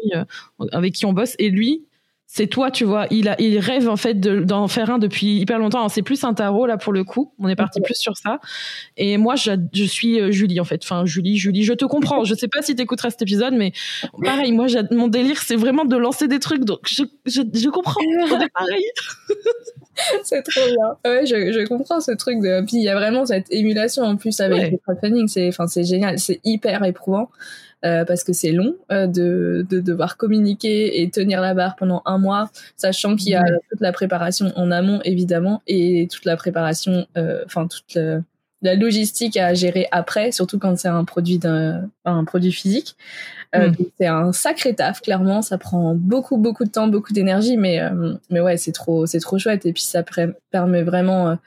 avec 0.71 0.93
qui 0.93 1.08
on 1.08 1.13
bosse 1.13 1.34
et 1.39 1.49
lui 1.49 1.86
c'est 2.36 2.48
toi, 2.48 2.72
tu 2.72 2.84
vois. 2.84 3.06
Il 3.12 3.30
a, 3.30 3.39
il 3.39 3.60
rêve 3.60 3.88
en 3.88 3.96
fait 3.96 4.19
d'en 4.19 4.67
faire 4.67 4.89
un 4.89 4.98
depuis 4.98 5.38
hyper 5.38 5.60
longtemps. 5.60 5.88
C'est 5.88 6.02
plus 6.02 6.24
un 6.24 6.34
tarot 6.34 6.65
là 6.65 6.78
pour 6.78 6.91
le 6.91 7.04
coup. 7.04 7.32
On 7.38 7.48
est 7.48 7.56
parti 7.56 7.80
plus 7.80 7.93
sur 7.93 8.17
ça. 8.17 8.39
Et 8.98 9.17
moi, 9.17 9.36
je, 9.36 9.52
je, 9.72 9.84
suis 9.84 10.19
euh, 10.19 10.32
Julie 10.32 10.60
en 10.60 10.63
fait. 10.63 10.82
Enfin, 10.84 11.06
Julie, 11.06 11.38
Julie, 11.38 11.62
je 11.62 11.74
te 11.74 11.86
comprends. 11.86 12.24
Je 12.24 12.34
sais 12.34 12.48
pas 12.48 12.63
si 12.63 12.76
t'écouteras 12.76 13.12
cet 13.12 13.22
épisode, 13.22 13.54
mais 13.54 13.72
pareil, 14.24 14.52
moi, 14.52 14.65
mon 14.89 15.10
délire, 15.10 15.43
c'est 15.43 15.56
vraiment 15.56 15.86
de 15.86 15.96
lancer 15.96 16.28
des 16.28 16.39
trucs. 16.39 16.65
Donc, 16.65 16.80
je, 16.88 17.04
je, 17.28 17.43
je 17.54 17.69
comprends. 17.69 18.02
pareil. 18.56 18.86
c'est 20.24 20.41
trop 20.41 20.65
bien. 20.65 21.12
Ouais, 21.12 21.28
je, 21.28 21.52
je 21.52 21.67
comprends 21.67 22.02
ce 22.02 22.13
truc 22.13 22.39
de. 22.39 22.65
Puis 22.65 22.78
il 22.78 22.84
y 22.84 22.89
a 22.89 22.96
vraiment 22.96 23.28
cette 23.28 23.46
émulation 23.52 24.02
en 24.06 24.15
plus 24.15 24.39
avec 24.39 24.72
le 24.72 24.78
crowdfunding. 24.80 25.28
C'est, 25.28 25.50
enfin, 25.50 25.67
c'est 25.67 25.84
génial. 25.84 26.17
C'est 26.17 26.41
hyper 26.43 26.84
éprouvant. 26.84 27.30
Euh, 27.86 28.06
parce 28.06 28.24
que 28.24 28.32
c'est 28.32 28.54
long 28.54 28.76
euh, 28.93 29.08
de, 29.08 29.65
de, 29.69 29.82
devoir 29.82 30.15
communiquer 30.15 31.02
et 31.02 31.10
tenir 31.10 31.41
la 31.41 31.54
barre 31.54 31.76
pendant 31.76 32.02
un 32.06 32.17
mois, 32.17 32.50
sachant 32.78 33.17
qu'il 33.17 33.34
y 33.34 33.36
a 33.36 33.43
toute 33.69 33.82
la 33.82 33.91
préparation 33.91 34.54
en 34.56 34.72
amont 34.72 35.02
évidemment 35.04 35.62
et 35.67 36.08
toute 36.10 36.24
la 36.24 36.38
préparation, 36.38 37.06
euh, 37.17 37.43
enfin 37.46 37.67
toute 37.67 37.98
la, 38.62 38.76
logistique 38.76 39.36
à 39.36 39.54
gérer 39.54 39.89
après, 39.91 40.32
surtout 40.32 40.60
quand 40.60 40.78
c'est 40.78 40.88
un 40.88 41.04
produit 41.04 41.39
d'un 41.39 41.89
un 42.06 42.24
produit 42.24 42.54
physique. 42.54 42.96
Euh, 43.54 43.69
mm. 43.69 43.76
C'est 44.00 44.08
un 44.08 44.32
sacré 44.32 44.74
taf, 44.74 45.02
clairement. 45.02 45.41
Ça 45.41 45.58
prend 45.58 45.93
beaucoup, 45.93 46.38
beaucoup 46.38 46.63
de 46.63 46.69
temps, 46.69 46.88
beaucoup 46.88 47.12
d'énergie, 47.12 47.58
mais 47.58 47.82
mais 48.30 48.39
ouais, 48.39 48.56
c'est 48.56 48.72
trop, 48.72 49.06
c'est 49.06 49.19
trop 49.19 49.38
chouette. 49.38 49.65
Et 49.65 49.74
puis 49.74 49.84
ça 49.84 50.06
permet 50.52 50.84
vraiment 50.84 51.38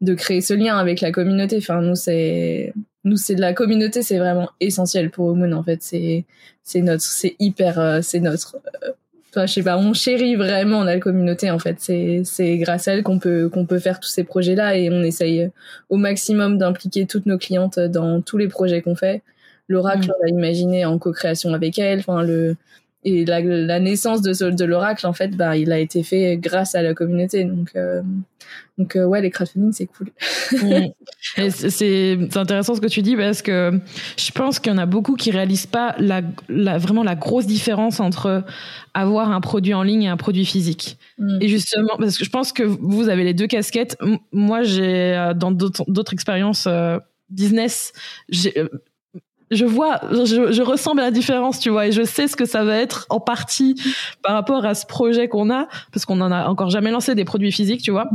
de 0.00 0.14
créer 0.14 0.40
ce 0.40 0.54
lien 0.54 0.78
avec 0.78 1.02
la 1.02 1.12
communauté. 1.12 1.58
Enfin, 1.58 1.82
nous, 1.82 1.96
c'est 1.96 2.72
nous 3.04 3.16
c'est 3.16 3.34
de 3.34 3.40
la 3.40 3.52
communauté 3.52 4.02
c'est 4.02 4.18
vraiment 4.18 4.50
essentiel 4.60 5.10
pour 5.10 5.26
Omoon 5.26 5.52
en 5.52 5.62
fait. 5.62 5.82
C'est 5.82 6.24
c'est 6.62 6.80
notre 6.80 7.02
c'est 7.02 7.36
hyper 7.38 7.78
euh, 7.78 8.00
c'est 8.02 8.20
notre 8.20 8.56
euh, 8.84 8.90
toi 9.32 9.46
je 9.46 9.54
sais 9.54 9.62
pas 9.62 9.78
on 9.78 9.92
chérit 9.92 10.36
vraiment 10.36 10.84
la 10.84 10.98
communauté 10.98 11.50
en 11.50 11.58
fait. 11.58 11.76
C'est 11.78 12.22
c'est 12.24 12.58
grâce 12.58 12.88
à 12.88 12.94
elle 12.94 13.02
qu'on 13.02 13.18
peut 13.18 13.48
qu'on 13.48 13.66
peut 13.66 13.78
faire 13.78 14.00
tous 14.00 14.08
ces 14.08 14.24
projets 14.24 14.54
là 14.54 14.76
et 14.76 14.90
on 14.90 15.02
essaye 15.02 15.50
au 15.88 15.96
maximum 15.96 16.58
d'impliquer 16.58 17.06
toutes 17.06 17.26
nos 17.26 17.38
clientes 17.38 17.78
dans 17.78 18.20
tous 18.22 18.38
les 18.38 18.48
projets 18.48 18.82
qu'on 18.82 18.96
fait. 18.96 19.22
L'oracle 19.68 20.08
mmh. 20.08 20.12
on 20.18 20.22
l'a 20.22 20.28
imaginé 20.30 20.84
en 20.84 20.98
co-création 20.98 21.54
avec 21.54 21.78
elle. 21.78 22.00
Enfin 22.00 22.22
le 22.22 22.56
et 23.04 23.24
la, 23.24 23.40
la, 23.40 23.80
naissance 23.80 24.22
de, 24.22 24.50
de 24.50 24.64
l'oracle 24.64 25.06
en 25.06 25.12
fait 25.12 25.36
bah 25.36 25.56
il 25.56 25.72
a 25.72 25.78
été 25.78 26.02
fait 26.02 26.36
grâce 26.36 26.74
à 26.74 26.82
la 26.82 26.94
communauté 26.94 27.44
donc 27.44 27.70
euh, 27.74 28.00
donc 28.78 28.94
euh, 28.94 29.04
ouais 29.04 29.20
les 29.20 29.30
crowdfunding 29.30 29.72
c'est 29.72 29.86
cool 29.86 30.10
mm. 30.52 31.48
c'est 31.50 32.36
intéressant 32.36 32.74
ce 32.76 32.80
que 32.80 32.86
tu 32.86 33.02
dis 33.02 33.16
parce 33.16 33.42
que 33.42 33.80
je 34.16 34.30
pense 34.30 34.60
qu'il 34.60 34.72
y 34.72 34.74
en 34.74 34.78
a 34.78 34.86
beaucoup 34.86 35.16
qui 35.16 35.32
réalisent 35.32 35.66
pas 35.66 35.96
la, 35.98 36.22
la, 36.48 36.78
vraiment 36.78 37.02
la 37.02 37.16
grosse 37.16 37.46
différence 37.46 37.98
entre 37.98 38.44
avoir 38.94 39.32
un 39.32 39.40
produit 39.40 39.74
en 39.74 39.82
ligne 39.82 40.04
et 40.04 40.08
un 40.08 40.16
produit 40.16 40.44
physique 40.44 40.98
mm. 41.18 41.38
et 41.40 41.48
justement 41.48 41.96
parce 41.98 42.16
que 42.16 42.24
je 42.24 42.30
pense 42.30 42.52
que 42.52 42.62
vous 42.62 43.08
avez 43.08 43.24
les 43.24 43.34
deux 43.34 43.48
casquettes 43.48 43.96
moi 44.30 44.62
j'ai 44.62 45.16
euh, 45.16 45.34
dans 45.34 45.50
d'autres 45.50 46.12
expériences 46.12 46.68
business 47.30 47.92
j'ai 48.28 48.54
je 49.52 49.64
vois, 49.64 50.00
je, 50.10 50.52
je 50.52 50.62
ressens 50.62 50.94
la 50.94 51.10
différence, 51.10 51.58
tu 51.58 51.70
vois, 51.70 51.86
et 51.86 51.92
je 51.92 52.02
sais 52.02 52.26
ce 52.26 52.36
que 52.36 52.44
ça 52.44 52.64
va 52.64 52.76
être 52.76 53.06
en 53.10 53.20
partie 53.20 53.74
par 54.22 54.34
rapport 54.34 54.64
à 54.64 54.74
ce 54.74 54.86
projet 54.86 55.28
qu'on 55.28 55.50
a, 55.50 55.68
parce 55.92 56.04
qu'on 56.04 56.20
en 56.20 56.32
a 56.32 56.48
encore 56.48 56.70
jamais 56.70 56.90
lancé 56.90 57.14
des 57.14 57.24
produits 57.24 57.52
physiques, 57.52 57.82
tu 57.82 57.90
vois. 57.90 58.08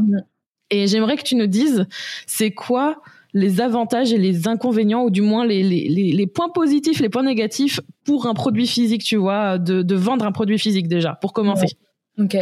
Et 0.70 0.88
j'aimerais 0.88 1.16
que 1.16 1.24
tu 1.24 1.36
nous 1.36 1.48
dises, 1.48 1.86
c'est 2.26 2.52
quoi 2.52 3.02
les 3.34 3.62
avantages 3.62 4.12
et 4.14 4.18
les 4.18 4.48
inconvénients, 4.48 5.04
ou 5.04 5.10
du 5.10 5.22
moins 5.22 5.46
les, 5.46 5.62
les, 5.62 5.88
les, 5.90 6.28
points 6.28 6.50
positifs, 6.50 7.00
les 7.00 7.10
points 7.10 7.24
négatifs 7.24 7.80
pour 8.04 8.26
un 8.26 8.34
produit 8.34 8.68
physique, 8.68 9.04
tu 9.04 9.16
vois, 9.16 9.58
de, 9.58 9.82
de 9.82 9.96
vendre 9.96 10.26
un 10.26 10.32
produit 10.32 10.58
physique 10.58 10.88
déjà, 10.88 11.14
pour 11.22 11.34
commencer. 11.34 11.68
Ok. 12.18 12.36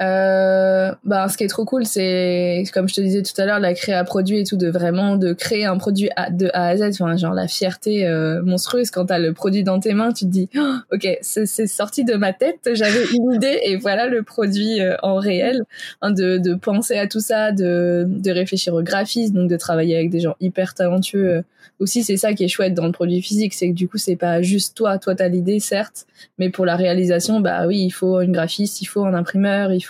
Euh, 0.00 0.92
bah, 1.04 1.28
ce 1.28 1.36
qui 1.36 1.44
est 1.44 1.48
trop 1.48 1.64
cool, 1.64 1.84
c'est 1.84 2.62
comme 2.72 2.88
je 2.88 2.94
te 2.94 3.00
disais 3.00 3.22
tout 3.22 3.38
à 3.40 3.46
l'heure, 3.46 3.58
la 3.58 3.74
créa 3.74 4.04
produit 4.04 4.38
et 4.38 4.44
tout, 4.44 4.56
de 4.56 4.68
vraiment 4.68 5.16
de 5.16 5.32
créer 5.32 5.64
un 5.64 5.76
produit 5.76 6.08
de 6.30 6.50
A 6.54 6.68
à 6.68 6.76
Z. 6.76 7.00
Enfin, 7.00 7.16
genre 7.16 7.34
la 7.34 7.48
fierté 7.48 8.06
euh, 8.06 8.42
monstrueuse 8.42 8.90
quand 8.90 9.06
t'as 9.06 9.18
le 9.18 9.32
produit 9.32 9.64
dans 9.64 9.80
tes 9.80 9.94
mains, 9.94 10.12
tu 10.12 10.24
te 10.24 10.30
dis, 10.30 10.48
oh, 10.56 10.76
ok, 10.92 11.18
c'est 11.20 11.46
sorti 11.66 12.04
de 12.04 12.14
ma 12.14 12.32
tête, 12.32 12.70
j'avais 12.74 13.04
une 13.12 13.32
idée 13.34 13.58
et 13.64 13.76
voilà 13.76 14.06
le 14.06 14.22
produit 14.22 14.80
euh, 14.80 14.94
en 15.02 15.16
réel. 15.16 15.64
Hein, 16.00 16.12
de, 16.12 16.38
de 16.38 16.54
penser 16.54 16.96
à 16.96 17.06
tout 17.06 17.20
ça, 17.20 17.52
de, 17.52 18.04
de 18.06 18.30
réfléchir 18.30 18.74
au 18.74 18.82
graphisme, 18.82 19.34
donc 19.34 19.50
de 19.50 19.56
travailler 19.56 19.96
avec 19.96 20.10
des 20.10 20.20
gens 20.20 20.36
hyper 20.40 20.74
talentueux. 20.74 21.28
Euh, 21.28 21.42
aussi, 21.80 22.02
c'est 22.02 22.16
ça 22.16 22.34
qui 22.34 22.44
est 22.44 22.48
chouette 22.48 22.74
dans 22.74 22.86
le 22.86 22.92
produit 22.92 23.22
physique, 23.22 23.54
c'est 23.54 23.68
que 23.68 23.74
du 23.74 23.88
coup, 23.88 23.98
c'est 23.98 24.16
pas 24.16 24.42
juste 24.42 24.76
toi, 24.76 24.98
toi 24.98 25.14
t'as 25.14 25.28
l'idée, 25.28 25.60
certes, 25.60 26.06
mais 26.38 26.50
pour 26.50 26.66
la 26.66 26.74
réalisation, 26.76 27.40
bah 27.40 27.66
oui, 27.66 27.78
il 27.78 27.90
faut 27.90 28.20
une 28.20 28.32
graphiste, 28.32 28.80
il 28.82 28.86
faut 28.86 29.04
un 29.04 29.14
imprimeur, 29.14 29.72
il 29.72 29.80
faut 29.80 29.87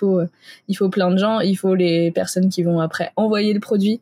il 0.69 0.75
faut 0.77 0.89
plein 0.89 1.11
de 1.11 1.19
gens, 1.19 1.41
il 1.41 1.57
faut 1.57 1.75
les 1.75 2.11
personnes 2.11 2.49
qui 2.49 2.63
vont 2.63 2.81
après 2.81 3.11
envoyer 3.17 3.53
le 3.53 3.61
produit. 3.61 4.01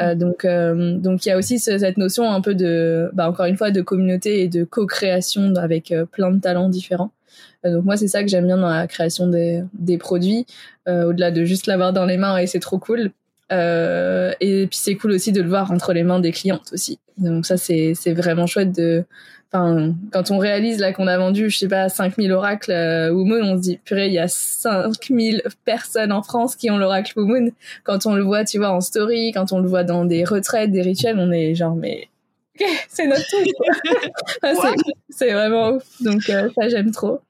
Euh, 0.00 0.14
donc 0.14 0.46
donc 0.46 1.26
il 1.26 1.28
y 1.28 1.32
a 1.32 1.38
aussi 1.38 1.58
cette 1.58 1.96
notion 1.96 2.30
un 2.30 2.40
peu 2.40 2.54
de 2.54 3.10
bah 3.12 3.28
encore 3.28 3.46
une 3.46 3.56
fois 3.56 3.70
de 3.70 3.80
communauté 3.82 4.42
et 4.42 4.48
de 4.48 4.64
co-création 4.64 5.54
avec 5.56 5.92
plein 6.12 6.30
de 6.30 6.40
talents 6.40 6.68
différents. 6.68 7.12
donc 7.64 7.84
moi 7.84 7.96
c'est 7.96 8.08
ça 8.08 8.22
que 8.22 8.28
j'aime 8.28 8.46
bien 8.46 8.58
dans 8.58 8.68
la 8.68 8.86
création 8.86 9.26
des 9.28 9.62
des 9.74 9.98
produits 9.98 10.46
au-delà 10.86 11.30
de 11.30 11.44
juste 11.44 11.66
l'avoir 11.66 11.92
dans 11.92 12.04
les 12.04 12.16
mains 12.16 12.36
et 12.38 12.46
c'est 12.46 12.60
trop 12.60 12.78
cool. 12.78 13.10
Euh, 13.52 14.32
et 14.40 14.66
puis 14.66 14.78
c'est 14.78 14.96
cool 14.96 15.12
aussi 15.12 15.32
de 15.32 15.40
le 15.40 15.48
voir 15.48 15.70
entre 15.70 15.92
les 15.92 16.02
mains 16.02 16.20
des 16.20 16.32
clientes 16.32 16.70
aussi. 16.72 16.98
Donc 17.18 17.46
ça 17.46 17.56
c'est 17.56 17.92
c'est 17.94 18.12
vraiment 18.12 18.46
chouette 18.46 18.72
de 18.72 19.04
enfin 19.52 19.94
quand 20.12 20.30
on 20.30 20.38
réalise 20.38 20.78
là 20.78 20.92
qu'on 20.92 21.06
a 21.06 21.16
vendu 21.16 21.50
je 21.50 21.58
sais 21.58 21.68
pas 21.68 21.88
5000 21.88 22.32
oracles 22.32 22.72
euh, 22.72 23.12
Moon, 23.12 23.42
on 23.42 23.56
se 23.56 23.62
dit 23.62 23.78
purée, 23.84 24.08
il 24.08 24.12
y 24.12 24.18
a 24.18 24.28
5000 24.28 25.42
personnes 25.64 26.12
en 26.12 26.22
France 26.22 26.56
qui 26.56 26.70
ont 26.70 26.78
l'oracle 26.78 27.12
Moon. 27.16 27.50
Quand 27.84 28.06
on 28.06 28.14
le 28.14 28.22
voit, 28.22 28.44
tu 28.44 28.58
vois 28.58 28.70
en 28.70 28.80
story, 28.80 29.32
quand 29.32 29.52
on 29.52 29.60
le 29.60 29.68
voit 29.68 29.84
dans 29.84 30.04
des 30.04 30.24
retraites, 30.24 30.70
des 30.70 30.82
rituels, 30.82 31.18
on 31.18 31.30
est 31.32 31.54
genre 31.54 31.74
mais 31.74 32.08
c'est 32.88 33.06
notre 33.06 33.26
truc. 33.26 33.48
c'est 35.10 35.32
vraiment 35.32 35.70
ouf. 35.70 35.84
Donc 36.00 36.28
euh, 36.28 36.48
ça 36.58 36.68
j'aime 36.68 36.90
trop. 36.90 37.20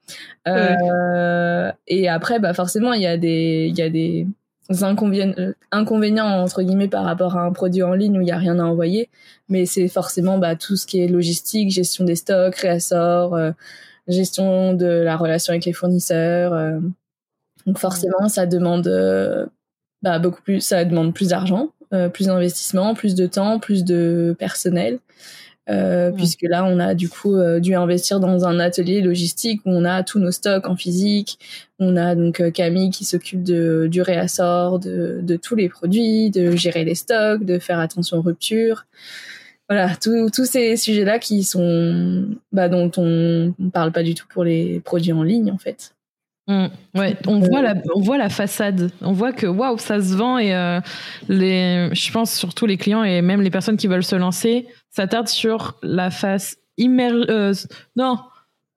Euh, 0.47 1.71
et 1.87 2.07
après 2.07 2.39
bah 2.39 2.53
forcément 2.53 2.93
il 2.93 3.01
y 3.01 3.07
a 3.07 3.17
des 3.17 3.67
il 3.69 3.77
y 3.77 3.81
a 3.81 3.89
des 3.89 4.27
euh, 4.69 5.53
inconvénients, 5.71 6.25
entre 6.25 6.61
guillemets 6.61 6.87
par 6.87 7.05
rapport 7.05 7.37
à 7.37 7.41
un 7.41 7.51
produit 7.51 7.83
en 7.83 7.93
ligne 7.93 8.17
où 8.17 8.21
il 8.21 8.25
n'y 8.25 8.31
a 8.31 8.37
rien 8.37 8.59
à 8.59 8.63
envoyer, 8.63 9.09
mais 9.49 9.65
c'est 9.65 9.87
forcément 9.87 10.37
bah, 10.37 10.55
tout 10.55 10.75
ce 10.75 10.85
qui 10.85 10.99
est 10.99 11.07
logistique, 11.07 11.71
gestion 11.71 12.03
des 12.03 12.15
stocks, 12.15 12.55
réassort, 12.55 13.35
euh, 13.35 13.51
gestion 14.07 14.73
de 14.73 14.85
la 14.85 15.15
relation 15.15 15.51
avec 15.51 15.65
les 15.65 15.73
fournisseurs. 15.73 16.53
Euh. 16.53 16.79
donc 17.65 17.77
forcément, 17.77 18.27
ça 18.29 18.45
demande 18.45 18.89
bah, 20.01 20.19
beaucoup 20.19 20.41
plus, 20.41 20.61
ça 20.61 20.85
demande 20.85 21.13
plus 21.13 21.29
d'argent, 21.29 21.69
plus 22.13 22.27
d'investissement, 22.27 22.93
plus 22.93 23.15
de 23.15 23.25
temps, 23.25 23.59
plus 23.59 23.83
de 23.83 24.35
personnel. 24.37 24.99
Euh, 25.69 26.11
puisque 26.11 26.43
là 26.43 26.63
on 26.63 26.79
a 26.79 26.93
du 26.93 27.09
coup 27.09 27.35
euh, 27.35 27.59
dû 27.59 27.75
investir 27.75 28.21
dans 28.21 28.45
un 28.45 28.57
atelier 28.57 29.01
logistique 29.01 29.59
où 29.65 29.71
on 29.71 29.83
a 29.83 30.01
tous 30.01 30.17
nos 30.17 30.31
stocks 30.31 30.65
en 30.65 30.77
physique, 30.77 31.39
on 31.77 31.97
a 31.97 32.15
donc 32.15 32.39
euh, 32.39 32.51
Camille 32.51 32.89
qui 32.89 33.03
s'occupe 33.03 33.43
de 33.43 33.87
du 33.91 34.01
réassort 34.01 34.79
de, 34.79 35.19
de 35.21 35.35
tous 35.35 35.55
les 35.55 35.67
produits, 35.67 36.29
de 36.29 36.55
gérer 36.55 36.85
les 36.85 36.95
stocks, 36.95 37.43
de 37.43 37.59
faire 37.59 37.79
attention 37.79 38.17
aux 38.17 38.21
ruptures. 38.21 38.85
Voilà, 39.67 39.93
tous 39.97 40.45
ces 40.45 40.77
sujets-là 40.77 41.19
qui 41.19 41.43
sont 41.43 42.29
bah, 42.53 42.69
dont 42.69 42.89
on 42.95 43.53
ne 43.59 43.69
parle 43.69 43.91
pas 43.91 44.03
du 44.03 44.15
tout 44.15 44.25
pour 44.29 44.45
les 44.45 44.79
produits 44.79 45.11
en 45.11 45.23
ligne 45.23 45.51
en 45.51 45.57
fait. 45.57 45.93
Mmh. 46.49 46.67
ouais, 46.95 47.17
on 47.27 47.39
voit 47.39 47.61
la, 47.61 47.75
on 47.93 47.99
voit 47.99 48.17
la 48.17 48.29
façade. 48.29 48.89
On 49.01 49.11
voit 49.11 49.33
que 49.33 49.45
waouh, 49.45 49.77
ça 49.77 50.01
se 50.01 50.15
vend 50.15 50.37
et 50.37 50.79
les, 51.27 51.89
je 51.91 52.11
pense 52.13 52.33
surtout 52.33 52.65
les 52.65 52.77
clients 52.77 53.03
et 53.03 53.21
même 53.21 53.41
les 53.41 53.49
personnes 53.49 53.75
qui 53.75 53.87
veulent 53.87 54.05
se 54.05 54.15
lancer 54.15 54.65
s'attarde 54.97 55.27
sur 55.27 55.75
la 55.81 56.11
face 56.11 56.57
immergée, 56.77 57.25
euh, 57.29 57.53
non, 57.95 58.19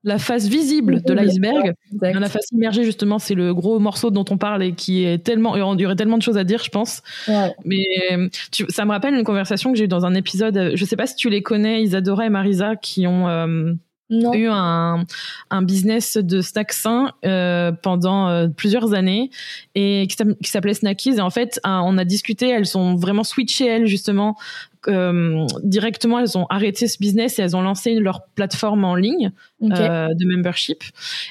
la 0.04 0.18
face 0.18 0.46
visible 0.46 1.02
de 1.02 1.12
l'iceberg. 1.12 1.74
La 2.00 2.28
face 2.28 2.50
immergée, 2.52 2.84
justement, 2.84 3.18
c'est 3.18 3.34
le 3.34 3.52
gros 3.52 3.78
morceau 3.78 4.10
dont 4.10 4.24
on 4.30 4.38
parle 4.38 4.62
et 4.62 4.72
qui 4.72 5.04
est 5.04 5.18
tellement, 5.18 5.56
il 5.56 5.80
y 5.80 5.86
aurait 5.86 5.96
tellement 5.96 6.16
de 6.16 6.22
choses 6.22 6.38
à 6.38 6.44
dire, 6.44 6.62
je 6.64 6.70
pense. 6.70 7.02
Mais 7.64 7.84
ça 8.68 8.86
me 8.86 8.90
rappelle 8.92 9.14
une 9.14 9.24
conversation 9.24 9.72
que 9.72 9.78
j'ai 9.78 9.84
eue 9.84 9.88
dans 9.88 10.06
un 10.06 10.14
épisode. 10.14 10.72
Je 10.74 10.84
sais 10.86 10.96
pas 10.96 11.06
si 11.06 11.16
tu 11.16 11.28
les 11.28 11.42
connais, 11.42 11.82
Isadora 11.82 12.24
et 12.24 12.30
Marisa, 12.30 12.76
qui 12.76 13.06
ont 13.06 13.28
euh, 14.10 14.32
eu 14.32 14.48
un, 14.48 15.04
un 15.50 15.62
business 15.62 16.16
de 16.16 16.40
snack 16.40 16.72
sain 16.72 17.12
euh, 17.24 17.70
pendant 17.70 18.28
euh, 18.28 18.48
plusieurs 18.48 18.92
années 18.92 19.30
et 19.74 20.08
qui 20.08 20.50
s'appelait 20.50 20.74
Snackies 20.74 21.16
et 21.16 21.20
en 21.20 21.30
fait 21.30 21.60
on 21.64 21.96
a 21.96 22.04
discuté 22.04 22.48
elles 22.48 22.66
sont 22.66 22.96
vraiment 22.96 23.22
switchées 23.22 23.66
elles 23.66 23.86
justement 23.86 24.36
euh, 24.88 25.46
directement 25.62 26.18
elles 26.18 26.38
ont 26.38 26.46
arrêté 26.48 26.88
ce 26.88 26.98
business 26.98 27.38
et 27.38 27.42
elles 27.42 27.56
ont 27.56 27.62
lancé 27.62 27.94
leur 27.94 28.22
plateforme 28.34 28.84
en 28.84 28.94
ligne 28.94 29.30
euh, 29.62 30.08
de 30.14 30.26
membership 30.26 30.82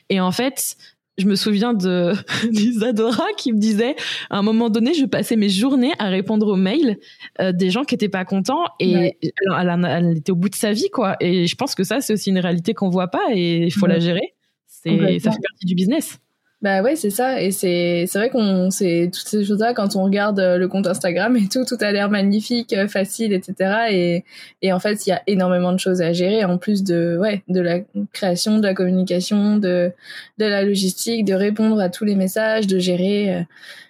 et 0.09 0.19
en 0.19 0.31
fait 0.31 0.77
je 1.17 1.25
me 1.25 1.35
souviens 1.35 1.73
de 1.73 2.13
d'Isadora 2.51 3.25
qui 3.37 3.51
me 3.53 3.59
disait 3.59 3.95
à 4.29 4.37
un 4.37 4.41
moment 4.41 4.69
donné, 4.69 4.93
je 4.93 5.05
passais 5.05 5.35
mes 5.35 5.49
journées 5.49 5.91
à 5.99 6.07
répondre 6.07 6.47
aux 6.47 6.55
mails 6.55 6.97
euh, 7.41 7.51
des 7.51 7.69
gens 7.69 7.83
qui 7.83 7.95
étaient 7.95 8.09
pas 8.09 8.23
contents 8.23 8.63
et 8.79 9.17
elle, 9.57 10.17
était 10.17 10.31
au 10.31 10.35
bout 10.35 10.49
de 10.49 10.55
sa 10.55 10.71
vie 10.71 10.89
quoi. 10.89 11.17
Et 11.19 11.45
je 11.45 11.55
pense 11.55 11.75
que 11.75 11.83
ça 11.83 11.99
c'est 12.01 12.13
aussi 12.13 12.29
une 12.29 12.39
réalité 12.39 12.73
qu'on 12.73 12.89
voit 12.89 13.09
pas 13.09 13.23
et 13.31 13.65
il 13.65 13.73
faut 13.73 13.87
la 13.87 13.99
gérer. 13.99 14.33
C'est 14.65 15.19
ça 15.19 15.31
fait 15.31 15.41
partie 15.41 15.65
du 15.65 15.75
business. 15.75 16.19
Bah 16.61 16.81
ouais, 16.81 16.97
c'est 16.97 17.09
ça. 17.09 17.41
Et 17.41 17.51
c'est 17.51 18.03
c'est 18.05 18.19
vrai 18.19 18.29
qu'on 18.29 18.69
c'est 18.69 19.09
toutes 19.13 19.27
ces 19.29 19.45
choses-là 19.45 19.73
quand 19.73 19.95
on 19.95 20.03
regarde 20.03 20.41
euh, 20.41 20.57
le 20.57 20.67
compte 20.67 20.87
Instagram 20.87 21.37
et 21.37 21.47
tout, 21.47 21.63
tout 21.63 21.77
a 21.79 21.89
l'air 21.93 22.09
magnifique, 22.09 22.73
euh, 22.73 22.89
facile, 22.89 23.31
etc. 23.31 23.87
Et 23.91 24.25
et 24.61 24.73
en 24.73 24.79
fait, 24.79 25.07
il 25.07 25.09
y 25.09 25.13
a 25.13 25.21
énormément 25.25 25.71
de 25.71 25.79
choses 25.79 26.01
à 26.01 26.11
gérer 26.11 26.43
en 26.43 26.57
plus 26.57 26.83
de 26.83 27.17
ouais 27.17 27.43
de 27.47 27.61
la 27.61 27.79
création, 28.11 28.57
de 28.57 28.63
la 28.63 28.73
communication, 28.73 29.55
de 29.55 29.93
de 30.37 30.45
la 30.45 30.63
logistique, 30.63 31.23
de 31.23 31.33
répondre 31.33 31.79
à 31.79 31.87
tous 31.89 32.03
les 32.03 32.15
messages, 32.15 32.67
de 32.67 32.77
gérer 32.77 33.33
euh, 33.35 33.41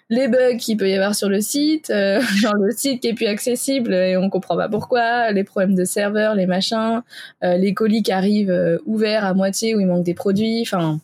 les 0.08 0.28
bugs 0.28 0.56
qu'il 0.56 0.76
peut 0.76 0.88
y 0.88 0.94
avoir 0.94 1.16
sur 1.16 1.28
le 1.28 1.40
site, 1.40 1.88
genre 2.36 2.54
le 2.54 2.70
site 2.70 3.00
qui 3.02 3.08
est 3.08 3.14
plus 3.14 3.26
accessible 3.26 3.92
et 3.94 4.16
on 4.16 4.30
comprend 4.30 4.56
pas 4.56 4.68
pourquoi, 4.68 5.32
les 5.32 5.44
problèmes 5.44 5.74
de 5.74 5.84
serveur, 5.84 6.34
les 6.36 6.46
machins, 6.46 7.02
les 7.42 7.74
colis 7.74 8.02
qui 8.02 8.12
arrivent 8.12 8.80
ouverts 8.86 9.24
à 9.24 9.34
moitié 9.34 9.74
où 9.74 9.80
il 9.80 9.86
manque 9.86 10.04
des 10.04 10.14
produits, 10.14 10.62
enfin 10.62 11.00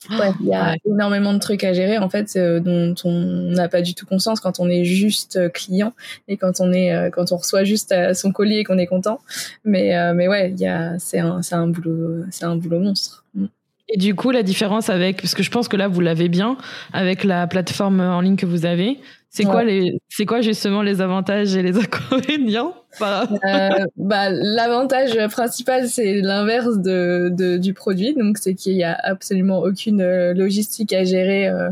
Ouais, 0.10 0.32
il 0.40 0.46
y 0.46 0.54
a 0.54 0.76
énormément 0.86 1.34
de 1.34 1.38
trucs 1.38 1.62
à 1.62 1.74
gérer 1.74 1.98
en 1.98 2.08
fait 2.08 2.34
euh, 2.36 2.58
dont 2.58 2.94
on 3.04 3.50
n'a 3.50 3.68
pas 3.68 3.82
du 3.82 3.94
tout 3.94 4.06
conscience 4.06 4.40
quand 4.40 4.58
on 4.58 4.68
est 4.70 4.84
juste 4.84 5.36
euh, 5.36 5.50
client 5.50 5.92
et 6.26 6.38
quand 6.38 6.60
on 6.60 6.72
est 6.72 6.94
euh, 6.94 7.10
quand 7.10 7.32
on 7.32 7.36
reçoit 7.36 7.64
juste 7.64 7.94
son 8.14 8.32
colis 8.32 8.58
et 8.58 8.64
qu'on 8.64 8.78
est 8.78 8.86
content. 8.86 9.20
Mais 9.64 9.92
mais 10.14 10.26
ouais, 10.26 10.52
il 10.52 10.60
y 10.60 10.66
a 10.66 10.98
c'est 10.98 11.18
un 11.18 11.42
c'est 11.42 11.54
un 11.54 11.66
boulot 11.66 12.24
c'est 12.30 12.44
un 12.44 12.56
boulot 12.56 12.80
monstre. 12.80 13.24
Mm. 13.34 13.46
Et 13.92 13.98
du 13.98 14.14
coup, 14.14 14.30
la 14.30 14.44
différence 14.44 14.88
avec, 14.88 15.20
parce 15.20 15.34
que 15.34 15.42
je 15.42 15.50
pense 15.50 15.66
que 15.66 15.76
là, 15.76 15.88
vous 15.88 16.00
l'avez 16.00 16.28
bien, 16.28 16.56
avec 16.92 17.24
la 17.24 17.48
plateforme 17.48 18.00
en 18.00 18.20
ligne 18.20 18.36
que 18.36 18.46
vous 18.46 18.64
avez, 18.64 19.00
c'est 19.30 19.44
quoi 19.44 19.62
les, 19.62 20.02
c'est 20.08 20.26
quoi 20.26 20.40
justement 20.40 20.82
les 20.82 21.00
avantages 21.00 21.54
et 21.54 21.62
les 21.62 21.78
inconvénients 21.84 22.74
euh, 23.00 23.70
Bah, 23.96 24.28
l'avantage 24.28 25.16
principal, 25.28 25.88
c'est 25.88 26.20
l'inverse 26.20 26.78
de, 26.78 27.30
de, 27.32 27.56
du 27.56 27.72
produit, 27.72 28.14
donc 28.14 28.38
c'est 28.38 28.54
qu'il 28.54 28.72
y 28.72 28.82
a 28.82 28.92
absolument 28.92 29.60
aucune 29.60 30.00
euh, 30.00 30.34
logistique 30.34 30.92
à 30.92 31.04
gérer. 31.04 31.48
Euh, 31.48 31.70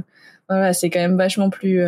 voilà, 0.49 0.73
c'est 0.73 0.89
quand 0.89 1.01
même 1.01 1.19
vachement 1.19 1.51
plus 1.51 1.83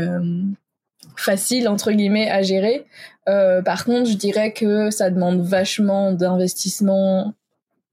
facile 1.16 1.68
entre 1.68 1.92
guillemets 1.92 2.28
à 2.30 2.42
gérer. 2.42 2.84
Euh, 3.28 3.62
par 3.62 3.84
contre, 3.84 4.10
je 4.10 4.16
dirais 4.16 4.52
que 4.52 4.90
ça 4.90 5.10
demande 5.10 5.40
vachement 5.40 6.12
d'investissement 6.12 7.34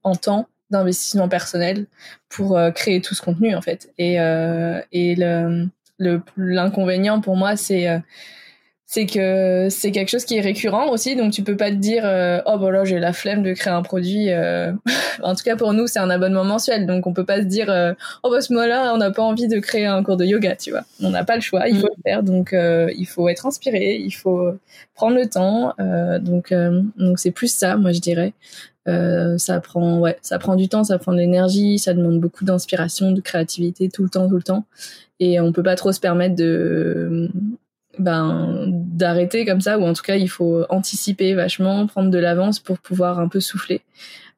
en 0.02 0.14
temps 0.14 0.48
d'investissement 0.70 1.30
personnel 1.30 1.86
pour 2.28 2.58
créer 2.74 3.00
tout 3.00 3.14
ce 3.14 3.22
contenu 3.22 3.54
en 3.54 3.62
fait 3.62 3.90
et 3.96 4.20
euh, 4.20 4.82
et 4.92 5.14
le 5.14 5.66
le 5.98 6.22
l'inconvénient 6.36 7.20
pour 7.20 7.36
moi 7.36 7.56
c'est 7.56 7.88
euh, 7.88 7.98
c'est 8.86 9.04
que 9.04 9.68
c'est 9.68 9.90
quelque 9.90 10.08
chose 10.08 10.24
qui 10.24 10.38
est 10.38 10.40
récurrent 10.40 10.88
aussi. 10.88 11.14
Donc 11.14 11.30
tu 11.30 11.42
peux 11.42 11.58
pas 11.58 11.70
te 11.70 11.74
dire 11.76 12.06
euh, 12.06 12.40
oh 12.46 12.56
bah 12.56 12.70
là 12.70 12.84
j'ai 12.84 12.98
la 12.98 13.12
flemme 13.12 13.42
de 13.42 13.52
créer 13.52 13.72
un 13.72 13.82
produit 13.82 14.30
euh. 14.30 14.72
en 15.22 15.34
tout 15.34 15.42
cas 15.44 15.56
pour 15.56 15.74
nous 15.74 15.86
c'est 15.86 15.98
un 15.98 16.08
abonnement 16.08 16.44
mensuel. 16.44 16.86
Donc 16.86 17.06
on 17.06 17.12
peut 17.12 17.26
pas 17.26 17.40
se 17.40 17.46
dire 17.46 17.68
oh 18.22 18.30
bah 18.30 18.40
ce 18.40 18.52
mois-là 18.52 18.92
on 18.94 18.96
n'a 18.96 19.10
pas 19.10 19.22
envie 19.22 19.46
de 19.46 19.58
créer 19.58 19.84
un 19.84 20.02
cours 20.02 20.16
de 20.16 20.24
yoga 20.24 20.56
tu 20.56 20.70
vois. 20.70 20.84
On 21.02 21.10
n'a 21.10 21.24
pas 21.24 21.34
le 21.34 21.42
choix 21.42 21.68
il 21.68 21.78
faut 21.78 21.88
le 21.88 22.02
faire. 22.02 22.22
Donc 22.22 22.54
il 22.54 23.06
faut 23.06 23.28
être 23.28 23.44
inspiré 23.44 23.96
il 23.96 24.12
faut 24.12 24.52
prendre 24.94 25.16
le 25.16 25.26
temps 25.28 25.74
donc 26.20 26.54
donc 26.96 27.18
c'est 27.18 27.32
plus 27.32 27.52
ça 27.52 27.76
moi 27.76 27.92
je 27.92 28.00
dirais 28.00 28.32
ça 29.38 29.60
prend 29.60 29.98
ouais 29.98 30.16
ça 30.22 30.38
prend 30.38 30.56
du 30.56 30.68
temps 30.68 30.84
ça 30.84 30.98
prend 30.98 31.12
de 31.12 31.18
l'énergie 31.18 31.78
ça 31.78 31.94
demande 31.94 32.20
beaucoup 32.20 32.44
d'inspiration 32.44 33.12
de 33.12 33.20
créativité 33.20 33.88
tout 33.88 34.02
le 34.02 34.08
temps 34.08 34.28
tout 34.28 34.36
le 34.36 34.42
temps. 34.42 34.64
Et 35.20 35.40
on 35.40 35.52
peut 35.52 35.62
pas 35.62 35.76
trop 35.76 35.92
se 35.92 36.00
permettre 36.00 36.36
de 36.36 37.30
ben 37.98 38.64
d'arrêter 38.68 39.44
comme 39.44 39.60
ça 39.60 39.78
ou 39.78 39.84
en 39.84 39.92
tout 39.92 40.02
cas 40.02 40.16
il 40.16 40.28
faut 40.28 40.64
anticiper 40.68 41.34
vachement 41.34 41.86
prendre 41.86 42.10
de 42.10 42.18
l'avance 42.18 42.60
pour 42.60 42.78
pouvoir 42.78 43.18
un 43.18 43.28
peu 43.28 43.40
souffler. 43.40 43.82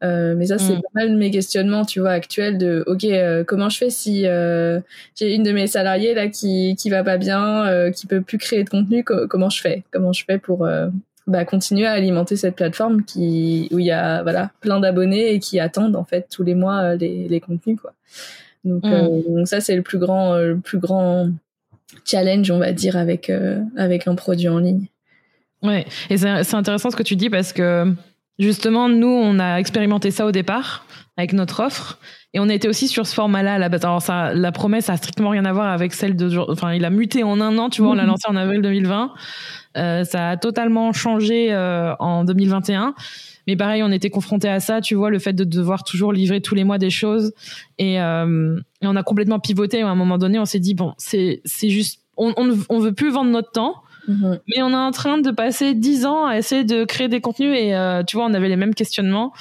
Euh, 0.02 0.34
mais 0.34 0.46
ça 0.46 0.56
c'est 0.56 0.76
mm. 0.76 0.80
pas 0.80 0.88
mal 0.94 1.16
mes 1.16 1.30
questionnements 1.30 1.84
tu 1.84 2.00
vois 2.00 2.12
actuels 2.12 2.56
de 2.56 2.82
ok 2.86 3.04
euh, 3.04 3.44
comment 3.44 3.68
je 3.68 3.76
fais 3.76 3.90
si 3.90 4.26
euh, 4.26 4.80
j'ai 5.14 5.34
une 5.34 5.42
de 5.42 5.52
mes 5.52 5.66
salariés 5.66 6.14
là 6.14 6.28
qui 6.28 6.74
qui 6.76 6.88
va 6.88 7.04
pas 7.04 7.18
bien 7.18 7.66
euh, 7.66 7.90
qui 7.90 8.06
peut 8.06 8.22
plus 8.22 8.38
créer 8.38 8.64
de 8.64 8.70
contenu 8.70 9.04
comment 9.04 9.50
je 9.50 9.60
fais? 9.60 9.84
Comment 9.92 10.14
je 10.14 10.24
fais 10.24 10.38
pour 10.38 10.64
euh, 10.64 10.88
bah, 11.30 11.44
continuer 11.44 11.86
à 11.86 11.92
alimenter 11.92 12.36
cette 12.36 12.56
plateforme 12.56 13.04
qui 13.04 13.68
où 13.70 13.78
il 13.78 13.86
y 13.86 13.90
a 13.90 14.22
voilà 14.22 14.50
plein 14.60 14.80
d'abonnés 14.80 15.32
et 15.32 15.38
qui 15.38 15.58
attendent 15.58 15.96
en 15.96 16.04
fait 16.04 16.28
tous 16.30 16.42
les 16.42 16.54
mois 16.54 16.94
les, 16.96 17.28
les 17.28 17.40
contenus 17.40 17.78
quoi 17.80 17.94
donc, 18.64 18.84
mm. 18.84 18.92
euh, 18.92 19.22
donc 19.28 19.48
ça 19.48 19.60
c'est 19.60 19.76
le 19.76 19.82
plus 19.82 19.98
grand 19.98 20.34
euh, 20.34 20.48
le 20.48 20.58
plus 20.58 20.78
grand 20.78 21.30
challenge 22.04 22.50
on 22.50 22.58
va 22.58 22.72
dire 22.72 22.96
avec 22.96 23.30
euh, 23.30 23.60
avec 23.76 24.06
un 24.06 24.14
produit 24.14 24.48
en 24.48 24.58
ligne. 24.58 24.86
Ouais, 25.62 25.84
et 26.08 26.16
c'est 26.16 26.54
intéressant 26.54 26.90
ce 26.90 26.96
que 26.96 27.02
tu 27.02 27.16
dis 27.16 27.28
parce 27.28 27.52
que 27.52 27.92
Justement, 28.40 28.88
nous, 28.88 29.06
on 29.06 29.38
a 29.38 29.58
expérimenté 29.58 30.10
ça 30.10 30.24
au 30.24 30.32
départ 30.32 30.86
avec 31.18 31.34
notre 31.34 31.62
offre. 31.62 31.98
Et 32.32 32.40
on 32.40 32.48
était 32.48 32.68
aussi 32.68 32.88
sur 32.88 33.06
ce 33.06 33.14
format-là 33.14 33.54
à 33.54 33.58
la 33.58 33.68
base. 33.68 33.84
Alors 33.84 34.00
ça, 34.00 34.32
la 34.32 34.50
promesse 34.50 34.88
a 34.88 34.96
strictement 34.96 35.28
rien 35.28 35.44
à 35.44 35.52
voir 35.52 35.68
avec 35.68 35.92
celle 35.92 36.16
de, 36.16 36.38
enfin, 36.48 36.72
il 36.72 36.84
a 36.86 36.90
muté 36.90 37.22
en 37.22 37.38
un 37.40 37.58
an, 37.58 37.68
tu 37.68 37.82
vois, 37.82 37.90
on 37.90 37.94
l'a 37.94 38.04
lancé 38.04 38.22
en 38.28 38.36
avril 38.36 38.62
2020. 38.62 39.12
Euh, 39.76 40.04
ça 40.04 40.30
a 40.30 40.36
totalement 40.38 40.92
changé 40.94 41.52
euh, 41.52 41.94
en 41.98 42.24
2021. 42.24 42.94
Mais 43.46 43.56
pareil, 43.56 43.82
on 43.82 43.90
était 43.90 44.10
confronté 44.10 44.48
à 44.48 44.58
ça, 44.60 44.80
tu 44.80 44.94
vois, 44.94 45.10
le 45.10 45.18
fait 45.18 45.34
de 45.34 45.44
devoir 45.44 45.84
toujours 45.84 46.12
livrer 46.12 46.40
tous 46.40 46.54
les 46.54 46.64
mois 46.64 46.78
des 46.78 46.90
choses. 46.90 47.34
Et, 47.78 48.00
euh, 48.00 48.58
et 48.80 48.86
on 48.86 48.96
a 48.96 49.02
complètement 49.02 49.38
pivoté. 49.38 49.82
À 49.82 49.88
un 49.88 49.94
moment 49.94 50.16
donné, 50.16 50.38
on 50.38 50.46
s'est 50.46 50.60
dit 50.60 50.74
bon, 50.74 50.94
c'est 50.96 51.42
c'est 51.44 51.68
juste, 51.68 52.00
on, 52.16 52.32
on, 52.38 52.56
on 52.70 52.78
veut 52.78 52.92
plus 52.92 53.10
vendre 53.10 53.30
notre 53.30 53.50
temps. 53.50 53.82
Mhm. 54.10 54.40
Mais 54.48 54.62
on 54.62 54.70
est 54.70 54.74
en 54.74 54.90
train 54.90 55.18
de 55.18 55.30
passer 55.30 55.74
dix 55.74 56.04
ans 56.06 56.26
à 56.26 56.36
essayer 56.38 56.64
de 56.64 56.84
créer 56.84 57.08
des 57.08 57.20
contenus 57.20 57.56
et 57.56 57.74
euh, 57.74 58.02
tu 58.02 58.16
vois, 58.16 58.26
on 58.26 58.34
avait 58.34 58.48
les 58.48 58.56
mêmes 58.56 58.74
questionnements 58.74 59.32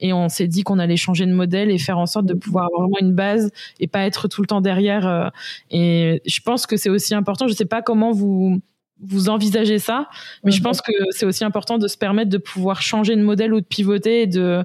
et 0.00 0.12
on 0.12 0.28
s'est 0.28 0.48
dit 0.48 0.62
qu'on 0.62 0.78
allait 0.78 0.96
changer 0.96 1.26
de 1.26 1.32
modèle 1.32 1.70
et 1.70 1.78
faire 1.78 1.98
en 1.98 2.06
sorte 2.06 2.26
de 2.26 2.34
pouvoir 2.34 2.66
avoir 2.66 2.82
vraiment 2.88 2.98
une 3.00 3.14
base 3.14 3.50
et 3.80 3.86
pas 3.86 4.00
être 4.06 4.28
tout 4.28 4.40
le 4.40 4.46
temps 4.46 4.60
derrière. 4.60 5.06
euh, 5.06 5.28
et 5.70 6.22
je 6.26 6.40
pense 6.40 6.66
que 6.66 6.76
c'est 6.76 6.90
aussi 6.90 7.14
important. 7.14 7.46
Je 7.48 7.54
sais 7.54 7.64
pas 7.66 7.82
comment 7.82 8.12
vous 8.12 8.60
vous 9.00 9.28
envisagez 9.28 9.78
ça, 9.80 10.08
mais 10.44 10.52
je 10.52 10.58
Mhm. 10.58 10.62
pense 10.64 10.80
que 10.80 10.92
c'est 11.10 11.26
aussi 11.26 11.44
important 11.44 11.76
de 11.78 11.88
se 11.88 11.98
permettre 11.98 12.30
de 12.30 12.38
pouvoir 12.38 12.80
changer 12.80 13.16
de 13.16 13.22
modèle 13.22 13.52
ou 13.52 13.60
de 13.60 13.66
pivoter. 13.66 14.22
Et 14.22 14.26
de, 14.26 14.64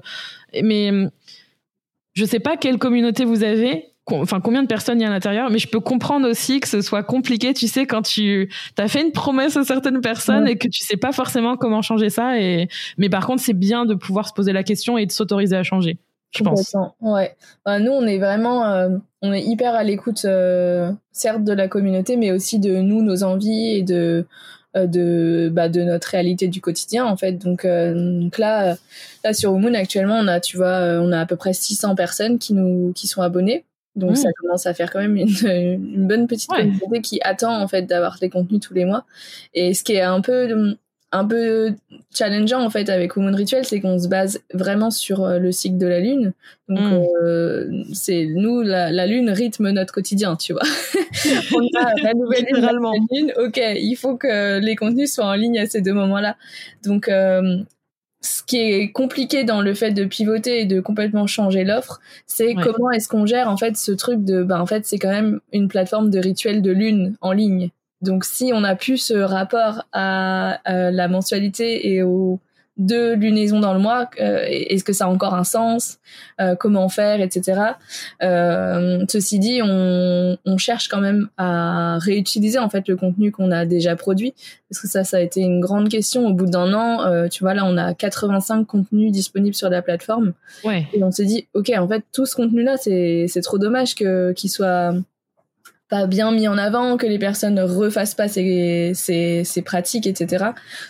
mais 0.62 0.90
je 2.14 2.24
sais 2.24 2.40
pas 2.40 2.56
quelle 2.56 2.78
communauté 2.78 3.24
vous 3.24 3.42
avez, 3.44 3.89
enfin 4.12 4.40
combien 4.40 4.62
de 4.62 4.68
personnes 4.68 5.00
il 5.00 5.02
y 5.02 5.06
a 5.06 5.08
à 5.08 5.12
l'intérieur, 5.12 5.50
mais 5.50 5.58
je 5.58 5.68
peux 5.68 5.80
comprendre 5.80 6.28
aussi 6.28 6.60
que 6.60 6.68
ce 6.68 6.80
soit 6.80 7.02
compliqué, 7.02 7.54
tu 7.54 7.68
sais, 7.68 7.86
quand 7.86 8.02
tu 8.02 8.50
as 8.78 8.88
fait 8.88 9.02
une 9.02 9.12
promesse 9.12 9.56
à 9.56 9.64
certaines 9.64 10.00
personnes 10.00 10.44
Ouais. 10.44 10.52
et 10.52 10.58
que 10.58 10.68
tu 10.68 10.84
sais 10.84 10.96
pas 10.96 11.12
forcément 11.12 11.56
comment 11.56 11.82
changer 11.82 12.10
ça. 12.10 12.38
Et 12.38 12.68
mais 12.98 13.08
par 13.08 13.26
contre, 13.26 13.42
c'est 13.42 13.52
bien 13.52 13.86
de 13.86 13.94
pouvoir 13.94 14.28
se 14.28 14.32
poser 14.32 14.52
la 14.52 14.62
question 14.62 14.98
et 14.98 15.06
de 15.06 15.12
s'autoriser 15.12 15.56
à 15.56 15.62
changer. 15.62 15.98
Je 16.32 16.44
pense. 16.44 16.74
Ouais. 17.00 17.34
Bah, 17.64 17.80
nous, 17.80 17.90
on 17.90 18.06
est 18.06 18.18
vraiment, 18.18 18.64
euh, 18.66 18.90
on 19.20 19.32
est 19.32 19.42
hyper 19.42 19.74
à 19.74 19.82
l'écoute, 19.82 20.24
euh, 20.24 20.92
certes 21.12 21.42
de 21.42 21.52
la 21.52 21.66
communauté, 21.66 22.16
mais 22.16 22.30
aussi 22.30 22.60
de 22.60 22.76
nous, 22.76 23.02
nos 23.02 23.24
envies 23.24 23.76
et 23.76 23.82
de 23.82 24.26
euh, 24.76 24.86
de 24.86 25.50
bah, 25.52 25.68
de 25.68 25.82
notre 25.82 26.08
réalité 26.08 26.46
du 26.46 26.60
quotidien 26.60 27.04
en 27.04 27.16
fait. 27.16 27.32
Donc, 27.32 27.66
donc 27.66 28.38
là, 28.38 28.76
là 29.24 29.32
sur 29.32 29.52
Moon 29.58 29.74
actuellement, 29.74 30.18
on 30.20 30.28
a, 30.28 30.38
tu 30.38 30.56
vois, 30.56 31.00
on 31.02 31.10
a 31.10 31.18
à 31.18 31.26
peu 31.26 31.34
près 31.34 31.52
600 31.52 31.96
personnes 31.96 32.38
qui 32.38 32.54
nous 32.54 32.92
qui 32.94 33.08
sont 33.08 33.22
abonnées. 33.22 33.64
Donc 33.96 34.12
Mm. 34.12 34.16
ça 34.16 34.28
commence 34.40 34.66
à 34.66 34.74
faire 34.74 34.90
quand 34.92 35.00
même 35.00 35.16
une, 35.16 35.28
une 35.44 36.06
bonne 36.08 36.26
petite 36.26 36.50
Ouais. 36.50 36.58
communauté 36.58 37.00
qui 37.00 37.20
attend 37.22 37.60
en 37.60 37.68
fait 37.68 37.82
d'avoir 37.82 38.18
des 38.18 38.30
contenus 38.30 38.60
tous 38.60 38.74
les 38.74 38.84
mois. 38.84 39.04
Et 39.54 39.74
ce 39.74 39.82
qui 39.84 39.92
est 39.94 40.02
un 40.02 40.20
peu 40.20 40.76
un 41.12 41.24
peu 41.26 41.74
challengeant 42.14 42.62
en 42.64 42.70
fait 42.70 42.88
avec 42.88 43.16
Moon 43.16 43.34
Ritual, 43.34 43.64
c'est 43.64 43.80
qu'on 43.80 43.98
se 43.98 44.06
base 44.06 44.38
vraiment 44.54 44.92
sur 44.92 45.24
euh, 45.24 45.40
le 45.40 45.50
cycle 45.50 45.76
de 45.76 45.86
la 45.88 45.98
lune. 45.98 46.32
Donc 46.68 46.78
Mm. 46.78 47.04
euh, 47.24 47.82
c'est 47.92 48.26
nous 48.26 48.62
la, 48.62 48.92
la 48.92 49.06
lune 49.08 49.28
rythme 49.30 49.70
notre 49.70 49.92
quotidien, 49.92 50.36
tu 50.36 50.52
vois. 50.52 50.62
On 51.52 51.66
a 51.80 51.94
la 52.04 52.14
nouvelle 52.14 52.44
lune, 52.44 52.54
Littéralement. 52.54 52.92
la 52.92 53.18
lune, 53.18 53.32
ok, 53.38 53.60
il 53.76 53.96
faut 53.96 54.16
que 54.16 54.60
les 54.60 54.76
contenus 54.76 55.12
soient 55.12 55.26
en 55.26 55.34
ligne 55.34 55.58
à 55.58 55.66
ces 55.66 55.80
deux 55.80 55.94
moments-là. 55.94 56.36
Donc 56.84 57.08
euh, 57.08 57.58
ce 58.22 58.42
qui 58.42 58.58
est 58.58 58.92
compliqué 58.92 59.44
dans 59.44 59.62
le 59.62 59.72
fait 59.74 59.92
de 59.92 60.04
pivoter 60.04 60.60
et 60.60 60.66
de 60.66 60.80
complètement 60.80 61.26
changer 61.26 61.64
l'offre, 61.64 62.00
c'est 62.26 62.54
Ouais. 62.56 62.62
comment 62.62 62.90
est-ce 62.90 63.08
qu'on 63.08 63.26
gère 63.26 63.48
en 63.48 63.56
fait 63.56 63.76
ce 63.76 63.92
truc 63.92 64.24
de, 64.24 64.42
bah 64.42 64.60
en 64.60 64.66
fait 64.66 64.84
c'est 64.86 64.98
quand 64.98 65.10
même 65.10 65.40
une 65.52 65.68
plateforme 65.68 66.10
de 66.10 66.18
rituel 66.18 66.60
de 66.62 66.70
lune 66.72 67.16
en 67.20 67.32
ligne. 67.32 67.70
Donc 68.02 68.24
si 68.24 68.50
on 68.54 68.64
a 68.64 68.74
plus 68.76 68.98
ce 68.98 69.14
rapport 69.14 69.84
à, 69.92 70.58
à 70.64 70.90
la 70.90 71.08
mensualité 71.08 71.92
et 71.92 72.02
aux 72.02 72.40
deux 72.80 73.14
lunaisons 73.14 73.60
dans 73.60 73.74
le 73.74 73.78
mois, 73.78 74.10
euh, 74.20 74.44
est-ce 74.48 74.82
que 74.82 74.92
ça 74.92 75.04
a 75.04 75.08
encore 75.08 75.34
un 75.34 75.44
sens 75.44 75.98
Euh, 76.40 76.56
Comment 76.56 76.88
faire, 76.88 77.20
etc. 77.20 77.60
Euh, 78.22 79.04
ceci 79.08 79.38
dit, 79.38 79.60
on, 79.62 80.36
on 80.44 80.58
cherche 80.58 80.88
quand 80.88 81.00
même 81.00 81.28
à 81.36 81.98
réutiliser 81.98 82.58
en 82.58 82.70
fait 82.70 82.88
le 82.88 82.96
contenu 82.96 83.30
qu'on 83.30 83.50
a 83.50 83.66
déjà 83.66 83.94
produit, 83.96 84.34
parce 84.70 84.80
que 84.80 84.88
ça, 84.88 85.04
ça 85.04 85.18
a 85.18 85.20
été 85.20 85.40
une 85.40 85.60
grande 85.60 85.88
question. 85.88 86.26
Au 86.26 86.32
bout 86.32 86.46
d'un 86.46 86.72
an, 86.72 87.04
euh, 87.04 87.28
tu 87.28 87.44
vois 87.44 87.54
là, 87.54 87.64
on 87.66 87.76
a 87.76 87.92
85 87.92 88.66
contenus 88.66 89.12
disponibles 89.12 89.54
sur 89.54 89.68
la 89.68 89.82
plateforme. 89.82 90.32
Ouais. 90.64 90.86
Et 90.94 91.04
on 91.04 91.10
s'est 91.10 91.26
dit, 91.26 91.46
ok, 91.54 91.70
en 91.76 91.86
fait, 91.86 92.02
tout 92.12 92.24
ce 92.24 92.34
contenu-là, 92.34 92.76
c'est 92.78 93.26
c'est 93.28 93.42
trop 93.42 93.58
dommage 93.58 93.94
que 93.94 94.32
qu'il 94.32 94.50
soit 94.50 94.94
pas 95.90 96.06
bien 96.06 96.30
mis 96.30 96.48
en 96.48 96.56
avant, 96.56 96.96
que 96.96 97.06
les 97.06 97.18
personnes 97.18 97.54
ne 97.54 97.62
refassent 97.62 98.14
pas 98.14 98.28
ces, 98.28 98.92
ces, 98.94 99.42
ces 99.44 99.62
pratiques, 99.62 100.06
etc. 100.06 100.46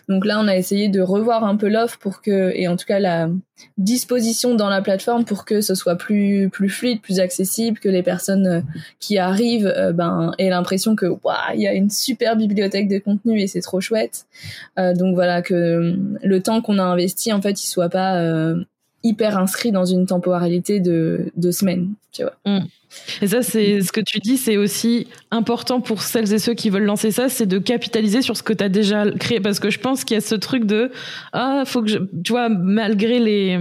Donc 0.09 0.26
là, 0.26 0.38
on 0.38 0.46
a 0.46 0.57
essayé 0.57 0.88
de 0.88 1.01
revoir 1.01 1.44
un 1.44 1.57
peu 1.57 1.68
l'offre 1.68 1.98
pour 1.98 2.20
que, 2.20 2.53
et 2.55 2.68
en 2.68 2.76
tout 2.76 2.86
cas 2.86 2.98
la 2.98 3.28
disposition 3.78 4.55
dans 4.55 4.68
la 4.68 4.82
plateforme 4.82 5.24
pour 5.24 5.44
que 5.44 5.61
ce 5.61 5.74
soit 5.74 5.96
plus 5.96 6.48
plus 6.51 6.68
fluide, 6.68 7.01
plus 7.01 7.20
accessible, 7.20 7.78
que 7.78 7.88
les 7.88 8.03
personnes 8.03 8.46
euh, 8.46 8.61
qui 9.01 9.18
arrivent 9.18 9.66
euh, 9.66 9.92
ben 9.92 10.32
aient 10.38 10.51
l'impression 10.51 10.96
que 10.96 11.07
waouh, 11.07 11.34
il 11.55 11.61
y 11.61 11.66
a 11.66 11.74
une 11.74 11.90
super 11.90 12.36
bibliothèque 12.36 12.88
de 12.88 12.98
contenu 12.98 13.40
et 13.40 13.46
c'est 13.46 13.61
trop 13.61 13.80
chouette. 13.80 14.26
Euh, 14.78 14.94
donc 14.94 15.14
voilà 15.14 15.42
que 15.42 15.55
euh, 15.55 15.96
le 16.22 16.42
temps 16.42 16.61
qu'on 16.61 16.78
a 16.78 16.82
investi 16.82 17.32
en 17.32 17.40
fait, 17.40 17.62
il 17.62 17.66
soit 17.66 17.88
pas 17.88 18.16
euh, 18.20 18.64
hyper 19.03 19.38
inscrit 19.38 19.72
dans 19.72 19.84
une 19.84 20.07
temporalité 20.07 20.80
de 20.80 21.30
deux 21.36 21.53
semaines, 21.53 21.92
tu 22.12 22.22
vois. 22.22 22.61
Et 23.22 23.28
ça, 23.28 23.42
c'est 23.42 23.80
ce 23.82 23.92
que 23.92 24.01
tu 24.01 24.18
dis, 24.18 24.36
c'est 24.36 24.57
aussi 24.57 25.07
important 25.30 25.80
pour 25.80 26.03
celles 26.03 26.32
et 26.32 26.38
ceux 26.38 26.55
qui 26.55 26.70
veulent 26.70 26.84
lancer 26.84 27.11
ça, 27.11 27.28
c'est 27.28 27.46
de 27.46 27.59
capitaliser 27.59 28.20
sur 28.20 28.36
ce 28.36 28.42
que 28.42 28.53
tu 28.53 28.64
as 28.64 28.68
déjà 28.68 29.11
créé. 29.12 29.40
Parce 29.40 29.61
que 29.61 29.70
je 29.70 29.78
pense 29.78 30.05
qu'il 30.05 30.16
y 30.16 30.18
a 30.18 30.20
ce 30.20 30.34
truc 30.34 30.64
de 30.64 30.90
ah, 31.32 31.62
faut 31.66 31.82
que 31.82 31.88
je, 31.88 31.98
tu 32.24 32.32
vois, 32.32 32.48
malgré 32.48 33.18
les, 33.20 33.59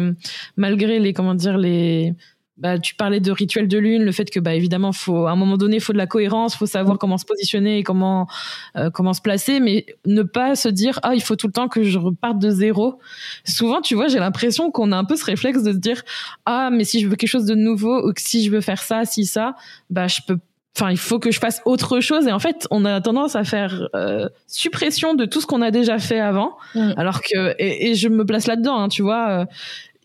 malgré 0.58 1.00
les, 1.00 1.14
comment 1.14 1.36
dire, 1.36 1.58
les, 1.58 2.16
bah, 2.60 2.78
tu 2.78 2.96
parlais 2.96 3.20
de 3.20 3.32
rituel 3.32 3.68
de 3.68 3.78
lune, 3.78 4.04
le 4.04 4.12
fait 4.12 4.30
que, 4.30 4.40
bah, 4.40 4.54
évidemment, 4.54 4.92
faut, 4.92 5.28
à 5.28 5.32
un 5.32 5.36
moment 5.36 5.58
donné, 5.58 5.78
il 5.78 5.82
faut 5.82 5.94
de 5.94 5.98
la 5.98 6.08
cohérence, 6.08 6.56
faut 6.56 6.66
savoir 6.66 6.98
comment 6.98 7.18
se 7.18 7.26
positionner 7.26 7.80
et 7.80 7.84
comment, 7.84 8.28
euh, 8.76 8.90
comment 8.90 9.14
se 9.14 9.22
placer, 9.22 9.60
mais 9.60 9.86
ne 10.06 10.24
pas 10.24 10.56
se 10.56 10.70
dire, 10.70 11.00
ah, 11.04 11.16
il 11.16 11.22
faut 11.22 11.36
tout 11.36 11.48
le 11.48 11.54
temps 11.54 11.68
que 11.68 11.84
je 11.84 11.98
reparte 11.98 12.40
de 12.40 12.50
zéro. 12.50 13.00
Souvent, 13.46 13.82
tu 13.82 13.96
vois, 13.96 14.08
j'ai 14.08 14.20
l'impression 14.20 14.72
qu'on 14.72 14.92
a 14.92 14.98
un 14.98 15.06
peu 15.06 15.16
ce 15.16 15.26
réflexe 15.26 15.64
de 15.64 15.72
se 15.72 15.78
dire, 15.78 16.04
ah, 16.46 16.70
mais 16.72 16.84
si 16.84 17.00
je 17.00 17.08
veux 17.08 17.16
quelque 17.16 17.30
chose 17.30 17.46
de 17.46 17.56
nouveau 17.56 18.08
ou 18.08 18.14
que 18.14 18.22
si 18.22 18.44
je 18.44 18.52
veux 18.52 18.62
faire 18.62 18.82
ça, 18.82 19.06
si 19.06 19.26
ça, 19.26 19.56
bah, 19.90 20.08
je 20.08 20.20
peux 20.28 20.38
Enfin, 20.78 20.92
il 20.92 20.98
faut 20.98 21.20
que 21.20 21.32
je 21.32 21.40
fasse 21.40 21.62
autre 21.66 22.00
chose. 22.00 22.28
Et 22.28 22.32
en 22.32 22.40
fait, 22.40 22.66
on 22.72 22.86
a 22.86 23.02
tendance 23.02 23.36
à 23.36 23.44
faire 23.44 23.90
euh, 23.96 24.30
suppression 24.48 25.14
de 25.14 25.26
tout 25.26 25.42
ce 25.42 25.48
qu'on 25.48 25.62
a 25.62 25.72
déjà 25.72 26.00
fait 26.00 26.20
avant. 26.20 26.56
Mm. 26.74 26.94
Alors 26.96 27.22
que, 27.22 27.56
et, 27.60 27.90
et 27.90 27.96
je 27.96 28.08
me 28.08 28.24
place 28.24 28.48
là-dedans, 28.48 28.78
hein, 28.78 28.88
tu 28.88 29.02
vois. 29.02 29.30
euh, 29.30 29.46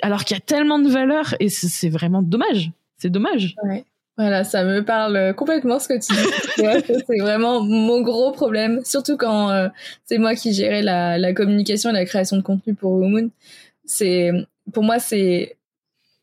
alors 0.02 0.24
qu'il 0.24 0.36
y 0.36 0.38
a 0.38 0.42
tellement 0.42 0.78
de 0.78 0.88
valeur 0.88 1.34
et 1.40 1.48
c'est 1.48 1.88
vraiment 1.88 2.22
dommage. 2.22 2.70
C'est 2.98 3.10
dommage. 3.10 3.56
Voilà, 4.16 4.44
ça 4.44 4.62
me 4.62 4.84
parle 4.84 5.34
complètement 5.34 5.80
ce 5.80 5.88
que 5.88 5.94
tu 5.94 6.14
dis. 6.14 6.94
C'est 7.06 7.20
vraiment 7.20 7.60
mon 7.60 8.00
gros 8.00 8.30
problème, 8.30 8.80
surtout 8.84 9.16
quand 9.16 9.50
euh, 9.50 9.68
c'est 10.04 10.18
moi 10.18 10.36
qui 10.36 10.52
gérais 10.52 10.82
la, 10.82 11.18
la 11.18 11.32
communication 11.32 11.90
et 11.90 11.92
la 11.94 12.04
création 12.04 12.36
de 12.36 12.42
contenu 12.42 12.74
pour 12.74 12.96
Moon. 13.00 13.30
C'est 13.84 14.30
pour 14.72 14.84
moi 14.84 15.00
c'est 15.00 15.56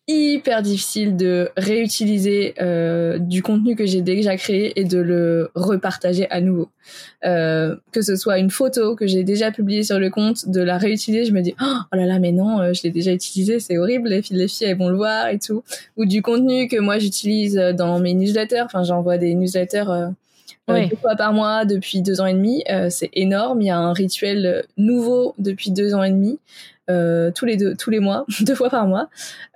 hyper 0.07 0.61
difficile 0.61 1.15
de 1.15 1.49
réutiliser 1.57 2.55
euh, 2.61 3.17
du 3.19 3.43
contenu 3.43 3.75
que 3.75 3.85
j'ai 3.85 4.01
déjà 4.01 4.35
créé 4.35 4.79
et 4.79 4.83
de 4.83 4.99
le 4.99 5.51
repartager 5.55 6.29
à 6.29 6.41
nouveau. 6.41 6.69
Euh, 7.23 7.75
que 7.91 8.01
ce 8.01 8.15
soit 8.15 8.39
une 8.39 8.49
photo 8.49 8.95
que 8.95 9.05
j'ai 9.05 9.23
déjà 9.23 9.51
publiée 9.51 9.83
sur 9.83 9.99
le 9.99 10.09
compte, 10.09 10.49
de 10.49 10.59
la 10.59 10.79
réutiliser, 10.79 11.25
je 11.25 11.33
me 11.33 11.41
dis 11.41 11.53
oh 11.61 11.95
là 11.95 12.05
là 12.07 12.17
mais 12.17 12.31
non, 12.31 12.59
euh, 12.59 12.73
je 12.73 12.81
l'ai 12.83 12.89
déjà 12.89 13.11
utilisé, 13.11 13.59
c'est 13.59 13.77
horrible, 13.77 14.09
les 14.09 14.23
filles, 14.23 14.37
les 14.37 14.47
filles 14.47 14.67
elles 14.67 14.77
vont 14.77 14.89
le 14.89 14.95
voir 14.95 15.27
et 15.27 15.37
tout. 15.37 15.63
Ou 15.97 16.05
du 16.05 16.23
contenu 16.23 16.67
que 16.67 16.79
moi 16.79 16.97
j'utilise 16.97 17.55
dans 17.77 17.99
mes 17.99 18.15
newsletters, 18.15 18.63
enfin 18.65 18.83
j'envoie 18.83 19.19
des 19.19 19.35
newsletters 19.35 19.85
euh, 19.89 20.07
euh, 20.69 20.87
deux 20.87 20.95
fois 20.95 21.15
par 21.15 21.33
mois 21.33 21.65
depuis 21.65 22.01
deux 22.01 22.21
ans 22.21 22.25
et 22.25 22.33
demi, 22.33 22.63
euh, 22.69 22.89
c'est 22.89 23.09
énorme. 23.13 23.61
Il 23.61 23.67
y 23.67 23.69
a 23.69 23.77
un 23.77 23.93
rituel 23.93 24.63
nouveau 24.77 25.33
depuis 25.37 25.71
deux 25.71 25.93
ans 25.93 26.03
et 26.03 26.11
demi, 26.11 26.39
euh, 26.89 27.31
tous 27.33 27.45
les 27.45 27.57
deux, 27.57 27.75
tous 27.75 27.89
les 27.89 27.99
mois, 27.99 28.25
deux 28.41 28.55
fois 28.55 28.69
par 28.69 28.87
mois. 28.87 29.09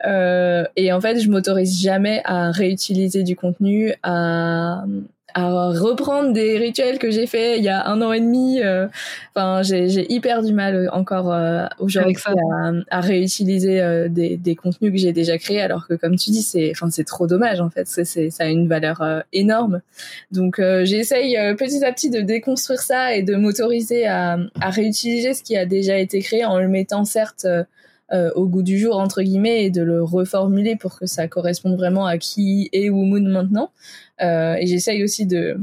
Euh, 0.05 0.65
et 0.75 0.91
en 0.91 1.01
fait, 1.01 1.19
je 1.19 1.29
m'autorise 1.29 1.81
jamais 1.81 2.21
à 2.25 2.51
réutiliser 2.51 3.23
du 3.23 3.35
contenu, 3.35 3.93
à 4.03 4.83
à 5.35 5.69
reprendre 5.69 6.33
des 6.33 6.57
rituels 6.57 6.97
que 6.97 7.11
j'ai 7.11 7.27
fait 7.27 7.57
il 7.59 7.63
y 7.63 7.69
a 7.69 7.85
un 7.87 8.01
an 8.01 8.11
et 8.13 8.21
demi. 8.21 8.61
euh, 8.63 8.87
Enfin, 9.35 9.63
j'ai 9.63 9.89
j'ai 9.89 10.11
hyper 10.11 10.41
du 10.43 10.53
mal 10.53 10.89
encore 10.93 11.31
euh, 11.33 11.65
aujourd'hui 11.79 12.15
à, 12.25 12.71
à 12.89 13.01
réutiliser 13.01 13.81
euh, 13.81 14.07
des, 14.07 14.37
des 14.37 14.55
contenus 14.55 14.91
que 14.93 14.97
j'ai 14.97 15.11
déjà 15.13 15.37
créés, 15.37 15.61
alors 15.61 15.87
que 15.87 15.93
comme 15.95 16.15
tu 16.15 16.31
dis, 16.31 16.41
c'est 16.41 16.71
enfin 16.71 16.89
c'est 16.89 17.03
trop 17.03 17.27
dommage 17.27 17.59
en 17.61 17.69
fait. 17.69 17.85
C'est 17.87 18.05
c'est- 18.05 18.29
ça 18.29 18.45
a 18.45 18.47
une 18.47 18.67
valeur 18.67 19.01
euh, 19.01 19.19
énorme. 19.33 19.81
Donc 20.31 20.59
euh, 20.59 20.85
j'essaye 20.85 21.37
euh, 21.37 21.53
petit 21.55 21.83
à 21.83 21.91
petit 21.91 22.09
de 22.09 22.21
déconstruire 22.21 22.79
ça 22.81 23.13
et 23.15 23.21
de 23.23 23.35
m'autoriser 23.35 24.07
à, 24.07 24.37
à 24.61 24.69
réutiliser 24.69 25.33
ce 25.33 25.43
qui 25.43 25.57
a 25.57 25.65
déjà 25.65 25.97
été 25.99 26.19
créé 26.21 26.45
en 26.45 26.59
le 26.59 26.67
mettant 26.69 27.03
certes 27.05 27.45
euh, 28.13 28.31
au 28.35 28.47
goût 28.47 28.61
du 28.61 28.77
jour 28.77 28.97
entre 28.97 29.23
guillemets 29.23 29.65
et 29.65 29.71
de 29.71 29.81
le 29.81 30.03
reformuler 30.03 30.75
pour 30.75 30.99
que 30.99 31.07
ça 31.07 31.27
corresponde 31.27 31.75
vraiment 31.75 32.05
à 32.05 32.17
qui 32.17 32.69
est 32.71 32.89
Moon 32.89 33.21
maintenant. 33.21 33.71
Euh, 34.21 34.55
et 34.59 34.67
j'essaye 34.67 35.03
aussi 35.03 35.25
de 35.25 35.57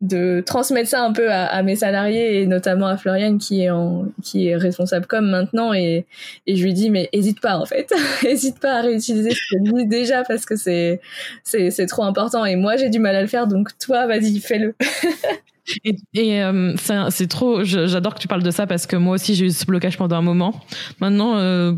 de 0.00 0.42
transmettre 0.46 0.88
ça 0.88 1.02
un 1.02 1.12
peu 1.12 1.30
à, 1.30 1.62
mes 1.62 1.76
salariés 1.76 2.40
et 2.40 2.46
notamment 2.46 2.86
à 2.86 2.96
Floriane 2.96 3.36
qui 3.36 3.62
est 3.62 3.70
en 3.70 4.06
qui 4.22 4.46
est 4.46 4.56
responsable 4.56 5.06
comme 5.06 5.28
maintenant 5.28 5.74
et 5.74 6.06
et 6.46 6.56
je 6.56 6.64
lui 6.64 6.72
dis 6.72 6.88
mais 6.90 7.08
hésite 7.12 7.40
pas 7.40 7.58
en 7.58 7.66
fait. 7.66 7.92
Hésite 8.24 8.60
pas 8.60 8.76
à 8.76 8.80
réutiliser 8.82 9.32
ce 9.32 9.54
que 9.54 9.78
dis 9.78 9.86
déjà 9.86 10.22
parce 10.24 10.46
que 10.46 10.56
c'est 10.56 11.00
c'est 11.44 11.70
c'est 11.70 11.86
trop 11.86 12.04
important. 12.04 12.44
Et 12.46 12.56
moi 12.56 12.76
j'ai 12.76 12.88
du 12.88 12.98
mal 12.98 13.16
à 13.16 13.20
le 13.20 13.28
faire 13.28 13.46
donc 13.46 13.76
toi 13.78 14.06
vas-y 14.06 14.38
fais-le 14.38 14.74
Et, 15.84 15.96
et 16.14 16.42
euh, 16.42 16.74
c'est 17.10 17.28
trop. 17.28 17.64
J'adore 17.64 18.14
que 18.14 18.20
tu 18.20 18.28
parles 18.28 18.42
de 18.42 18.50
ça 18.50 18.66
parce 18.66 18.86
que 18.86 18.96
moi 18.96 19.14
aussi 19.14 19.34
j'ai 19.34 19.46
eu 19.46 19.50
ce 19.50 19.64
blocage 19.64 19.96
pendant 19.96 20.16
un 20.16 20.22
moment. 20.22 20.60
Maintenant, 21.00 21.36
euh, 21.36 21.72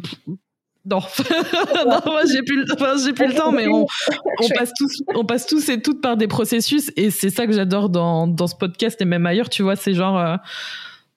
non, 0.85 1.01
non 1.87 2.01
moi 2.07 2.23
j'ai 2.31 2.43
plus, 2.43 2.65
enfin, 2.73 2.95
j'ai 3.05 3.13
plus 3.13 3.29
le 3.29 3.35
temps, 3.35 3.53
mais 3.53 3.69
on, 3.69 3.87
on 4.41 4.49
passe 4.57 4.73
tous, 4.77 5.03
on 5.15 5.25
passe 5.25 5.47
tous 5.47 5.69
et 5.69 5.81
toutes 5.81 6.01
par 6.01 6.17
des 6.17 6.27
processus, 6.27 6.91
et 6.97 7.11
c'est 7.11 7.31
ça 7.31 7.47
que 7.47 7.53
j'adore 7.53 7.89
dans, 7.89 8.27
dans 8.27 8.47
ce 8.47 8.57
podcast 8.57 9.01
et 9.01 9.05
même 9.05 9.27
ailleurs. 9.27 9.49
Tu 9.49 9.63
vois, 9.63 9.77
c'est 9.77 9.95
genre 9.95 10.19
euh, 10.19 10.37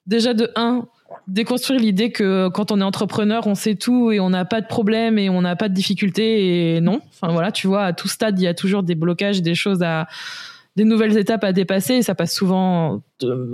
déjà 0.06 0.34
de 0.34 0.50
un 0.56 0.86
déconstruire 1.26 1.80
l'idée 1.80 2.12
que 2.12 2.48
quand 2.48 2.70
on 2.70 2.80
est 2.80 2.84
entrepreneur, 2.84 3.46
on 3.46 3.54
sait 3.54 3.74
tout 3.74 4.12
et 4.12 4.20
on 4.20 4.30
n'a 4.30 4.44
pas 4.44 4.60
de 4.60 4.66
problème 4.66 5.18
et 5.18 5.28
on 5.28 5.42
n'a 5.42 5.56
pas 5.56 5.68
de 5.68 5.74
difficultés 5.74 6.76
et 6.76 6.80
non. 6.80 7.00
Enfin 7.14 7.32
voilà, 7.32 7.52
tu 7.52 7.66
vois, 7.66 7.84
à 7.84 7.92
tout 7.92 8.08
stade, 8.08 8.38
il 8.38 8.44
y 8.44 8.48
a 8.48 8.54
toujours 8.54 8.82
des 8.82 8.94
blocages, 8.94 9.42
des 9.42 9.54
choses 9.54 9.82
à 9.82 10.06
des 10.76 10.84
nouvelles 10.84 11.16
étapes 11.16 11.44
à 11.44 11.52
dépasser 11.52 11.94
et 11.94 12.02
ça 12.02 12.14
passe 12.14 12.34
souvent 12.34 13.02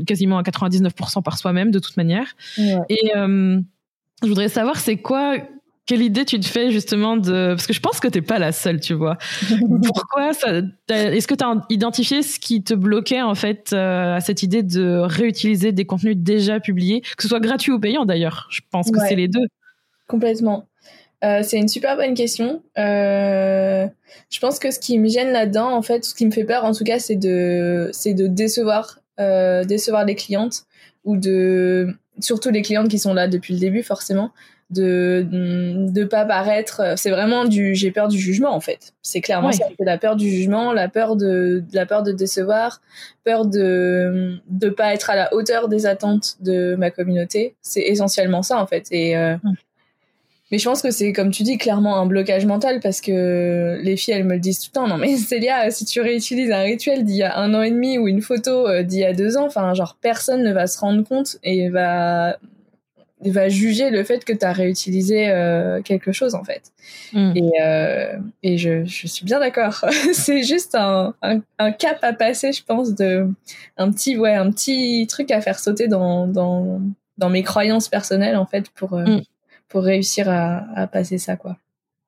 quasiment 0.06 0.38
à 0.38 0.42
99% 0.42 1.22
par 1.22 1.38
soi-même 1.38 1.70
de 1.70 1.78
toute 1.78 1.96
manière. 1.96 2.34
Et 2.58 3.12
euh, 3.16 3.60
je 4.22 4.28
voudrais 4.28 4.48
savoir 4.48 4.78
c'est 4.78 4.96
quoi 4.96 5.36
quelle 5.84 6.02
idée 6.02 6.24
tu 6.24 6.38
te 6.38 6.46
fais 6.46 6.70
justement 6.70 7.16
de 7.16 7.48
parce 7.48 7.66
que 7.66 7.72
je 7.72 7.80
pense 7.80 7.98
que 7.98 8.06
t'es 8.06 8.22
pas 8.22 8.38
la 8.38 8.52
seule 8.52 8.80
tu 8.80 8.94
vois. 8.94 9.18
Pourquoi 9.84 10.32
ça 10.32 10.62
est-ce 10.88 11.26
que 11.26 11.34
tu 11.34 11.44
as 11.44 11.64
identifié 11.70 12.22
ce 12.22 12.38
qui 12.38 12.62
te 12.62 12.74
bloquait 12.74 13.22
en 13.22 13.34
fait 13.34 13.70
euh, 13.72 14.16
à 14.16 14.20
cette 14.20 14.42
idée 14.42 14.62
de 14.62 14.98
réutiliser 14.98 15.72
des 15.72 15.84
contenus 15.84 16.16
déjà 16.16 16.60
publiés 16.60 17.00
que 17.00 17.22
ce 17.22 17.28
soit 17.28 17.40
gratuit 17.40 17.72
ou 17.72 17.80
payant 17.80 18.04
d'ailleurs? 18.04 18.48
Je 18.50 18.60
pense 18.70 18.90
que 18.90 18.98
c'est 19.08 19.16
les 19.16 19.28
deux. 19.28 19.46
Complètement 20.08 20.68
euh, 21.24 21.42
c'est 21.42 21.58
une 21.58 21.68
super 21.68 21.96
bonne 21.96 22.14
question. 22.14 22.62
Euh, 22.78 23.86
je 24.30 24.40
pense 24.40 24.58
que 24.58 24.70
ce 24.70 24.80
qui 24.80 24.98
me 24.98 25.08
gêne 25.08 25.30
là-dedans, 25.30 25.72
en 25.72 25.82
fait, 25.82 26.04
ce 26.04 26.14
qui 26.14 26.26
me 26.26 26.32
fait 26.32 26.44
peur, 26.44 26.64
en 26.64 26.72
tout 26.72 26.84
cas, 26.84 26.98
c'est 26.98 27.16
de, 27.16 27.90
c'est 27.92 28.14
de 28.14 28.26
décevoir, 28.26 28.98
euh, 29.20 29.64
décevoir 29.64 30.04
les 30.04 30.16
clientes 30.16 30.64
ou 31.04 31.16
de, 31.16 31.94
surtout 32.18 32.50
les 32.50 32.62
clientes 32.62 32.88
qui 32.88 32.98
sont 32.98 33.14
là 33.14 33.28
depuis 33.28 33.54
le 33.54 33.60
début, 33.60 33.84
forcément, 33.84 34.32
de 34.70 35.26
de 35.30 36.04
pas 36.04 36.24
paraître. 36.24 36.94
C'est 36.96 37.10
vraiment 37.10 37.44
du, 37.44 37.74
j'ai 37.74 37.92
peur 37.92 38.08
du 38.08 38.18
jugement, 38.18 38.52
en 38.52 38.60
fait. 38.60 38.92
C'est 39.02 39.20
clairement 39.20 39.52
ça. 39.52 39.66
C'est 39.78 39.84
la 39.84 39.98
peur 39.98 40.16
du 40.16 40.28
jugement, 40.28 40.72
la 40.72 40.88
peur 40.88 41.14
de, 41.14 41.62
la 41.72 41.86
peur 41.86 42.02
de 42.02 42.10
décevoir, 42.10 42.80
peur 43.22 43.46
de 43.46 44.40
de 44.48 44.68
pas 44.70 44.92
être 44.92 45.10
à 45.10 45.14
la 45.14 45.32
hauteur 45.34 45.68
des 45.68 45.86
attentes 45.86 46.36
de 46.40 46.74
ma 46.74 46.90
communauté. 46.90 47.54
C'est 47.60 47.82
essentiellement 47.82 48.42
ça, 48.42 48.58
en 48.58 48.66
fait. 48.66 48.86
Et 48.90 49.14
mais 50.52 50.58
je 50.58 50.68
pense 50.68 50.82
que 50.82 50.90
c'est, 50.90 51.14
comme 51.14 51.30
tu 51.30 51.44
dis, 51.44 51.56
clairement 51.56 51.96
un 51.96 52.04
blocage 52.04 52.44
mental 52.44 52.80
parce 52.80 53.00
que 53.00 53.80
les 53.82 53.96
filles, 53.96 54.12
elles 54.12 54.24
me 54.24 54.34
le 54.34 54.38
disent 54.38 54.60
tout 54.60 54.68
le 54.74 54.74
temps. 54.74 54.86
Non, 54.86 54.98
mais 54.98 55.16
Célia, 55.16 55.70
si 55.70 55.86
tu 55.86 56.02
réutilises 56.02 56.50
un 56.50 56.60
rituel 56.60 57.04
d'il 57.04 57.16
y 57.16 57.22
a 57.22 57.38
un 57.38 57.54
an 57.54 57.62
et 57.62 57.70
demi 57.70 57.96
ou 57.96 58.06
une 58.06 58.20
photo 58.20 58.68
euh, 58.68 58.82
d'il 58.82 58.98
y 58.98 59.04
a 59.04 59.14
deux 59.14 59.38
ans, 59.38 59.46
enfin, 59.46 59.72
genre, 59.72 59.96
personne 60.02 60.42
ne 60.42 60.52
va 60.52 60.66
se 60.66 60.78
rendre 60.78 61.08
compte 61.08 61.38
et 61.42 61.70
va, 61.70 62.36
va 63.24 63.48
juger 63.48 63.88
le 63.88 64.04
fait 64.04 64.26
que 64.26 64.34
tu 64.34 64.44
as 64.44 64.52
réutilisé 64.52 65.30
euh, 65.30 65.80
quelque 65.80 66.12
chose, 66.12 66.34
en 66.34 66.44
fait. 66.44 66.64
Mm. 67.14 67.32
Et, 67.34 67.52
euh, 67.62 68.18
et 68.42 68.58
je, 68.58 68.84
je 68.84 69.06
suis 69.06 69.24
bien 69.24 69.40
d'accord. 69.40 69.86
c'est 70.12 70.42
juste 70.42 70.74
un, 70.74 71.14
un, 71.22 71.72
cap 71.72 71.98
à 72.02 72.12
passer, 72.12 72.52
je 72.52 72.62
pense, 72.62 72.94
de 72.94 73.26
un 73.78 73.90
petit, 73.90 74.18
ouais, 74.18 74.34
un 74.34 74.50
petit 74.50 75.06
truc 75.08 75.30
à 75.30 75.40
faire 75.40 75.58
sauter 75.58 75.88
dans, 75.88 76.26
dans, 76.26 76.82
dans 77.16 77.30
mes 77.30 77.42
croyances 77.42 77.88
personnelles, 77.88 78.36
en 78.36 78.44
fait, 78.44 78.68
pour. 78.74 78.98
Mm 78.98 79.22
pour 79.72 79.82
réussir 79.84 80.28
à, 80.28 80.86
passer 80.86 81.18
ça, 81.18 81.36
quoi. 81.36 81.56